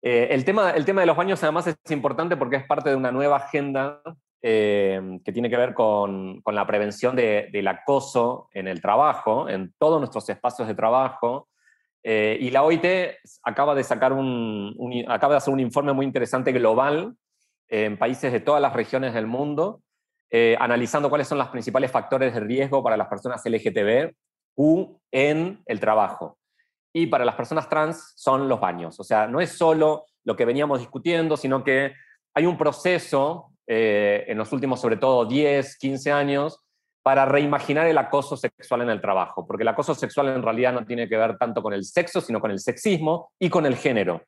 eh, 0.01 0.27
el, 0.31 0.43
tema, 0.43 0.71
el 0.71 0.83
tema 0.83 0.99
de 0.99 1.07
los 1.07 1.15
baños 1.15 1.41
además 1.43 1.67
es 1.67 1.91
importante 1.91 2.35
porque 2.35 2.57
es 2.57 2.65
parte 2.65 2.89
de 2.89 2.97
una 2.97 3.13
nueva 3.13 3.37
agenda 3.37 4.01
em, 4.41 5.21
que 5.21 5.31
tiene 5.31 5.49
que 5.49 5.55
ver 5.55 5.73
con, 5.73 6.41
con 6.41 6.55
la 6.55 6.67
prevención 6.67 7.15
de, 7.15 7.47
del 7.53 7.69
acoso 7.69 8.49
en 8.51 8.67
el 8.67 8.81
trabajo, 8.81 9.47
en 9.47 9.73
todos 9.79 9.99
nuestros 9.99 10.27
espacios 10.27 10.67
de 10.67 10.75
trabajo. 10.75 11.47
Eh, 12.03 12.37
y 12.41 12.51
la 12.51 12.63
OIT 12.63 12.85
acaba 13.43 13.75
de, 13.75 13.83
sacar 13.85 14.11
un, 14.11 14.75
acaba 15.07 15.35
de 15.35 15.37
hacer 15.37 15.53
un 15.53 15.61
informe 15.61 15.93
muy 15.93 16.05
interesante 16.05 16.51
global 16.51 17.15
en 17.69 17.97
países 17.97 18.33
de 18.33 18.41
todas 18.41 18.61
las 18.61 18.73
regiones 18.73 19.13
del 19.13 19.25
mundo 19.25 19.81
eh, 20.29 20.55
analizando 20.59 21.09
cuáles 21.09 21.27
son 21.27 21.37
los 21.37 21.49
principales 21.49 21.91
factores 21.91 22.33
de 22.33 22.39
riesgo 22.39 22.83
para 22.83 22.97
las 22.97 23.07
personas 23.07 23.43
LGTBQ 23.45 24.99
en 25.11 25.63
el 25.65 25.79
trabajo. 25.79 26.37
Y 26.93 27.07
para 27.07 27.25
las 27.25 27.35
personas 27.35 27.69
trans 27.69 28.13
son 28.15 28.47
los 28.47 28.59
baños. 28.59 28.99
O 28.99 29.03
sea, 29.03 29.27
no 29.27 29.41
es 29.41 29.51
solo 29.51 30.05
lo 30.23 30.35
que 30.35 30.45
veníamos 30.45 30.79
discutiendo, 30.79 31.37
sino 31.37 31.63
que 31.63 31.93
hay 32.33 32.45
un 32.45 32.57
proceso 32.57 33.51
eh, 33.67 34.25
en 34.27 34.37
los 34.37 34.51
últimos, 34.51 34.79
sobre 34.79 34.97
todo, 34.97 35.25
10, 35.25 35.77
15 35.77 36.11
años, 36.11 36.61
para 37.03 37.25
reimaginar 37.25 37.85
el 37.85 37.97
acoso 37.97 38.35
sexual 38.35 38.81
en 38.81 38.89
el 38.89 38.99
trabajo, 38.99 39.45
porque 39.45 39.61
el 39.61 39.67
acoso 39.67 39.93
sexual 39.93 40.29
en 40.29 40.41
realidad 40.41 40.73
no 40.73 40.85
tiene 40.85 41.07
que 41.07 41.17
ver 41.17 41.37
tanto 41.37 41.61
con 41.61 41.73
el 41.73 41.83
sexo, 41.83 42.19
sino 42.19 42.41
con 42.41 42.49
el 42.49 42.59
sexismo 42.59 43.31
y 43.39 43.49
con 43.49 43.65
el 43.67 43.75
género. 43.75 44.23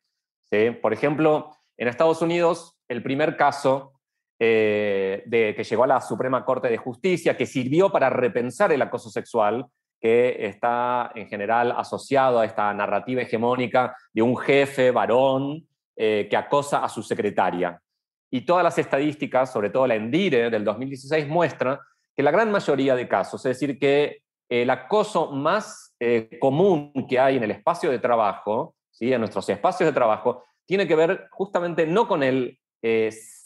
Por 0.82 0.93
ejemplo, 0.93 1.56
en 1.78 1.88
Estados 1.88 2.22
Unidos, 2.22 2.78
el 2.88 3.04
primer 3.04 3.36
caso 3.36 3.93
eh, 4.40 5.24
de, 5.26 5.56
que 5.56 5.64
llegó 5.64 5.84
a 5.84 5.88
la 5.88 6.02
Suprema 6.02 6.46
Corte 6.46 6.70
de 6.70 6.78
Justicia, 6.78 7.36
que 7.36 7.48
sirvió 7.48 7.92
para 7.92 8.10
repensar 8.10 8.72
el 8.72 8.82
acoso 8.82 9.10
sexual, 9.10 9.66
que 10.00 10.46
está 10.46 11.12
en 11.16 11.28
general 11.28 11.74
asociado 11.76 12.40
a 12.40 12.46
esta 12.46 12.72
narrativa 12.74 13.24
hegemónica 13.24 13.96
de 14.14 14.22
un 14.22 14.38
jefe 14.38 14.92
varón 14.92 15.68
eh, 15.96 16.28
que 16.30 16.38
acosa 16.38 16.84
a 16.84 16.90
su 16.90 17.02
secretaria. 17.02 17.82
Y 18.30 18.42
todas 18.42 18.64
las 18.64 18.78
estadísticas, 18.78 19.52
sobre 19.52 19.72
todo 19.72 19.88
la 19.88 19.96
ENDIRE 19.96 20.52
del 20.52 20.64
2016, 20.64 21.28
muestran 21.28 21.80
que 22.16 22.22
la 22.22 22.30
gran 22.30 22.52
mayoría 22.52 22.96
de 22.96 23.08
casos, 23.08 23.44
es 23.46 23.60
decir, 23.60 23.80
que 23.80 24.22
el 24.50 24.70
acoso 24.70 25.32
más 25.32 25.96
eh, 26.00 26.38
común 26.40 26.94
que 27.10 27.20
hay 27.20 27.38
en 27.38 27.44
el 27.44 27.52
espacio 27.52 27.90
de 27.90 28.00
trabajo, 28.00 28.76
¿sí? 28.92 29.12
en 29.12 29.20
nuestros 29.20 29.50
espacios 29.50 29.90
de 29.90 29.94
trabajo, 29.94 30.44
tiene 30.66 30.88
que 30.88 30.96
ver 30.96 31.28
justamente 31.32 31.88
no 31.88 32.08
con 32.08 32.22
el 32.22 32.60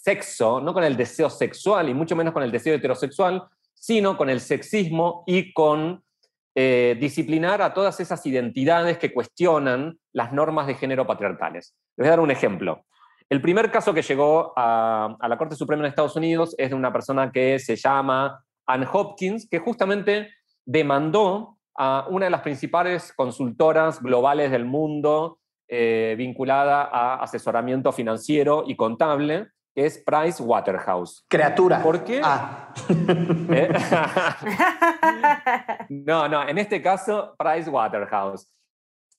sexo, 0.02 0.60
no 0.62 0.74
con 0.74 0.84
el 0.84 0.98
deseo 0.98 1.30
sexual 1.30 1.90
y 1.90 1.94
mucho 1.94 2.16
menos 2.16 2.34
con 2.34 2.44
el 2.44 2.52
deseo 2.52 2.76
heterosexual, 2.76 3.44
sino 3.74 4.18
con 4.18 4.30
el 4.30 4.40
sexismo 4.40 5.24
y 5.28 5.54
con 5.54 6.04
eh, 6.56 6.98
disciplinar 7.00 7.62
a 7.62 7.74
todas 7.74 8.00
esas 8.00 8.26
identidades 8.26 8.98
que 8.98 9.14
cuestionan 9.14 9.98
las 10.12 10.34
normas 10.34 10.68
de 10.68 10.76
género 10.76 11.06
patriarcales. 11.06 11.76
Les 11.96 12.06
voy 12.06 12.08
a 12.08 12.10
dar 12.12 12.20
un 12.20 12.32
ejemplo. 12.32 12.84
El 13.30 13.42
primer 13.42 13.72
caso 13.72 13.94
que 13.94 14.02
llegó 14.02 14.52
a, 14.58 15.16
la 15.22 15.38
Corte 15.38 15.56
Suprema 15.56 15.84
de 15.84 15.90
Estados 15.90 16.16
Unidos 16.18 16.54
es 16.58 16.72
de 16.72 16.76
una 16.76 16.92
persona 16.92 17.32
que 17.32 17.60
se 17.60 17.78
llama 17.78 18.44
Ann 18.66 18.86
Hopkins, 18.92 19.48
que 19.50 19.60
justamente 19.60 20.30
demandó 20.66 21.58
a 21.78 22.08
una 22.10 22.26
de 22.26 22.32
las 22.32 22.42
principales 22.42 23.14
consultoras 23.14 24.02
globales 24.02 24.52
del 24.52 24.66
mundo 24.66 25.40
eh, 25.70 26.16
vinculada 26.18 26.84
a 26.84 27.24
asesoramiento 27.24 27.94
financiero 27.94 28.66
y 28.68 28.76
contable, 28.76 29.48
que 29.74 29.86
es 29.86 30.04
Price 30.06 30.42
Waterhouse. 30.42 31.26
Criatura. 31.28 31.82
¿Por 31.82 32.04
qué? 32.04 32.22
Ah. 32.24 32.74
¿Eh? 32.90 33.70
no, 35.90 36.28
no, 36.28 36.48
en 36.48 36.58
este 36.58 36.82
caso, 36.82 37.36
Price 37.38 37.70
Waterhouse. 37.70 38.52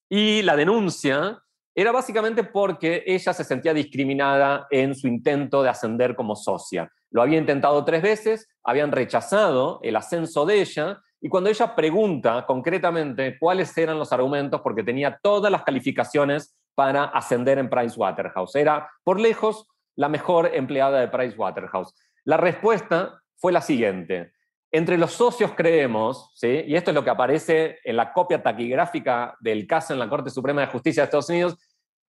Y 0.08 0.42
la 0.42 0.56
denuncia 0.56 1.42
era 1.74 1.90
básicamente 1.90 2.44
porque 2.44 3.02
ella 3.06 3.32
se 3.32 3.44
sentía 3.44 3.72
discriminada 3.72 4.66
en 4.70 4.94
su 4.94 5.08
intento 5.08 5.62
de 5.62 5.70
ascender 5.70 6.14
como 6.14 6.36
socia. 6.36 6.90
Lo 7.10 7.22
había 7.22 7.38
intentado 7.38 7.82
tres 7.84 8.02
veces, 8.02 8.48
habían 8.62 8.92
rechazado 8.92 9.80
el 9.82 9.96
ascenso 9.96 10.44
de 10.44 10.60
ella, 10.60 11.00
y 11.20 11.28
cuando 11.28 11.48
ella 11.48 11.74
pregunta 11.74 12.44
concretamente 12.46 13.38
cuáles 13.38 13.76
eran 13.78 13.98
los 13.98 14.12
argumentos, 14.12 14.60
porque 14.60 14.82
tenía 14.82 15.18
todas 15.22 15.50
las 15.50 15.62
calificaciones 15.62 16.54
para 16.74 17.04
ascender 17.04 17.58
en 17.58 17.70
Price 17.70 17.98
Waterhouse, 17.98 18.54
era 18.56 18.90
por 19.04 19.20
lejos 19.20 19.66
la 19.96 20.08
mejor 20.08 20.50
empleada 20.54 21.00
de 21.00 21.08
Price 21.08 21.36
Waterhouse. 21.36 21.94
La 22.24 22.36
respuesta 22.36 23.22
fue 23.36 23.52
la 23.52 23.60
siguiente. 23.60 24.32
Entre 24.70 24.96
los 24.96 25.12
socios 25.12 25.52
creemos, 25.54 26.30
¿sí? 26.34 26.64
y 26.66 26.76
esto 26.76 26.90
es 26.90 26.94
lo 26.94 27.04
que 27.04 27.10
aparece 27.10 27.78
en 27.84 27.96
la 27.96 28.12
copia 28.12 28.42
taquigráfica 28.42 29.36
del 29.40 29.66
caso 29.66 29.92
en 29.92 29.98
la 29.98 30.08
Corte 30.08 30.30
Suprema 30.30 30.62
de 30.62 30.68
Justicia 30.68 31.02
de 31.02 31.04
Estados 31.04 31.28
Unidos, 31.28 31.58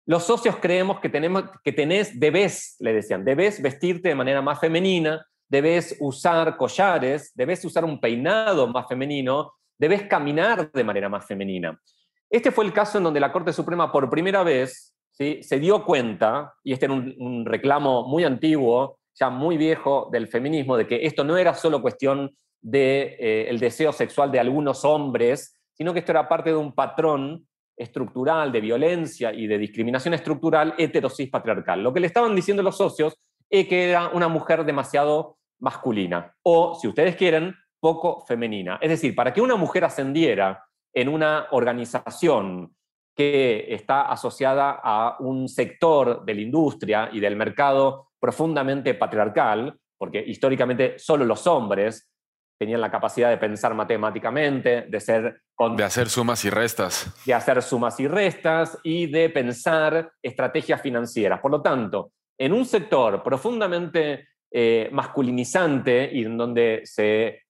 los 0.06 0.24
socios 0.24 0.56
creemos 0.56 1.00
que, 1.00 1.08
tenemos, 1.08 1.44
que 1.62 1.72
tenés, 1.72 2.18
debes, 2.18 2.76
le 2.80 2.92
decían, 2.92 3.24
debes 3.24 3.62
vestirte 3.62 4.08
de 4.08 4.14
manera 4.14 4.42
más 4.42 4.58
femenina, 4.58 5.24
debes 5.48 5.96
usar 6.00 6.56
collares, 6.56 7.32
debes 7.34 7.64
usar 7.64 7.84
un 7.84 8.00
peinado 8.00 8.66
más 8.66 8.88
femenino, 8.88 9.52
debes 9.78 10.02
caminar 10.02 10.70
de 10.72 10.84
manera 10.84 11.08
más 11.08 11.26
femenina. 11.26 11.80
Este 12.28 12.50
fue 12.50 12.64
el 12.64 12.72
caso 12.72 12.98
en 12.98 13.04
donde 13.04 13.20
la 13.20 13.32
Corte 13.32 13.52
Suprema 13.52 13.90
por 13.90 14.10
primera 14.10 14.42
vez 14.42 14.94
se 15.42 15.58
dio 15.58 15.84
cuenta, 15.84 16.54
y 16.64 16.72
este 16.72 16.86
era 16.86 16.94
un, 16.94 17.44
reclamo 17.44 18.06
muy 18.06 18.24
antiguo, 18.24 18.98
ya 19.14 19.28
muy 19.28 19.56
viejo 19.56 20.08
del 20.10 20.28
feminismo, 20.28 20.76
de 20.76 20.86
que 20.86 21.04
esto 21.04 21.24
no 21.24 21.36
era 21.36 21.54
solo 21.54 21.82
cuestión 21.82 22.30
del 22.60 22.72
de, 22.72 23.16
eh, 23.18 23.46
el 23.50 23.58
deseo 23.58 23.92
sexual 23.92 24.32
de 24.32 24.40
algunos 24.40 24.84
hombres, 24.84 25.60
sino 25.74 25.92
que 25.92 25.98
esto 25.98 26.12
era 26.12 26.28
parte 26.28 26.50
de 26.50 26.56
un 26.56 26.74
patrón 26.74 27.46
estructural 27.76 28.52
de 28.52 28.60
violencia 28.60 29.32
y 29.32 29.46
de 29.46 29.58
discriminación 29.58 30.14
estructural 30.14 30.74
heterosis 30.78 31.30
patriarcal. 31.30 31.82
Lo 31.82 31.92
que 31.92 32.00
le 32.00 32.06
estaban 32.06 32.34
diciendo 32.34 32.62
los 32.62 32.76
socios 32.76 33.14
es 33.48 33.66
que 33.66 33.90
era 33.90 34.08
una 34.08 34.28
mujer 34.28 34.64
demasiado 34.64 35.38
masculina 35.58 36.34
o, 36.42 36.74
si 36.74 36.88
ustedes 36.88 37.16
quieren, 37.16 37.54
poco 37.80 38.24
femenina. 38.26 38.78
Es 38.80 38.90
decir, 38.90 39.14
para 39.14 39.32
que 39.32 39.40
una 39.40 39.56
mujer 39.56 39.84
ascendiera 39.84 40.64
en 40.92 41.08
una 41.08 41.46
organización 41.50 42.74
que 43.16 43.66
está 43.68 44.02
asociada 44.02 44.80
a 44.82 45.16
un 45.20 45.48
sector 45.48 46.24
de 46.24 46.34
la 46.34 46.40
industria 46.40 47.10
y 47.12 47.20
del 47.20 47.36
mercado 47.36 48.10
profundamente 48.18 48.94
patriarcal, 48.94 49.76
porque 49.98 50.22
históricamente 50.26 50.98
solo 50.98 51.24
los 51.24 51.46
hombres 51.46 52.10
tenían 52.58 52.80
la 52.82 52.90
capacidad 52.90 53.30
de 53.30 53.38
pensar 53.38 53.74
matemáticamente, 53.74 54.82
de 54.82 55.00
ser... 55.00 55.42
de 55.76 55.84
hacer 55.84 56.10
sumas 56.10 56.44
y 56.44 56.50
restas. 56.50 57.10
De 57.24 57.32
hacer 57.32 57.62
sumas 57.62 57.98
y 58.00 58.06
restas 58.06 58.78
y 58.82 59.06
de 59.06 59.30
pensar 59.30 60.12
estrategias 60.22 60.82
financieras. 60.82 61.40
Por 61.40 61.50
lo 61.50 61.62
tanto, 61.62 62.12
en 62.38 62.52
un 62.52 62.66
sector 62.66 63.22
profundamente 63.22 64.28
eh, 64.52 64.90
masculinizante 64.92 66.10
y 66.12 66.24
en 66.24 66.36
donde 66.36 66.82
se, 66.84 67.44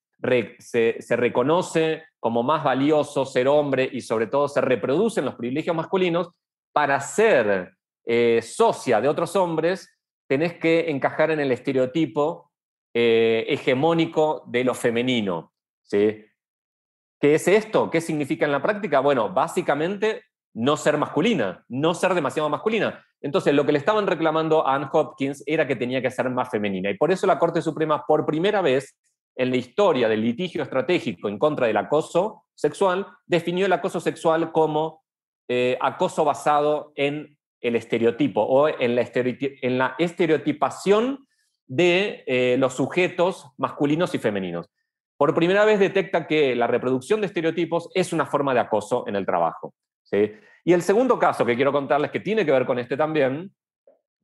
se, 0.58 1.16
reconoce 1.16 2.04
como 2.18 2.42
más 2.42 2.62
valioso 2.64 3.24
ser 3.24 3.48
hombre 3.48 3.88
y 3.90 4.00
sobre 4.00 4.26
todo 4.26 4.48
se 4.48 4.60
reproducen 4.60 5.24
los 5.24 5.34
privilegios 5.34 5.74
masculinos, 5.74 6.30
para 6.72 7.00
ser 7.00 7.72
eh, 8.06 8.40
socia 8.42 9.00
de 9.00 9.08
otros 9.08 9.34
hombres 9.36 9.88
tenés 10.28 10.54
que 10.54 10.90
encajar 10.90 11.32
en 11.32 11.40
el 11.40 11.50
estereotipo 11.50 12.52
eh, 12.94 13.44
hegemónico 13.48 14.44
de 14.46 14.62
lo 14.62 14.74
femenino. 14.74 15.52
¿sí? 15.82 16.24
¿Qué 17.20 17.34
es 17.34 17.48
esto? 17.48 17.90
¿Qué 17.90 18.00
significa 18.00 18.46
en 18.46 18.52
la 18.52 18.62
práctica? 18.62 19.00
Bueno, 19.00 19.30
básicamente 19.30 20.22
no 20.54 20.76
ser 20.76 20.98
masculina, 20.98 21.64
no 21.68 21.94
ser 21.94 22.14
demasiado 22.14 22.48
masculina. 22.48 23.04
Entonces, 23.20 23.54
lo 23.54 23.66
que 23.66 23.72
le 23.72 23.78
estaban 23.78 24.06
reclamando 24.06 24.66
a 24.66 24.74
Ann 24.74 24.88
Hopkins 24.92 25.42
era 25.46 25.66
que 25.66 25.76
tenía 25.76 26.00
que 26.00 26.10
ser 26.10 26.30
más 26.30 26.48
femenina. 26.48 26.90
Y 26.90 26.96
por 26.96 27.10
eso 27.10 27.26
la 27.26 27.38
Corte 27.38 27.60
Suprema, 27.60 28.04
por 28.06 28.24
primera 28.24 28.62
vez 28.62 28.96
en 29.36 29.50
la 29.50 29.56
historia 29.56 30.08
del 30.08 30.22
litigio 30.22 30.62
estratégico 30.62 31.28
en 31.28 31.38
contra 31.38 31.66
del 31.66 31.76
acoso 31.76 32.44
sexual, 32.54 33.06
definió 33.26 33.66
el 33.66 33.72
acoso 33.72 34.00
sexual 34.00 34.52
como 34.52 35.02
eh, 35.48 35.78
acoso 35.80 36.24
basado 36.24 36.92
en 36.94 37.36
el 37.60 37.76
estereotipo 37.76 38.42
o 38.42 38.68
en 38.68 38.94
la, 38.94 39.10
en 39.14 39.78
la 39.78 39.94
estereotipación 39.98 41.26
de 41.66 42.24
eh, 42.26 42.56
los 42.58 42.74
sujetos 42.74 43.46
masculinos 43.56 44.14
y 44.14 44.18
femeninos. 44.18 44.70
Por 45.16 45.34
primera 45.34 45.64
vez 45.64 45.78
detecta 45.78 46.26
que 46.26 46.56
la 46.56 46.66
reproducción 46.66 47.20
de 47.20 47.26
estereotipos 47.26 47.90
es 47.94 48.12
una 48.12 48.26
forma 48.26 48.54
de 48.54 48.60
acoso 48.60 49.04
en 49.06 49.16
el 49.16 49.26
trabajo. 49.26 49.74
Y 50.64 50.72
el 50.72 50.82
segundo 50.82 51.18
caso 51.18 51.44
que 51.44 51.54
quiero 51.54 51.72
contarles, 51.72 52.10
que 52.10 52.20
tiene 52.20 52.44
que 52.44 52.52
ver 52.52 52.66
con 52.66 52.78
este 52.78 52.96
también, 52.96 53.52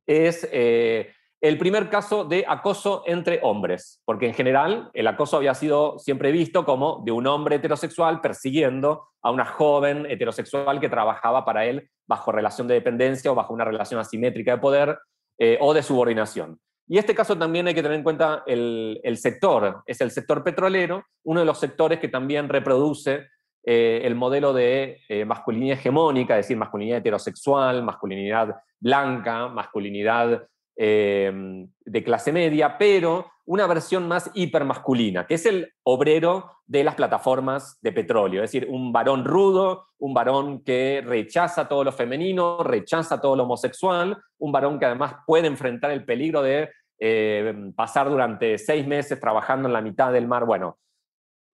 es 0.05 0.47
eh, 0.51 1.13
el 1.39 1.57
primer 1.57 1.89
caso 1.89 2.23
de 2.25 2.45
acoso 2.47 3.03
entre 3.05 3.39
hombres, 3.43 4.01
porque 4.05 4.27
en 4.27 4.33
general 4.33 4.89
el 4.93 5.07
acoso 5.07 5.37
había 5.37 5.53
sido 5.53 5.99
siempre 5.99 6.31
visto 6.31 6.65
como 6.65 7.03
de 7.05 7.11
un 7.11 7.27
hombre 7.27 7.57
heterosexual 7.57 8.21
persiguiendo 8.21 9.09
a 9.21 9.29
una 9.29 9.45
joven 9.45 10.07
heterosexual 10.09 10.79
que 10.79 10.89
trabajaba 10.89 11.45
para 11.45 11.65
él 11.65 11.89
bajo 12.07 12.31
relación 12.31 12.67
de 12.67 12.75
dependencia 12.75 13.31
o 13.31 13.35
bajo 13.35 13.53
una 13.53 13.65
relación 13.65 13.99
asimétrica 13.99 14.53
de 14.53 14.57
poder 14.57 14.97
eh, 15.37 15.57
o 15.61 15.73
de 15.73 15.83
subordinación. 15.83 16.59
Y 16.87 16.97
este 16.97 17.13
caso 17.13 17.37
también 17.37 17.67
hay 17.67 17.75
que 17.75 17.83
tener 17.83 17.97
en 17.97 18.03
cuenta 18.03 18.43
el, 18.47 19.17
sector, 19.17 19.83
es 19.85 19.99
el 20.01 20.09
sector 20.09 20.43
petrolero, 20.43 21.03
uno 21.23 21.41
de 21.41 21.45
los 21.45 21.59
sectores 21.59 21.99
que 21.99 22.07
también 22.07 22.47
reproduce 22.47 23.27
eh, 23.63 24.01
el 24.05 24.15
modelo 24.15 24.53
de 24.53 25.01
eh, 25.09 25.25
masculinidad 25.25 25.77
hegemónica, 25.77 26.39
es 26.39 26.45
decir, 26.45 26.55
masculinidad 26.55 26.99
heterosexual, 26.99 27.83
masculinidad 27.83 28.55
blanca, 28.79 29.49
masculinidad 29.49 30.47
eh, 30.77 31.65
de 31.85 32.03
clase 32.03 32.31
media, 32.31 32.77
pero 32.77 33.31
una 33.45 33.65
versión 33.65 34.07
más 34.07 34.29
hipermasculina, 34.33 35.25
que 35.25 35.35
es 35.35 35.45
el 35.45 35.73
obrero 35.83 36.51
de 36.65 36.83
las 36.83 36.95
plataformas 36.95 37.77
de 37.81 37.93
petróleo, 37.93 38.43
es 38.43 38.51
decir, 38.51 38.67
un 38.69 38.91
varón 38.91 39.23
rudo, 39.23 39.87
un 39.99 40.13
varón 40.13 40.63
que 40.63 41.01
rechaza 41.03 41.67
todo 41.67 41.83
lo 41.83 41.91
femenino, 41.91 42.61
rechaza 42.61 43.21
todo 43.21 43.35
lo 43.35 43.43
homosexual, 43.43 44.21
un 44.37 44.51
varón 44.51 44.77
que 44.77 44.85
además 44.85 45.15
puede 45.25 45.47
enfrentar 45.47 45.91
el 45.91 46.05
peligro 46.05 46.41
de 46.41 46.69
eh, 46.99 47.71
pasar 47.75 48.09
durante 48.09 48.57
seis 48.57 48.85
meses 48.85 49.19
trabajando 49.19 49.69
en 49.69 49.73
la 49.73 49.81
mitad 49.81 50.11
del 50.11 50.27
mar. 50.27 50.45
Bueno, 50.45 50.77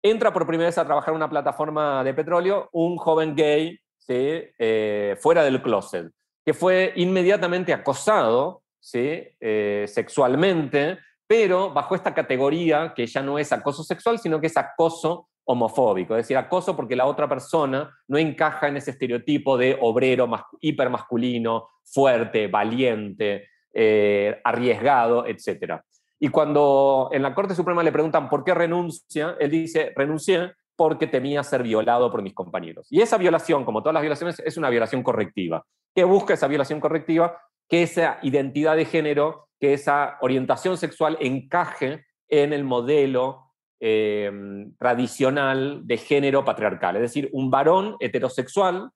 entra 0.02 0.32
por 0.32 0.46
primera 0.46 0.68
vez 0.68 0.78
a 0.78 0.84
trabajar 0.84 1.10
en 1.10 1.16
una 1.16 1.28
plataforma 1.28 2.04
de 2.04 2.14
petróleo 2.14 2.68
un 2.72 2.96
joven 2.96 3.34
gay 3.34 3.78
eh, 4.08 5.16
fuera 5.20 5.44
del 5.44 5.60
closet, 5.60 6.10
que 6.44 6.54
fue 6.54 6.92
inmediatamente 6.96 7.72
acosado 7.72 8.62
¿sí? 8.80 9.22
Eh, 9.40 9.84
sexualmente 9.86 10.98
pero 11.30 11.72
bajo 11.72 11.94
esta 11.94 12.12
categoría 12.12 12.92
que 12.92 13.06
ya 13.06 13.22
no 13.22 13.38
es 13.38 13.52
acoso 13.52 13.84
sexual, 13.84 14.18
sino 14.18 14.40
que 14.40 14.48
es 14.48 14.56
acoso 14.56 15.28
homofóbico, 15.44 16.16
es 16.16 16.24
decir, 16.24 16.36
acoso 16.36 16.74
porque 16.74 16.96
la 16.96 17.06
otra 17.06 17.28
persona 17.28 17.88
no 18.08 18.18
encaja 18.18 18.66
en 18.66 18.78
ese 18.78 18.90
estereotipo 18.90 19.56
de 19.56 19.78
obrero 19.80 20.28
hipermasculino, 20.60 21.68
fuerte, 21.84 22.48
valiente, 22.48 23.46
eh, 23.72 24.40
arriesgado, 24.42 25.24
etc. 25.24 25.80
Y 26.18 26.30
cuando 26.30 27.10
en 27.12 27.22
la 27.22 27.32
Corte 27.32 27.54
Suprema 27.54 27.84
le 27.84 27.92
preguntan 27.92 28.28
por 28.28 28.42
qué 28.42 28.52
renuncia, 28.52 29.36
él 29.38 29.52
dice, 29.52 29.92
renuncié 29.94 30.54
porque 30.74 31.06
temía 31.06 31.44
ser 31.44 31.62
violado 31.62 32.10
por 32.10 32.22
mis 32.22 32.34
compañeros. 32.34 32.88
Y 32.90 33.02
esa 33.02 33.18
violación, 33.18 33.64
como 33.64 33.82
todas 33.82 33.94
las 33.94 34.02
violaciones, 34.02 34.42
es 34.44 34.56
una 34.56 34.68
violación 34.68 35.04
correctiva. 35.04 35.64
¿Qué 35.94 36.02
busca 36.02 36.34
esa 36.34 36.48
violación 36.48 36.80
correctiva? 36.80 37.40
Que 37.70 37.84
esa 37.84 38.18
identidad 38.22 38.76
de 38.76 38.84
género, 38.84 39.48
que 39.58 39.72
esa 39.72 40.18
orientación 40.20 40.76
sexual 40.76 41.16
encaje 41.20 42.04
en 42.28 42.52
el 42.52 42.64
modelo 42.64 43.52
eh, 43.80 44.30
tradicional 44.78 45.86
de 45.86 45.96
género 45.96 46.44
patriarcal, 46.44 46.96
es 46.96 47.02
decir, 47.02 47.30
un 47.32 47.50
varón 47.50 47.96
heterosexual 47.98 48.90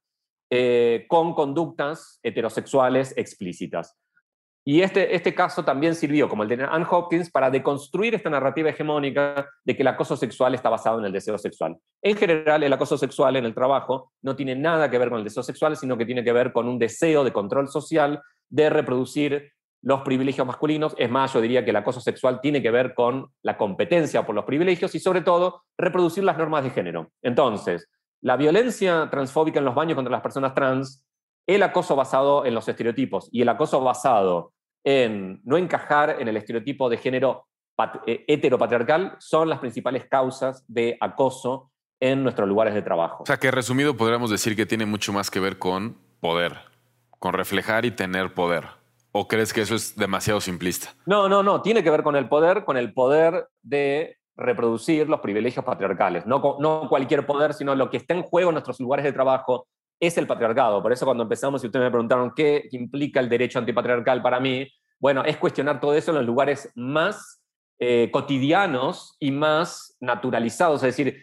eh, 0.50 1.06
con 1.08 1.34
conductas 1.34 2.20
heterosexuales 2.22 3.14
explícitas. 3.16 3.96
Y 4.66 4.80
este, 4.80 5.14
este 5.14 5.34
caso 5.34 5.62
también 5.62 5.94
sirvió, 5.94 6.26
como 6.26 6.42
el 6.42 6.48
de 6.48 6.66
Anne 6.70 6.86
Hopkins, 6.90 7.30
para 7.30 7.50
deconstruir 7.50 8.14
esta 8.14 8.30
narrativa 8.30 8.70
hegemónica 8.70 9.46
de 9.62 9.76
que 9.76 9.82
el 9.82 9.88
acoso 9.88 10.16
sexual 10.16 10.54
está 10.54 10.70
basado 10.70 10.98
en 10.98 11.04
el 11.04 11.12
deseo 11.12 11.36
sexual. 11.36 11.76
En 12.00 12.16
general, 12.16 12.62
el 12.62 12.72
acoso 12.72 12.96
sexual 12.96 13.36
en 13.36 13.44
el 13.44 13.54
trabajo 13.54 14.12
no 14.22 14.34
tiene 14.36 14.54
nada 14.56 14.90
que 14.90 14.96
ver 14.96 15.10
con 15.10 15.18
el 15.18 15.24
deseo 15.24 15.42
sexual, 15.42 15.76
sino 15.76 15.98
que 15.98 16.06
tiene 16.06 16.24
que 16.24 16.32
ver 16.32 16.52
con 16.52 16.66
un 16.66 16.78
deseo 16.78 17.24
de 17.24 17.32
control 17.32 17.68
social, 17.68 18.22
de 18.48 18.70
reproducir 18.70 19.52
los 19.82 20.00
privilegios 20.00 20.46
masculinos. 20.46 20.94
Es 20.98 21.10
más, 21.10 21.32
yo 21.32 21.40
diría 21.40 21.64
que 21.64 21.70
el 21.70 21.76
acoso 21.76 22.00
sexual 22.00 22.40
tiene 22.40 22.62
que 22.62 22.70
ver 22.70 22.94
con 22.94 23.30
la 23.42 23.56
competencia 23.56 24.24
por 24.24 24.34
los 24.34 24.44
privilegios 24.44 24.94
y 24.94 25.00
sobre 25.00 25.20
todo 25.20 25.62
reproducir 25.76 26.24
las 26.24 26.38
normas 26.38 26.64
de 26.64 26.70
género. 26.70 27.10
Entonces, 27.22 27.88
la 28.22 28.36
violencia 28.36 29.08
transfóbica 29.10 29.58
en 29.58 29.66
los 29.66 29.74
baños 29.74 29.96
contra 29.96 30.10
las 30.10 30.22
personas 30.22 30.54
trans, 30.54 31.04
el 31.46 31.62
acoso 31.62 31.94
basado 31.94 32.46
en 32.46 32.54
los 32.54 32.66
estereotipos 32.66 33.28
y 33.30 33.42
el 33.42 33.48
acoso 33.50 33.80
basado 33.82 34.54
en 34.82 35.40
no 35.44 35.58
encajar 35.58 36.16
en 36.18 36.28
el 36.28 36.36
estereotipo 36.36 36.88
de 36.88 36.96
género 36.96 37.46
eh, 38.06 38.24
heteropatriarcal 38.28 39.16
son 39.18 39.48
las 39.48 39.58
principales 39.58 40.06
causas 40.06 40.64
de 40.68 40.96
acoso 41.00 41.70
en 42.00 42.22
nuestros 42.22 42.48
lugares 42.48 42.74
de 42.74 42.82
trabajo. 42.82 43.24
O 43.24 43.26
sea 43.26 43.36
que 43.36 43.50
resumido 43.50 43.96
podríamos 43.96 44.30
decir 44.30 44.56
que 44.56 44.66
tiene 44.66 44.86
mucho 44.86 45.12
más 45.12 45.30
que 45.30 45.40
ver 45.40 45.58
con 45.58 45.98
poder, 46.20 46.56
con 47.18 47.34
reflejar 47.34 47.84
y 47.84 47.90
tener 47.90 48.34
poder. 48.34 48.64
¿O 49.12 49.28
crees 49.28 49.52
que 49.52 49.60
eso 49.60 49.74
es 49.74 49.96
demasiado 49.96 50.40
simplista? 50.40 50.94
No, 51.06 51.28
no, 51.28 51.42
no. 51.42 51.62
Tiene 51.62 51.84
que 51.84 51.90
ver 51.90 52.02
con 52.02 52.16
el 52.16 52.28
poder, 52.28 52.64
con 52.64 52.76
el 52.76 52.92
poder 52.92 53.48
de 53.62 54.18
reproducir 54.36 55.08
los 55.08 55.20
privilegios 55.20 55.64
patriarcales. 55.64 56.26
No, 56.26 56.56
no 56.58 56.88
cualquier 56.88 57.24
poder, 57.24 57.54
sino 57.54 57.74
lo 57.74 57.90
que 57.90 57.98
está 57.98 58.14
en 58.14 58.22
juego 58.22 58.50
en 58.50 58.54
nuestros 58.54 58.80
lugares 58.80 59.04
de 59.04 59.12
trabajo 59.12 59.68
es 60.00 60.18
el 60.18 60.26
patriarcado. 60.26 60.82
Por 60.82 60.92
eso 60.92 61.04
cuando 61.04 61.22
empezamos, 61.22 61.62
y 61.62 61.66
ustedes 61.66 61.84
me 61.84 61.90
preguntaron 61.90 62.32
qué 62.34 62.68
implica 62.72 63.20
el 63.20 63.28
derecho 63.28 63.58
antipatriarcal 63.58 64.22
para 64.22 64.40
mí, 64.40 64.68
bueno, 64.98 65.24
es 65.24 65.36
cuestionar 65.36 65.80
todo 65.80 65.94
eso 65.94 66.10
en 66.10 66.18
los 66.18 66.26
lugares 66.26 66.70
más 66.74 67.40
eh, 67.78 68.10
cotidianos 68.12 69.16
y 69.20 69.30
más 69.30 69.96
naturalizados. 70.00 70.82
Es 70.82 70.96
decir, 70.96 71.22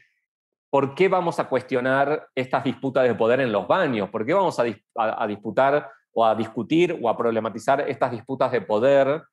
¿por 0.71 0.95
qué 0.95 1.09
vamos 1.09 1.39
a 1.39 1.47
cuestionar 1.47 2.29
estas 2.33 2.63
disputas 2.63 3.03
de 3.03 3.13
poder 3.13 3.41
en 3.41 3.51
los 3.51 3.67
baños? 3.67 4.09
¿Por 4.09 4.25
qué 4.25 4.33
vamos 4.33 4.57
a 4.59 5.27
disputar 5.27 5.91
o 6.13 6.25
a 6.25 6.33
discutir 6.33 6.97
o 6.99 7.09
a 7.09 7.15
problematizar 7.15 7.81
estas 7.87 8.11
disputas 8.11 8.51
de 8.51 8.61
poder 8.61 9.23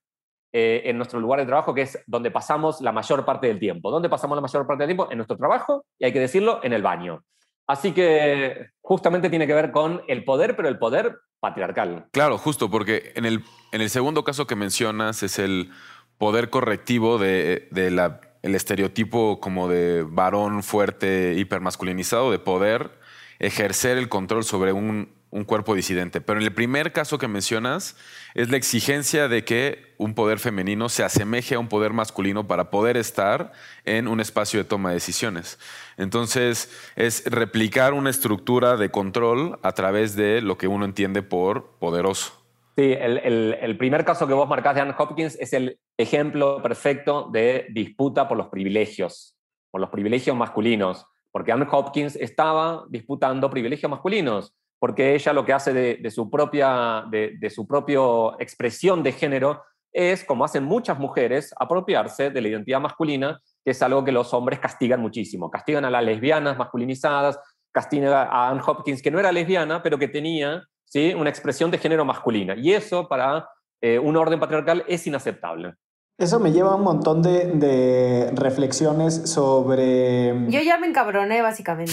eh, 0.53 0.83
en 0.87 0.97
nuestro 0.97 1.21
lugar 1.21 1.41
de 1.41 1.47
trabajo, 1.47 1.75
que 1.75 1.83
es 1.83 2.03
donde 2.07 2.31
pasamos 2.31 2.81
la 2.81 2.91
mayor 2.91 3.25
parte 3.25 3.49
del 3.49 3.59
tiempo. 3.59 3.91
¿Dónde 3.91 4.09
pasamos 4.09 4.35
la 4.35 4.41
mayor 4.41 4.67
parte 4.67 4.83
del 4.83 4.89
tiempo? 4.89 5.09
En 5.11 5.19
nuestro 5.19 5.37
trabajo 5.37 5.85
y 5.99 6.07
hay 6.07 6.13
que 6.13 6.21
decirlo, 6.21 6.61
en 6.63 6.73
el 6.73 6.83
baño. 6.83 7.23
Así 7.67 7.93
que 7.93 8.71
justamente 8.81 9.29
tiene 9.29 9.47
que 9.47 9.53
ver 9.53 9.73
con 9.73 10.03
el 10.09 10.25
poder, 10.25 10.57
pero 10.57 10.69
el 10.69 10.79
poder 10.79 11.19
patriarcal. 11.39 12.07
Claro, 12.13 12.39
justo, 12.39 12.71
porque 12.71 13.13
en 13.15 13.27
el, 13.27 13.45
en 13.73 13.83
el 13.83 13.91
segundo 13.91 14.25
caso 14.25 14.47
que 14.47 14.57
mencionas 14.57 15.23
es 15.23 15.39
el 15.39 15.71
poder 16.17 16.49
correctivo 16.49 17.19
de, 17.19 17.69
de 17.71 17.91
la, 17.91 18.21
el 18.43 18.55
estereotipo 18.55 19.41
como 19.41 19.69
de 19.69 20.05
varón 20.09 20.63
fuerte, 20.63 21.35
hipermasculinizado, 21.37 22.31
de 22.31 22.39
poder 22.39 22.99
ejercer 23.39 23.99
el 23.99 24.09
control 24.09 24.45
sobre 24.45 24.73
un, 24.73 25.17
cuerpo 25.47 25.75
disidente. 25.75 26.21
Pero 26.21 26.41
en 26.41 26.47
el 26.47 26.55
primer 26.55 26.93
caso 26.93 27.19
que 27.19 27.29
mencionas 27.29 27.97
es 28.35 28.51
la 28.51 28.57
exigencia 28.57 29.29
de 29.29 29.45
que 29.45 29.95
un 29.99 30.15
poder 30.15 30.39
femenino 30.39 30.89
se 30.89 31.05
asemeje 31.05 31.55
a 31.55 31.59
un 31.59 31.69
poder 31.69 31.93
masculino 31.93 32.49
para 32.49 32.71
poder 32.71 32.97
estar 32.97 33.53
en 33.85 34.09
un 34.09 34.21
espacio 34.21 34.59
de 34.59 34.65
toma 34.65 34.89
de 34.89 34.95
decisiones. 34.95 35.59
Entonces 35.99 36.73
es 36.97 37.25
replicar 37.27 37.93
una 37.93 38.09
estructura 38.09 38.77
de 38.77 38.91
control 38.91 39.59
a 39.63 39.73
través 39.73 40.17
de 40.17 40.41
lo 40.41 40.57
que 40.57 40.67
uno 40.67 40.87
entiende 40.87 41.23
por 41.23 41.77
poderoso. 41.79 42.33
Sí, 42.79 42.95
el, 42.99 43.77
primer 43.77 44.05
caso 44.05 44.27
que 44.27 44.35
vos 44.35 44.49
marcás 44.49 44.77
de 44.77 44.81
Anne 44.81 44.95
Hopkins 44.97 45.37
es 45.41 45.53
el 45.53 45.79
ejemplo 45.99 46.63
perfecto 46.63 47.29
de 47.31 47.67
disputa 47.71 48.27
por 48.27 48.39
los 48.39 48.49
privilegios, 48.49 49.37
por 49.71 49.81
los 49.81 49.91
privilegios 49.91 50.37
masculinos, 50.37 51.05
porque 51.31 51.53
Anne 51.53 51.67
Hopkins 51.71 52.17
estaba 52.17 52.85
disputando 52.89 53.51
privilegios 53.51 53.91
masculinos 53.91 54.55
porque 54.79 55.15
ella 55.15 55.33
lo 55.33 55.45
que 55.45 55.53
hace 55.53 55.73
de, 55.73 56.11
su 56.11 56.31
propia 56.31 57.05
de, 57.11 57.51
su 57.51 57.67
propio 57.67 58.41
expresión 58.41 59.03
de 59.03 59.13
género 59.13 59.65
es, 59.93 60.25
como 60.25 60.45
hacen 60.45 60.65
muchas 60.65 60.99
mujeres, 60.99 61.53
apropiarse 61.59 62.31
de 62.31 62.41
la 62.41 62.49
identidad 62.49 62.81
masculina, 62.81 63.41
que 63.65 63.73
es 63.73 63.83
algo 63.83 64.05
que 64.05 64.13
los 64.13 64.33
hombres 64.35 64.61
castigan 64.61 65.01
muchísimo. 65.01 65.51
Castigan 65.51 65.85
a 65.85 65.91
las 65.91 66.05
lesbianas 66.05 66.57
masculinizadas, 66.57 67.41
castigan 67.73 68.13
a 68.13 68.51
Anne 68.51 68.61
Hopkins, 68.65 69.03
que 69.03 69.11
no 69.11 69.19
era 69.19 69.33
lesbiana, 69.33 69.83
pero 69.83 69.99
que 69.99 70.09
tenía 70.09 70.63
¿sí? 70.85 71.13
una 71.15 71.31
expresión 71.31 71.71
de 71.71 71.79
género 71.79 72.05
masculina. 72.05 72.55
Y 72.57 72.73
eso 72.73 73.09
para 73.09 73.49
eh, 73.81 73.99
un 73.99 74.17
orden 74.17 74.39
patriarcal 74.39 74.85
es 74.87 75.07
inaceptable. 75.07 75.75
Eso 76.19 76.41
me 76.41 76.51
lleva 76.51 76.73
a 76.73 76.75
un 76.75 76.83
montón 76.83 77.23
de, 77.23 77.53
de, 77.55 78.33
reflexiones 78.35 79.23
sobre... 79.31 80.35
Yo 80.49 80.61
ya 80.61 80.77
me 80.77 80.89
encabroné, 80.89 81.43
básicamente. 81.43 81.93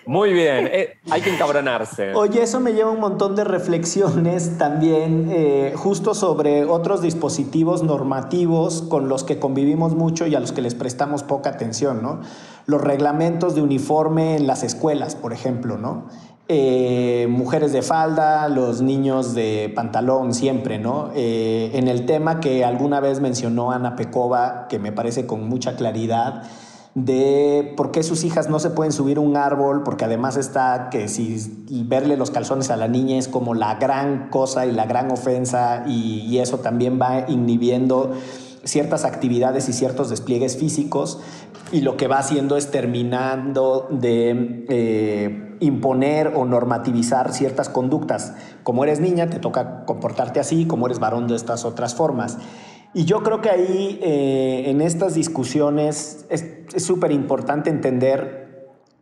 Muy 0.06 0.32
bien, 0.32 0.70
eh, 0.72 0.98
hay 1.12 1.22
que 1.22 1.34
encabronarse. 1.34 2.14
Oye, 2.14 2.44
eso 2.44 2.62
me 2.62 2.72
lleva 2.72 2.92
un 2.92 3.02
montón 3.02 3.36
de 3.36 3.44
reflexiones 3.44 4.58
también 4.58 5.30
eh, 5.34 5.74
justo 5.76 6.14
sobre 6.14 6.64
otros 6.64 7.02
dispositivos 7.02 7.84
normativos 7.84 8.82
con 8.84 9.10
los 9.10 9.26
que 9.26 9.38
convivimos 9.38 9.96
mucho 9.96 10.28
y 10.28 10.36
a 10.36 10.40
los 10.40 10.54
que 10.54 10.62
les 10.62 10.76
prestamos 10.76 11.24
poca 11.24 11.50
atención, 11.50 12.04
¿no? 12.04 12.22
Los 12.68 12.82
reglamentos 12.82 13.54
de 13.54 13.62
uniforme 13.62 14.38
en 14.38 14.48
las 14.48 14.64
escuelas, 14.64 15.16
por 15.16 15.34
ejemplo, 15.34 15.78
¿no? 15.78 16.08
Eh, 16.48 17.28
mujeres 17.30 17.74
de 17.74 17.82
falda, 17.82 18.48
los 18.50 18.82
niños 18.82 19.34
de 19.34 19.72
pantalón 19.76 20.34
siempre, 20.34 20.78
¿no? 20.78 21.12
en 21.16 21.88
el 21.88 22.06
tema 22.06 22.40
que 22.40 22.64
alguna 22.64 23.00
vez 23.00 23.20
mencionó 23.20 23.72
Ana 23.72 23.96
Pecova, 23.96 24.68
que 24.70 24.78
me 24.78 24.92
parece 24.92 25.26
con 25.26 25.50
mucha 25.50 25.76
claridad, 25.76 26.44
de 26.96 27.74
por 27.76 27.92
qué 27.92 28.04
sus 28.04 28.24
hijas 28.24 28.50
no 28.50 28.58
se 28.60 28.70
pueden 28.70 28.94
subir 28.94 29.20
un 29.20 29.36
árbol, 29.36 29.84
porque 29.84 30.06
además 30.06 30.38
está 30.38 30.88
que 30.90 31.10
si 31.10 31.86
verle 31.86 32.16
los 32.16 32.32
calzones 32.32 32.72
a 32.72 32.78
la 32.78 32.88
niña 32.88 33.18
es 33.18 33.28
como 33.28 33.54
la 33.54 33.76
gran 33.76 34.30
cosa 34.30 34.66
y 34.66 34.72
la 34.72 34.86
gran 34.86 35.12
ofensa 35.12 35.84
y, 35.86 36.38
eso 36.38 36.60
también 36.60 37.00
va 37.00 37.26
inhibiendo 37.30 38.14
ciertas 38.64 39.06
actividades 39.06 39.70
y 39.70 39.74
ciertos 39.74 40.10
despliegues 40.10 40.58
físicos 40.58 41.20
y 41.72 41.82
lo 41.82 41.98
que 41.98 42.08
va 42.08 42.20
haciendo 42.20 42.58
es 42.58 42.72
terminando 42.72 43.88
de 43.90 44.66
eh, 44.70 45.58
imponer 45.60 46.34
o 46.36 46.46
normativizar 46.46 47.34
ciertas 47.34 47.70
conductas. 47.70 48.34
Como 48.64 48.84
eres 48.84 49.00
niña, 49.00 49.30
te 49.30 49.40
toca 49.40 49.86
comportarte 49.86 50.40
así, 50.40 50.66
como 50.66 50.86
eres 50.86 51.00
varón 51.00 51.28
de 51.28 51.36
estas 51.36 51.66
otras 51.66 51.96
formas. 51.96 52.38
Y 52.94 53.06
yo 53.06 53.24
creo 53.24 53.42
que 53.42 53.50
ahí, 53.50 54.00
eh, 54.02 54.66
en 54.68 54.82
estas 54.82 55.16
discusiones, 55.16 56.26
es 56.30 56.46
súper 56.78 57.12
importante 57.12 57.70
entender 57.70 58.46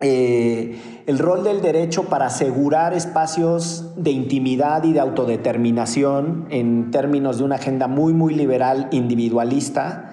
eh, 0.05 1.03
el 1.05 1.17
rol 1.17 1.45
del 1.45 1.61
derecho 1.61 2.03
para 2.03 2.25
asegurar 2.25 2.93
espacios 2.93 3.93
de 3.95 4.11
intimidad 4.11 4.83
y 4.83 4.91
de 4.91 4.99
autodeterminación 4.99 6.47
en 6.49 6.91
términos 6.91 7.37
de 7.37 7.45
una 7.45 7.55
agenda 7.55 7.87
muy, 7.87 8.13
muy 8.13 8.33
liberal, 8.35 8.89
individualista, 8.91 10.12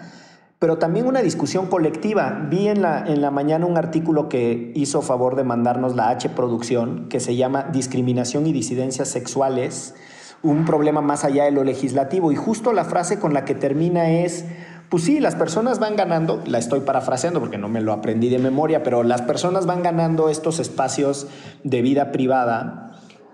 pero 0.61 0.77
también 0.77 1.07
una 1.07 1.23
discusión 1.23 1.67
colectiva. 1.67 2.47
Vi 2.51 2.69
en 2.69 2.83
la, 2.83 3.03
en 3.07 3.23
la 3.23 3.31
mañana 3.31 3.65
un 3.65 3.79
artículo 3.79 4.29
que 4.29 4.73
hizo 4.77 5.01
favor 5.01 5.35
de 5.35 5.43
mandarnos 5.43 5.97
la 5.97 6.11
H 6.11 6.29
Producción, 6.29 7.09
que 7.09 7.19
se 7.19 7.35
llama 7.35 7.65
Discriminación 7.73 8.47
y 8.47 8.53
disidencias 8.53 9.09
sexuales 9.09 9.95
un 10.43 10.65
problema 10.65 11.01
más 11.01 11.25
allá 11.25 11.45
de 11.45 11.51
lo 11.51 11.65
legislativo. 11.65 12.31
Y 12.31 12.37
justo 12.37 12.73
la 12.73 12.85
frase 12.85 13.19
con 13.19 13.35
la 13.35 13.45
que 13.45 13.55
termina 13.55 14.11
es, 14.11 14.45
pues 14.89 15.05
sí, 15.05 15.21
las 15.21 15.35
personas 15.35 15.79
van 15.79 15.97
ganando, 15.97 16.43
la 16.47 16.59
estoy 16.59 16.81
parafraseando 16.81 17.41
porque 17.41 17.59
no 17.59 17.69
me 17.69 17.81
lo 17.81 17.93
aprendí 17.93 18.29
de 18.29 18.39
memoria, 18.39 18.83
pero 18.83 19.03
las 19.03 19.23
personas 19.23 19.67
van 19.67 19.83
ganando 19.83 20.29
estos 20.29 20.59
espacios 20.59 21.27
de 21.65 21.83
vida 21.83 22.13
privada 22.13 22.90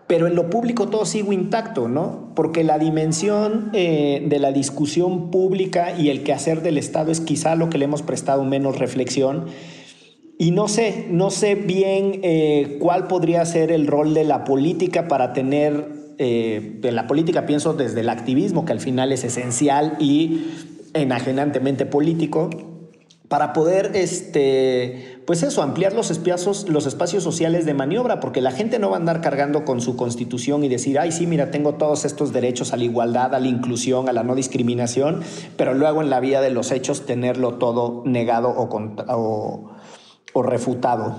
pero 0.07 0.29
en 0.29 0.37
lo 0.37 0.51
público 0.51 0.89
todo 0.89 1.05
sigue 1.05 1.35
intacto, 1.35 1.89
¿no? 1.89 2.33
Porque 2.37 2.63
la 2.63 2.79
dimensión 2.79 3.71
eh, 3.73 4.25
de 4.29 4.39
la 4.39 4.53
discusión 4.53 5.31
pública 5.31 5.99
y 5.99 6.11
el 6.11 6.23
quehacer 6.23 6.63
del 6.63 6.79
Estado 6.79 7.11
es 7.11 7.21
quizá 7.21 7.57
lo 7.57 7.71
que 7.71 7.79
le 7.79 7.87
hemos 7.87 8.03
prestado 8.03 8.45
menos 8.45 8.79
reflexión. 8.79 9.47
Y 10.39 10.53
no 10.53 10.69
sé, 10.69 11.07
no 11.11 11.31
sé 11.31 11.55
bien 11.55 12.21
eh, 12.23 12.77
cuál 12.81 13.09
podría 13.09 13.45
ser 13.47 13.73
el 13.73 13.87
rol 13.87 14.15
de 14.15 14.25
la 14.25 14.45
política 14.45 15.09
para 15.09 15.33
tener, 15.33 15.89
eh, 16.19 16.77
de 16.81 16.93
la 16.93 17.07
política 17.07 17.47
pienso 17.47 17.73
desde 17.73 18.01
el 18.01 18.09
activismo, 18.09 18.65
que 18.65 18.73
al 18.73 18.81
final 18.81 19.13
es 19.13 19.25
esencial 19.25 19.97
y 19.99 20.45
enajenantemente 20.95 21.85
político, 21.85 22.51
para 23.29 23.53
poder, 23.53 23.93
este, 23.95 25.16
pues 25.27 25.43
eso, 25.43 25.62
ampliar 25.62 25.93
los 25.93 26.11
espacios, 26.12 26.68
los 26.68 26.87
espacios 26.87 27.24
sociales 27.24 27.66
de 27.66 27.74
maniobra, 27.74 28.20
porque 28.20 28.41
la 28.41 28.53
gente 28.53 28.79
no 28.79 28.91
va 28.91 28.97
a 28.97 29.01
andar 29.01 29.20
cargando 29.20 29.64
con 29.64 29.81
su 29.81 29.97
constitución 29.97 30.62
y 30.62 30.68
decir, 30.68 31.01
ay, 31.01 31.11
sí, 31.11 31.27
mira, 31.27 31.51
tengo 31.51 31.74
todos 31.74 32.05
estos 32.05 32.33
derechos 32.33 32.72
a 32.72 32.77
la 32.77 32.85
igualdad, 32.85 33.35
a 33.35 33.41
la 33.41 33.49
inclusión, 33.49 34.09
a 34.09 34.12
la 34.12 34.22
no 34.22 34.37
discriminación, 34.37 35.22
pero 35.57 35.74
luego 35.74 36.01
en 36.01 36.11
la 36.11 36.20
vía 36.20 36.41
de 36.41 36.51
los 36.51 36.70
hechos 36.70 37.07
tenerlo 37.07 37.55
todo 37.55 38.05
negado 38.07 38.51
o, 38.51 39.70
o 40.33 40.43
refutado. 40.43 41.16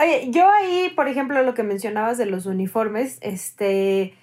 Oye, 0.00 0.30
yo 0.30 0.48
ahí, 0.48 0.92
por 0.94 1.08
ejemplo, 1.08 1.42
lo 1.42 1.54
que 1.54 1.62
mencionabas 1.64 2.18
de 2.18 2.26
los 2.26 2.46
uniformes, 2.46 3.18
este 3.20 4.14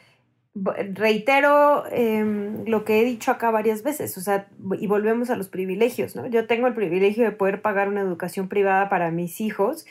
reitero 0.53 1.85
em, 1.91 2.65
lo 2.65 2.83
que 2.83 2.99
he 2.99 3.05
dicho 3.05 3.31
acá 3.31 3.51
varias 3.51 3.83
veces, 3.83 4.17
o 4.17 4.21
sea, 4.21 4.49
y 4.79 4.87
volvemos 4.87 5.29
a 5.29 5.37
los 5.37 5.47
privilegios, 5.47 6.15
¿no? 6.15 6.27
Yo 6.27 6.45
tengo 6.45 6.67
el 6.67 6.73
privilegio 6.73 7.23
de 7.23 7.31
poder 7.31 7.61
pagar 7.61 7.87
una 7.87 8.01
educación 8.01 8.49
privada 8.49 8.89
para 8.89 9.11
mis 9.11 9.39
hijos 9.39 9.85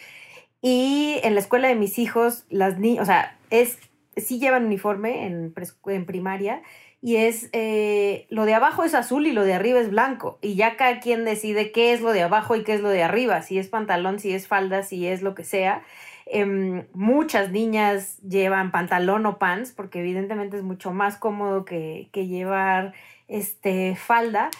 y 0.60 1.18
en 1.22 1.34
la 1.34 1.40
escuela 1.40 1.68
de 1.68 1.76
mis 1.76 1.98
hijos, 1.98 2.44
las 2.50 2.78
niñas, 2.78 3.02
o 3.02 3.06
sea, 3.06 3.38
es, 3.48 3.78
sí 4.16 4.38
llevan 4.38 4.66
uniforme 4.66 5.26
en, 5.26 5.54
en 5.86 6.06
primaria 6.06 6.62
y 7.02 7.16
es, 7.16 7.48
eh, 7.52 8.26
lo 8.28 8.44
de 8.44 8.54
abajo 8.54 8.84
es 8.84 8.94
azul 8.94 9.26
y 9.26 9.32
lo 9.32 9.44
de 9.44 9.54
arriba 9.54 9.80
es 9.80 9.88
blanco 9.88 10.38
y 10.42 10.54
ya 10.54 10.76
cada 10.76 11.00
quien 11.00 11.24
decide 11.24 11.72
qué 11.72 11.94
es 11.94 12.02
lo 12.02 12.12
de 12.12 12.22
abajo 12.22 12.56
y 12.56 12.62
qué 12.62 12.74
es 12.74 12.80
lo 12.82 12.90
de 12.90 13.02
arriba, 13.02 13.40
si 13.40 13.58
es 13.58 13.68
pantalón, 13.68 14.18
si 14.18 14.32
es 14.32 14.46
falda, 14.46 14.82
si 14.82 15.06
es 15.06 15.22
lo 15.22 15.34
que 15.34 15.44
sea. 15.44 15.82
Em, 16.26 16.86
muchas 16.92 17.50
niñas 17.50 18.18
llevan 18.22 18.70
pantalón 18.70 19.26
o 19.26 19.38
pants 19.38 19.72
porque 19.72 20.00
evidentemente 20.00 20.58
es 20.58 20.62
mucho 20.62 20.92
más 20.92 21.16
cómodo 21.16 21.64
que, 21.64 22.08
llevar 22.12 22.92
este, 23.28 23.96
falda. 23.96 24.50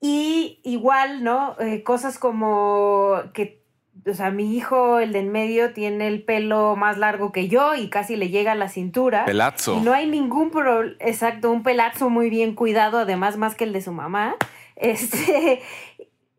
Y 0.00 0.60
igual, 0.62 1.24
¿no? 1.24 1.56
Eh, 1.60 1.82
cosas 1.82 2.18
como 2.18 3.20
que, 3.34 3.59
o 4.06 4.14
sea, 4.14 4.30
mi 4.30 4.56
hijo, 4.56 4.98
el 4.98 5.12
de 5.12 5.20
en 5.20 5.32
medio, 5.32 5.72
tiene 5.72 6.08
el 6.08 6.22
pelo 6.22 6.76
más 6.76 6.98
largo 6.98 7.32
que 7.32 7.48
yo 7.48 7.74
y 7.74 7.88
casi 7.88 8.16
le 8.16 8.28
llega 8.28 8.52
a 8.52 8.54
la 8.56 8.68
cintura. 8.68 9.24
Pelazo. 9.24 9.76
Y 9.76 9.80
no 9.80 9.92
hay 9.92 10.06
ningún 10.06 10.50
problema, 10.50 10.96
exacto, 11.00 11.50
un 11.50 11.62
pelazo 11.62 12.10
muy 12.10 12.30
bien 12.30 12.54
cuidado, 12.54 12.98
además 12.98 13.36
más 13.36 13.54
que 13.54 13.64
el 13.64 13.72
de 13.72 13.82
su 13.82 13.92
mamá. 13.92 14.36
Este, 14.82 15.60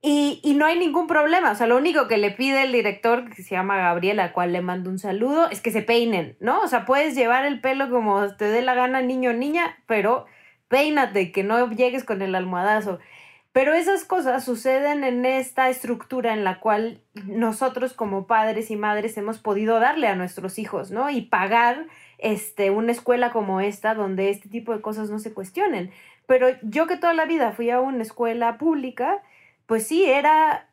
y, 0.03 0.55
no 0.55 0.65
hay 0.65 0.79
ningún 0.79 1.05
problema, 1.05 1.51
o 1.51 1.55
sea, 1.55 1.67
lo 1.67 1.77
único 1.77 2.07
que 2.07 2.17
le 2.17 2.31
pide 2.31 2.63
el 2.63 2.71
director, 2.71 3.29
que 3.29 3.43
se 3.43 3.51
llama 3.51 3.77
Gabriel, 3.77 4.19
al 4.19 4.31
cual 4.31 4.51
le 4.51 4.61
mando 4.61 4.89
un 4.89 4.97
saludo, 4.97 5.47
es 5.51 5.61
que 5.61 5.69
se 5.69 5.83
peinen, 5.83 6.37
¿no? 6.39 6.59
O 6.61 6.67
sea, 6.67 6.87
puedes 6.87 7.13
llevar 7.13 7.45
el 7.45 7.61
pelo 7.61 7.91
como 7.91 8.35
te 8.35 8.45
dé 8.45 8.63
la 8.63 8.73
gana, 8.73 9.03
niño 9.03 9.29
o 9.29 9.33
niña, 9.33 9.77
pero 9.85 10.25
peínate, 10.69 11.31
que 11.31 11.43
no 11.43 11.69
llegues 11.69 12.03
con 12.03 12.23
el 12.23 12.33
almohadazo. 12.33 12.97
Pero 13.53 13.73
esas 13.73 14.05
cosas 14.05 14.45
suceden 14.45 15.03
en 15.03 15.25
esta 15.25 15.69
estructura 15.69 16.33
en 16.33 16.45
la 16.45 16.61
cual 16.61 17.01
nosotros 17.25 17.93
como 17.93 18.25
padres 18.25 18.71
y 18.71 18.77
madres 18.77 19.17
hemos 19.17 19.39
podido 19.39 19.79
darle 19.81 20.07
a 20.07 20.15
nuestros 20.15 20.57
hijos, 20.57 20.89
¿no? 20.89 21.09
Y 21.09 21.23
pagar 21.23 21.87
este, 22.17 22.69
una 22.69 22.93
escuela 22.93 23.31
como 23.31 23.59
esta 23.59 23.93
donde 23.93 24.29
este 24.29 24.47
tipo 24.47 24.73
de 24.73 24.81
cosas 24.81 25.09
no 25.09 25.19
se 25.19 25.33
cuestionen. 25.33 25.91
Pero 26.27 26.47
yo 26.61 26.87
que 26.87 26.95
toda 26.95 27.13
la 27.13 27.25
vida 27.25 27.51
fui 27.51 27.69
a 27.71 27.81
una 27.81 28.03
escuela 28.03 28.57
pública, 28.57 29.21
pues 29.65 29.85
sí, 29.85 30.05
era, 30.05 30.69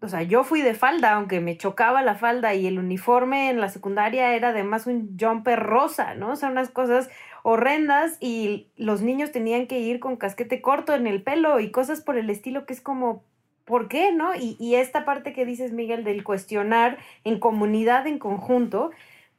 o 0.00 0.08
sea, 0.08 0.22
yo 0.22 0.44
fui 0.44 0.62
de 0.62 0.74
falda, 0.74 1.14
aunque 1.14 1.40
me 1.40 1.56
chocaba 1.56 2.00
la 2.02 2.14
falda 2.14 2.54
y 2.54 2.68
el 2.68 2.78
uniforme 2.78 3.50
en 3.50 3.60
la 3.60 3.70
secundaria 3.70 4.34
era 4.34 4.50
además 4.50 4.86
un 4.86 5.16
jumper 5.18 5.58
rosa, 5.58 6.14
¿no? 6.14 6.30
O 6.30 6.36
sea, 6.36 6.48
unas 6.50 6.70
cosas 6.70 7.10
horrendas 7.42 8.16
y 8.20 8.68
los 8.76 9.02
niños 9.02 9.32
tenían 9.32 9.66
que 9.66 9.80
ir 9.80 10.00
con 10.00 10.16
casquete 10.16 10.60
corto 10.60 10.94
en 10.94 11.06
el 11.06 11.22
pelo 11.22 11.60
y 11.60 11.70
cosas 11.70 12.00
por 12.00 12.16
el 12.16 12.30
estilo 12.30 12.66
que 12.66 12.72
es 12.72 12.80
como, 12.80 13.24
¿por 13.64 13.88
qué, 13.88 14.12
no? 14.12 14.34
Y, 14.34 14.56
y 14.58 14.76
esta 14.76 15.04
parte 15.04 15.32
que 15.32 15.46
dices, 15.46 15.72
Miguel, 15.72 16.04
del 16.04 16.24
cuestionar 16.24 16.98
en 17.24 17.38
comunidad, 17.38 18.06
en 18.06 18.18
conjunto, 18.18 18.90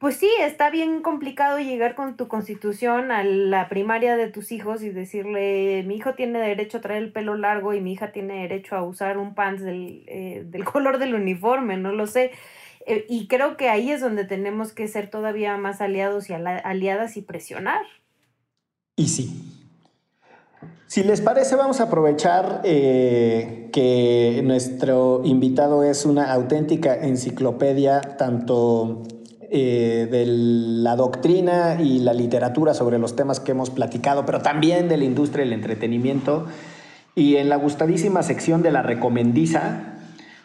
pues 0.02 0.16
sí, 0.16 0.28
está 0.40 0.68
bien 0.68 1.00
complicado 1.00 1.60
llegar 1.60 1.94
con 1.94 2.16
tu 2.16 2.26
constitución 2.26 3.12
a 3.12 3.22
la 3.22 3.68
primaria 3.68 4.16
de 4.16 4.26
tus 4.26 4.50
hijos 4.50 4.82
y 4.82 4.90
decirle, 4.90 5.84
mi 5.86 5.94
hijo 5.94 6.14
tiene 6.14 6.40
derecho 6.40 6.78
a 6.78 6.80
traer 6.80 7.04
el 7.04 7.12
pelo 7.12 7.36
largo 7.36 7.72
y 7.72 7.80
mi 7.80 7.92
hija 7.92 8.10
tiene 8.10 8.42
derecho 8.42 8.74
a 8.74 8.82
usar 8.82 9.16
un 9.16 9.36
pants 9.36 9.62
del, 9.62 10.02
eh, 10.08 10.44
color 10.64 10.98
del 10.98 11.14
uniforme, 11.14 11.76
no 11.76 11.92
lo 11.92 12.08
sé. 12.08 12.32
Eh, 12.86 13.06
y 13.08 13.28
creo 13.28 13.56
que 13.56 13.68
ahí 13.68 13.90
es 13.90 14.00
donde 14.00 14.24
tenemos 14.24 14.72
que 14.72 14.88
ser 14.88 15.10
todavía 15.10 15.56
más 15.56 15.80
aliados 15.80 16.30
y 16.30 16.32
aliadas 16.34 17.16
y 17.16 17.22
presionar. 17.22 17.82
Y 18.96 19.08
sí. 19.08 19.52
Si 20.86 21.02
les 21.02 21.22
parece, 21.22 21.56
vamos 21.56 21.80
a 21.80 21.84
aprovechar 21.84 22.60
eh, 22.64 23.70
que 23.72 24.42
nuestro 24.44 25.22
invitado 25.24 25.84
es 25.84 26.04
una 26.04 26.30
auténtica 26.32 26.94
enciclopedia, 26.94 28.02
tanto 28.02 29.02
eh, 29.50 30.06
de 30.10 30.26
la 30.26 30.94
doctrina 30.96 31.78
y 31.80 32.00
la 32.00 32.12
literatura 32.12 32.74
sobre 32.74 32.98
los 32.98 33.16
temas 33.16 33.40
que 33.40 33.52
hemos 33.52 33.70
platicado, 33.70 34.26
pero 34.26 34.42
también 34.42 34.88
de 34.88 34.98
la 34.98 35.04
industria 35.04 35.44
del 35.44 35.54
entretenimiento. 35.54 36.46
Y 37.14 37.36
en 37.36 37.48
la 37.48 37.56
gustadísima 37.56 38.22
sección 38.22 38.62
de 38.62 38.70
la 38.70 38.82
recomendiza, 38.82 39.91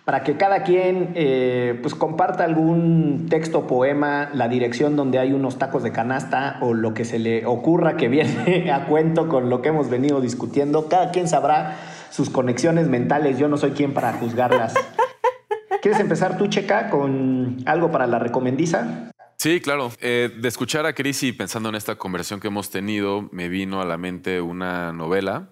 para 0.08 0.24
que 0.24 0.38
cada 0.38 0.64
quien 0.64 1.12
eh, 1.16 1.78
pues 1.82 1.94
comparta 1.94 2.46
algún 2.46 3.28
texto, 3.30 3.68
poema, 3.68 4.30
la 4.34 4.48
dirección 4.48 4.96
donde 4.96 5.20
hay 5.20 5.34
unos 5.34 5.60
tacos 5.60 5.84
de 5.84 5.92
canasta 5.92 6.60
o 6.62 6.74
lo 6.74 6.94
que 6.94 7.04
se 7.04 7.20
le 7.20 7.46
ocurra 7.46 7.98
que 7.98 8.08
viene 8.08 8.72
a 8.74 8.86
cuento 8.86 9.28
con 9.28 9.50
lo 9.50 9.62
que 9.62 9.68
hemos 9.68 9.90
venido 9.90 10.22
discutiendo. 10.22 10.88
Cada 10.88 11.12
quien 11.12 11.28
sabrá 11.28 11.78
sus 12.10 12.30
conexiones 12.30 12.88
mentales. 12.88 13.38
Yo 13.38 13.50
no 13.50 13.58
soy 13.58 13.72
quien 13.72 13.94
para 13.94 14.14
juzgarlas. 14.14 14.76
¿Quieres 15.82 16.00
empezar 16.00 16.38
tú, 16.38 16.48
Checa, 16.48 16.90
con 16.90 17.58
algo 17.66 17.92
para 17.92 18.08
la 18.08 18.18
recomendiza? 18.18 19.12
Sí, 19.36 19.60
claro. 19.60 19.92
Eh, 20.00 20.32
de 20.40 20.48
escuchar 20.48 20.86
a 20.86 20.94
Cris 20.94 21.22
y 21.24 21.34
pensando 21.34 21.68
en 21.68 21.76
esta 21.76 21.96
conversación 21.96 22.40
que 22.40 22.48
hemos 22.48 22.70
tenido, 22.70 23.28
me 23.34 23.50
vino 23.50 23.82
a 23.82 23.86
la 23.86 23.98
mente 23.98 24.40
una 24.40 24.94
novela 24.94 25.50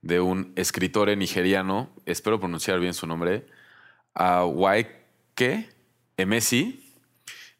de 0.00 0.18
un 0.18 0.52
escritor 0.56 1.16
nigeriano, 1.16 1.88
espero 2.04 2.40
pronunciar 2.40 2.80
bien 2.80 2.94
su 2.94 3.06
nombre, 3.06 3.46
Awaike 4.14 5.68
Emesi. 6.16 6.78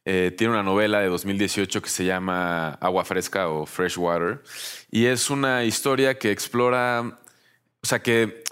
Eh, 0.04 0.34
tiene 0.36 0.52
una 0.52 0.62
novela 0.62 1.00
de 1.00 1.06
2018 1.06 1.80
que 1.80 1.88
se 1.88 2.04
llama 2.04 2.74
Agua 2.80 3.04
Fresca 3.04 3.48
o 3.48 3.66
Fresh 3.66 3.96
Water. 3.98 4.42
Y 4.90 5.06
es 5.06 5.30
una 5.30 5.64
historia 5.64 6.18
que 6.18 6.30
explora, 6.30 7.18
o 7.82 7.86
sea, 7.86 8.02
que 8.02 8.42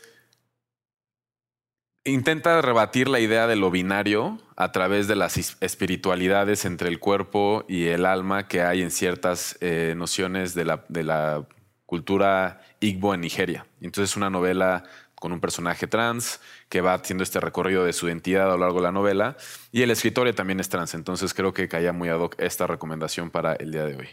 intenta 2.04 2.62
rebatir 2.62 3.08
la 3.08 3.20
idea 3.20 3.46
de 3.46 3.56
lo 3.56 3.70
binario 3.70 4.38
a 4.56 4.72
través 4.72 5.08
de 5.08 5.16
las 5.16 5.36
espiritualidades 5.60 6.64
entre 6.64 6.88
el 6.88 6.98
cuerpo 6.98 7.64
y 7.68 7.86
el 7.86 8.06
alma 8.06 8.48
que 8.48 8.62
hay 8.62 8.82
en 8.82 8.90
ciertas 8.90 9.58
eh, 9.60 9.94
nociones 9.96 10.54
de 10.54 10.64
la, 10.64 10.84
de 10.88 11.02
la, 11.02 11.44
cultura 11.90 12.60
Igbo 12.78 13.14
en 13.14 13.20
Nigeria. 13.20 13.66
Entonces 13.80 14.12
es 14.12 14.16
una 14.16 14.30
novela 14.30 14.84
con 15.20 15.30
un 15.32 15.38
personaje 15.38 15.86
trans 15.86 16.40
que 16.68 16.80
va 16.80 16.94
haciendo 16.94 17.22
este 17.22 17.38
recorrido 17.38 17.84
de 17.84 17.92
su 17.92 18.08
identidad 18.08 18.50
a 18.50 18.56
lo 18.56 18.58
largo 18.58 18.78
de 18.78 18.82
la 18.82 18.92
novela 18.92 19.36
y 19.70 19.82
el 19.82 19.92
escritor 19.92 20.32
también 20.32 20.58
es 20.58 20.68
trans. 20.68 20.94
Entonces 20.94 21.32
creo 21.32 21.52
que 21.54 21.68
caía 21.68 21.92
muy 21.92 22.08
ad 22.08 22.18
hoc 22.18 22.34
esta 22.38 22.66
recomendación 22.66 23.30
para 23.30 23.52
el 23.54 23.70
día 23.70 23.84
de 23.84 23.94
hoy. 23.94 24.08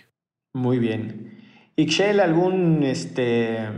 Muy 0.53 0.78
bien. 0.78 1.72
Ixchel, 1.76 2.20
algún 2.20 2.84
este, 2.84 3.70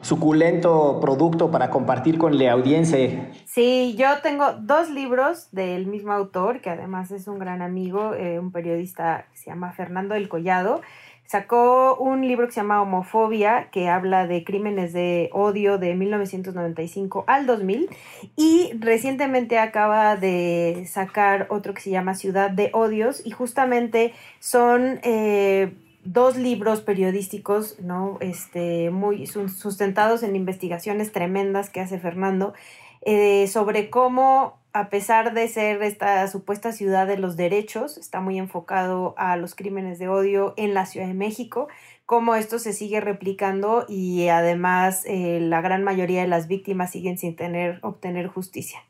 suculento 0.00 1.00
producto 1.00 1.50
para 1.50 1.68
compartir 1.68 2.16
con 2.16 2.38
la 2.38 2.52
audiencia. 2.52 3.32
Sí, 3.44 3.96
yo 3.98 4.06
tengo 4.22 4.52
dos 4.60 4.88
libros 4.90 5.48
del 5.50 5.86
mismo 5.86 6.12
autor, 6.12 6.60
que 6.60 6.70
además 6.70 7.10
es 7.10 7.26
un 7.26 7.38
gran 7.38 7.60
amigo, 7.60 8.14
eh, 8.14 8.38
un 8.38 8.52
periodista 8.52 9.26
que 9.32 9.38
se 9.38 9.50
llama 9.50 9.72
Fernando 9.72 10.14
del 10.14 10.28
Collado. 10.28 10.80
Sacó 11.26 11.96
un 11.96 12.26
libro 12.26 12.46
que 12.46 12.52
se 12.52 12.60
llama 12.60 12.80
Homofobia, 12.82 13.68
que 13.70 13.88
habla 13.88 14.26
de 14.26 14.44
crímenes 14.44 14.92
de 14.92 15.28
odio 15.32 15.78
de 15.78 15.94
1995 15.94 17.24
al 17.26 17.46
2000. 17.46 17.88
Y 18.36 18.72
recientemente 18.78 19.58
acaba 19.58 20.16
de 20.16 20.86
sacar 20.88 21.46
otro 21.50 21.74
que 21.74 21.80
se 21.80 21.90
llama 21.90 22.14
Ciudad 22.14 22.50
de 22.50 22.70
Odios. 22.72 23.24
Y 23.26 23.32
justamente 23.32 24.12
son 24.38 25.00
eh, 25.02 25.74
dos 26.04 26.36
libros 26.36 26.80
periodísticos, 26.80 27.80
¿no? 27.80 28.18
Este, 28.20 28.90
muy 28.90 29.26
sustentados 29.26 30.22
en 30.22 30.36
investigaciones 30.36 31.12
tremendas 31.12 31.70
que 31.70 31.80
hace 31.80 31.98
Fernando, 31.98 32.54
eh, 33.02 33.46
sobre 33.48 33.90
cómo 33.90 34.58
a 34.78 34.90
pesar 34.90 35.32
de 35.32 35.48
ser 35.48 35.82
esta 35.82 36.28
supuesta 36.28 36.70
ciudad 36.70 37.06
de 37.06 37.16
los 37.16 37.36
derechos, 37.36 37.96
está 37.96 38.20
muy 38.20 38.38
enfocado 38.38 39.14
a 39.16 39.36
los 39.36 39.54
crímenes 39.54 39.98
de 39.98 40.08
odio 40.08 40.52
en 40.58 40.74
la 40.74 40.84
Ciudad 40.84 41.06
de 41.06 41.14
México, 41.14 41.68
cómo 42.04 42.34
esto 42.34 42.58
se 42.58 42.74
sigue 42.74 43.00
replicando 43.00 43.86
y 43.88 44.28
además 44.28 45.04
eh, 45.06 45.40
la 45.40 45.62
gran 45.62 45.82
mayoría 45.82 46.20
de 46.20 46.28
las 46.28 46.46
víctimas 46.46 46.90
siguen 46.90 47.16
sin 47.16 47.36
tener, 47.36 47.78
obtener 47.82 48.26
justicia. 48.26 48.80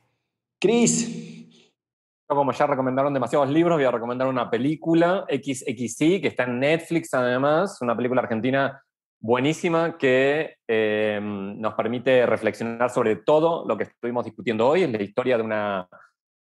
Cris. 0.60 1.34
Como 2.26 2.50
ya 2.50 2.66
recomendaron 2.66 3.14
demasiados 3.14 3.48
libros, 3.48 3.76
voy 3.76 3.84
a 3.84 3.92
recomendar 3.92 4.26
una 4.26 4.50
película, 4.50 5.24
XXI, 5.30 6.20
que 6.20 6.26
está 6.26 6.42
en 6.42 6.58
Netflix 6.58 7.14
además, 7.14 7.80
una 7.80 7.96
película 7.96 8.22
argentina 8.22 8.82
buenísima 9.20 9.96
que 9.98 10.56
eh, 10.68 11.18
nos 11.22 11.74
permite 11.74 12.26
reflexionar 12.26 12.90
sobre 12.90 13.16
todo 13.16 13.64
lo 13.66 13.76
que 13.76 13.84
estuvimos 13.84 14.24
discutiendo 14.24 14.68
hoy, 14.68 14.82
es 14.82 14.90
la 14.90 15.02
historia 15.02 15.36
de 15.36 15.42
una, 15.42 15.88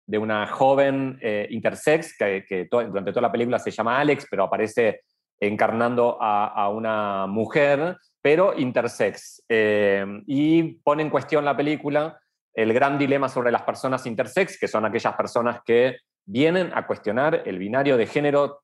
de 0.06 0.18
una 0.18 0.48
joven 0.48 1.18
eh, 1.22 1.48
intersex 1.50 2.18
que, 2.18 2.68
durante 2.70 3.12
toda 3.12 3.24
la 3.24 3.32
película 3.32 3.60
se 3.60 3.72
llama 3.72 4.00
Alex, 4.00 4.28
pero 4.30 4.44
aparece 4.44 5.02
encarnando 5.42 6.18
a, 6.20 6.70
una 6.70 7.26
mujer, 7.26 7.98
pero 8.22 8.54
intersex. 8.58 9.44
Eh, 9.48 10.06
y 10.28 10.64
pone 10.84 11.04
en 11.04 11.10
cuestión 11.10 11.46
la 11.46 11.56
película 11.56 12.20
el 12.54 12.74
gran 12.74 12.98
dilema 12.98 13.30
sobre 13.30 13.52
las 13.52 13.62
personas 13.62 14.06
intersex, 14.06 14.60
que 14.60 14.68
son 14.68 14.84
aquellas 14.84 15.16
personas 15.16 15.62
que 15.66 16.00
vienen 16.26 16.72
a 16.74 16.86
cuestionar 16.86 17.44
el 17.46 17.58
binario 17.58 17.96
de 17.96 18.06
género, 18.06 18.62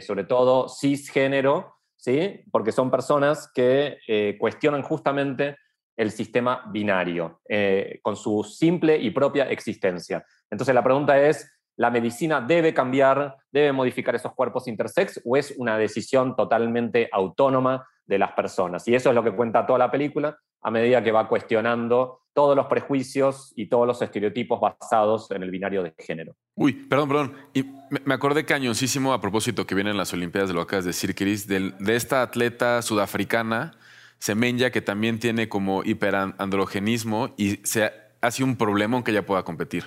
sobre 0.00 0.24
todo 0.24 0.68
cisgénero, 0.68 1.74
¿sí? 2.04 2.44
porque 2.52 2.70
son 2.70 2.90
personas 2.90 3.50
que 3.54 3.96
eh, 4.06 4.36
cuestionan 4.38 4.82
justamente 4.82 5.56
el 5.96 6.10
sistema 6.10 6.64
binario 6.70 7.40
eh, 7.48 7.98
con 8.02 8.14
su 8.14 8.44
simple 8.44 8.98
y 8.98 9.10
propia 9.10 9.44
existencia. 9.44 10.22
Entonces 10.50 10.74
la 10.74 10.82
pregunta 10.82 11.18
es, 11.18 11.50
¿la 11.76 11.90
medicina 11.90 12.42
debe 12.42 12.74
cambiar, 12.74 13.36
debe 13.50 13.72
modificar 13.72 14.14
esos 14.14 14.34
cuerpos 14.34 14.68
intersex 14.68 15.22
o 15.24 15.36
es 15.36 15.54
una 15.56 15.78
decisión 15.78 16.36
totalmente 16.36 17.08
autónoma 17.10 17.86
de 18.04 18.18
las 18.18 18.32
personas? 18.32 18.86
Y 18.86 18.94
eso 18.94 19.08
es 19.08 19.14
lo 19.14 19.24
que 19.24 19.34
cuenta 19.34 19.64
toda 19.64 19.78
la 19.78 19.90
película 19.90 20.36
a 20.64 20.70
medida 20.70 21.04
que 21.04 21.12
va 21.12 21.28
cuestionando 21.28 22.22
todos 22.32 22.56
los 22.56 22.66
prejuicios 22.66 23.52
y 23.54 23.66
todos 23.66 23.86
los 23.86 24.02
estereotipos 24.02 24.60
basados 24.60 25.30
en 25.30 25.42
el 25.44 25.50
binario 25.50 25.82
de 25.84 25.94
género. 25.96 26.34
Uy, 26.56 26.72
perdón, 26.72 27.08
perdón. 27.08 27.36
Y 27.52 27.64
me 28.04 28.14
acordé 28.14 28.44
cañoncísimo 28.44 29.12
a 29.12 29.20
propósito 29.20 29.66
que 29.66 29.74
vienen 29.74 29.96
las 29.96 30.12
Olimpiadas 30.12 30.48
de 30.48 30.54
lo 30.54 30.62
acabas 30.62 30.84
de 30.84 30.88
decir, 30.88 31.14
Chris, 31.14 31.46
de, 31.46 31.72
esta 31.88 32.22
atleta 32.22 32.82
sudafricana, 32.82 33.78
Semenya, 34.18 34.70
que 34.70 34.80
también 34.80 35.20
tiene 35.20 35.48
como 35.48 35.84
hiperandrogenismo 35.84 37.34
y 37.36 37.56
se 37.64 37.92
hace 38.20 38.42
un 38.42 38.56
problema 38.56 38.96
aunque 38.96 39.12
ella 39.12 39.26
pueda 39.26 39.44
competir. 39.44 39.84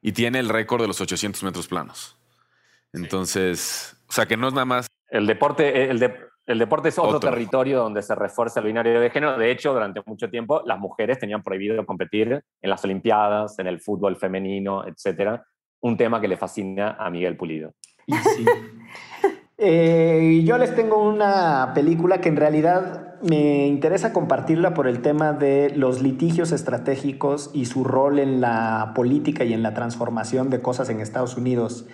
Y 0.00 0.12
tiene 0.12 0.38
el 0.38 0.48
récord 0.48 0.80
de 0.80 0.88
los 0.88 1.00
800 1.00 1.42
metros 1.42 1.66
planos. 1.66 2.16
Entonces, 2.92 3.96
o 4.08 4.12
sea, 4.12 4.26
que 4.26 4.36
no 4.36 4.48
es 4.48 4.54
nada 4.54 4.64
más... 4.64 4.86
El 5.10 5.26
deporte, 5.26 5.90
el, 5.90 5.98
de, 5.98 6.25
el 6.46 6.58
deporte 6.58 6.90
es 6.90 6.98
otro, 6.98 7.18
territorio 7.18 7.78
donde 7.78 8.02
se 8.02 8.14
refuerza 8.14 8.60
el 8.60 8.66
binario 8.66 9.00
de 9.00 9.10
género. 9.10 9.36
De 9.36 9.50
hecho, 9.50 9.72
durante 9.72 10.00
mucho 10.06 10.30
tiempo 10.30 10.62
las 10.64 10.78
mujeres 10.78 11.18
tenían 11.18 11.42
prohibido 11.42 11.84
competir 11.84 12.42
en 12.62 12.70
las 12.70 12.84
Olimpiadas, 12.84 13.58
en 13.58 13.66
el 13.66 13.80
fútbol 13.80 14.16
femenino, 14.16 14.84
etc. 14.86 15.40
Un 15.80 15.96
tema 15.96 16.20
que 16.20 16.28
le 16.28 16.36
fascina 16.36 16.96
a 16.98 17.10
Miguel 17.10 17.36
Pulido. 17.36 17.74
Eh, 19.58 20.42
yo 20.44 20.58
les 20.58 20.74
tengo 20.74 20.98
una 20.98 21.72
película 21.74 22.20
que 22.20 22.28
en 22.28 22.36
realidad 22.36 23.14
me 23.22 23.66
interesa 23.66 24.12
compartirla 24.12 24.74
por 24.74 24.86
el 24.86 25.00
tema 25.00 25.32
de 25.32 25.72
los 25.74 26.02
litigios 26.02 26.52
estratégicos 26.52 27.50
y 27.54 27.64
su 27.64 27.82
rol 27.82 28.18
en 28.18 28.42
la 28.42 28.92
política 28.94 29.44
y 29.44 29.54
en 29.54 29.62
la 29.62 29.72
transformación 29.72 30.50
de 30.50 30.60
cosas 30.60 30.90
en 30.90 31.00
Estados 31.00 31.38
Unidos. 31.38 31.86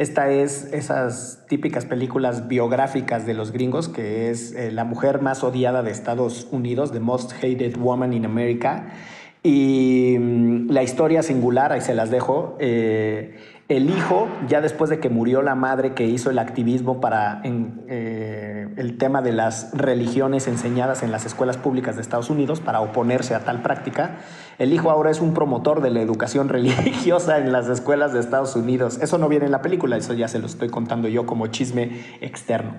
Esta 0.00 0.30
es 0.30 0.64
esas 0.72 1.44
típicas 1.46 1.84
películas 1.84 2.48
biográficas 2.48 3.26
de 3.26 3.34
los 3.34 3.52
gringos, 3.52 3.90
que 3.90 4.30
es 4.30 4.54
eh, 4.54 4.70
La 4.70 4.84
mujer 4.84 5.20
más 5.20 5.44
odiada 5.44 5.82
de 5.82 5.90
Estados 5.90 6.48
Unidos, 6.50 6.90
The 6.90 7.00
Most 7.00 7.34
Hated 7.34 7.76
Woman 7.76 8.14
in 8.14 8.24
America. 8.24 8.94
Y 9.42 10.16
mm, 10.18 10.70
la 10.70 10.82
historia 10.82 11.22
singular, 11.22 11.70
ahí 11.70 11.82
se 11.82 11.92
las 11.92 12.10
dejo, 12.10 12.56
eh, 12.60 13.36
el 13.70 13.88
hijo, 13.88 14.26
ya 14.48 14.60
después 14.60 14.90
de 14.90 14.98
que 14.98 15.08
murió 15.08 15.42
la 15.42 15.54
madre 15.54 15.94
que 15.94 16.04
hizo 16.04 16.28
el 16.28 16.40
activismo 16.40 17.00
para 17.00 17.40
eh, 17.44 18.68
el 18.76 18.98
tema 18.98 19.22
de 19.22 19.32
las 19.32 19.70
religiones 19.72 20.48
enseñadas 20.48 21.04
en 21.04 21.12
las 21.12 21.24
escuelas 21.24 21.56
públicas 21.56 21.94
de 21.94 22.02
Estados 22.02 22.30
Unidos, 22.30 22.58
para 22.58 22.80
oponerse 22.80 23.36
a 23.36 23.44
tal 23.44 23.62
práctica, 23.62 24.18
el 24.58 24.72
hijo 24.72 24.90
ahora 24.90 25.12
es 25.12 25.20
un 25.20 25.34
promotor 25.34 25.82
de 25.82 25.90
la 25.90 26.00
educación 26.00 26.48
religiosa 26.50 27.38
en 27.38 27.52
las 27.52 27.68
escuelas 27.68 28.12
de 28.12 28.18
Estados 28.18 28.56
Unidos. 28.56 28.98
Eso 29.00 29.18
no 29.18 29.28
viene 29.28 29.44
en 29.44 29.52
la 29.52 29.62
película, 29.62 29.96
eso 29.96 30.14
ya 30.14 30.26
se 30.26 30.40
lo 30.40 30.46
estoy 30.46 30.68
contando 30.68 31.06
yo 31.06 31.24
como 31.24 31.46
chisme 31.46 31.92
externo. 32.20 32.72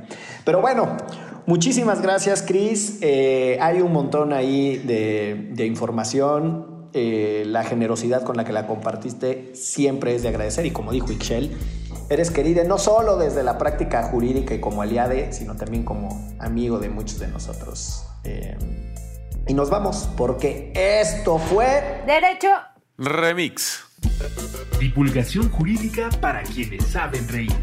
Pero 0.43 0.59
bueno, 0.59 0.97
muchísimas 1.45 2.01
gracias, 2.01 2.43
Chris. 2.45 2.99
Eh, 3.01 3.57
hay 3.61 3.79
un 3.79 3.93
montón 3.93 4.33
ahí 4.33 4.75
de, 4.77 5.51
de 5.53 5.65
información 5.65 6.70
eh, 6.93 7.43
la 7.45 7.63
generosidad 7.63 8.23
con 8.23 8.37
la 8.37 8.43
que 8.43 8.51
la 8.51 8.67
compartiste 8.67 9.51
siempre 9.55 10.15
es 10.15 10.23
de 10.23 10.29
agradecer 10.29 10.65
y 10.65 10.71
como 10.71 10.91
dijo 10.91 11.11
Ixchel, 11.11 11.55
eres 12.09 12.31
querida 12.31 12.63
no 12.65 12.77
solo 12.77 13.17
desde 13.17 13.43
la 13.43 13.57
práctica 13.57 14.03
jurídica 14.03 14.53
y 14.53 14.59
como 14.59 14.81
aliade, 14.81 15.31
sino 15.31 15.55
también 15.55 15.83
como 15.83 16.29
amigo 16.39 16.79
de 16.79 16.89
muchos 16.89 17.19
de 17.19 17.27
nosotros. 17.27 18.05
Eh, 18.25 18.57
y 19.47 19.53
nos 19.53 19.69
vamos 19.69 20.09
porque 20.17 20.71
esto 20.75 21.37
fue 21.37 22.03
Derecho 22.05 22.49
Remix. 22.97 23.85
Divulgación 24.79 25.49
jurídica 25.49 26.09
para 26.19 26.43
quienes 26.43 26.85
saben 26.87 27.27
reír. 27.27 27.55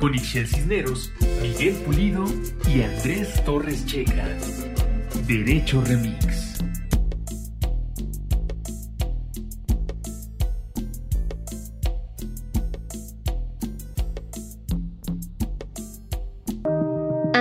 Con 0.00 0.14
Ixchel 0.14 0.46
Cisneros, 0.46 1.12
Miguel 1.42 1.74
Pulido 1.84 2.24
y 2.68 2.82
Andrés 2.82 3.44
Torres 3.44 3.84
Checa. 3.86 4.26
Derecho 5.26 5.80
Remix. 5.82 6.45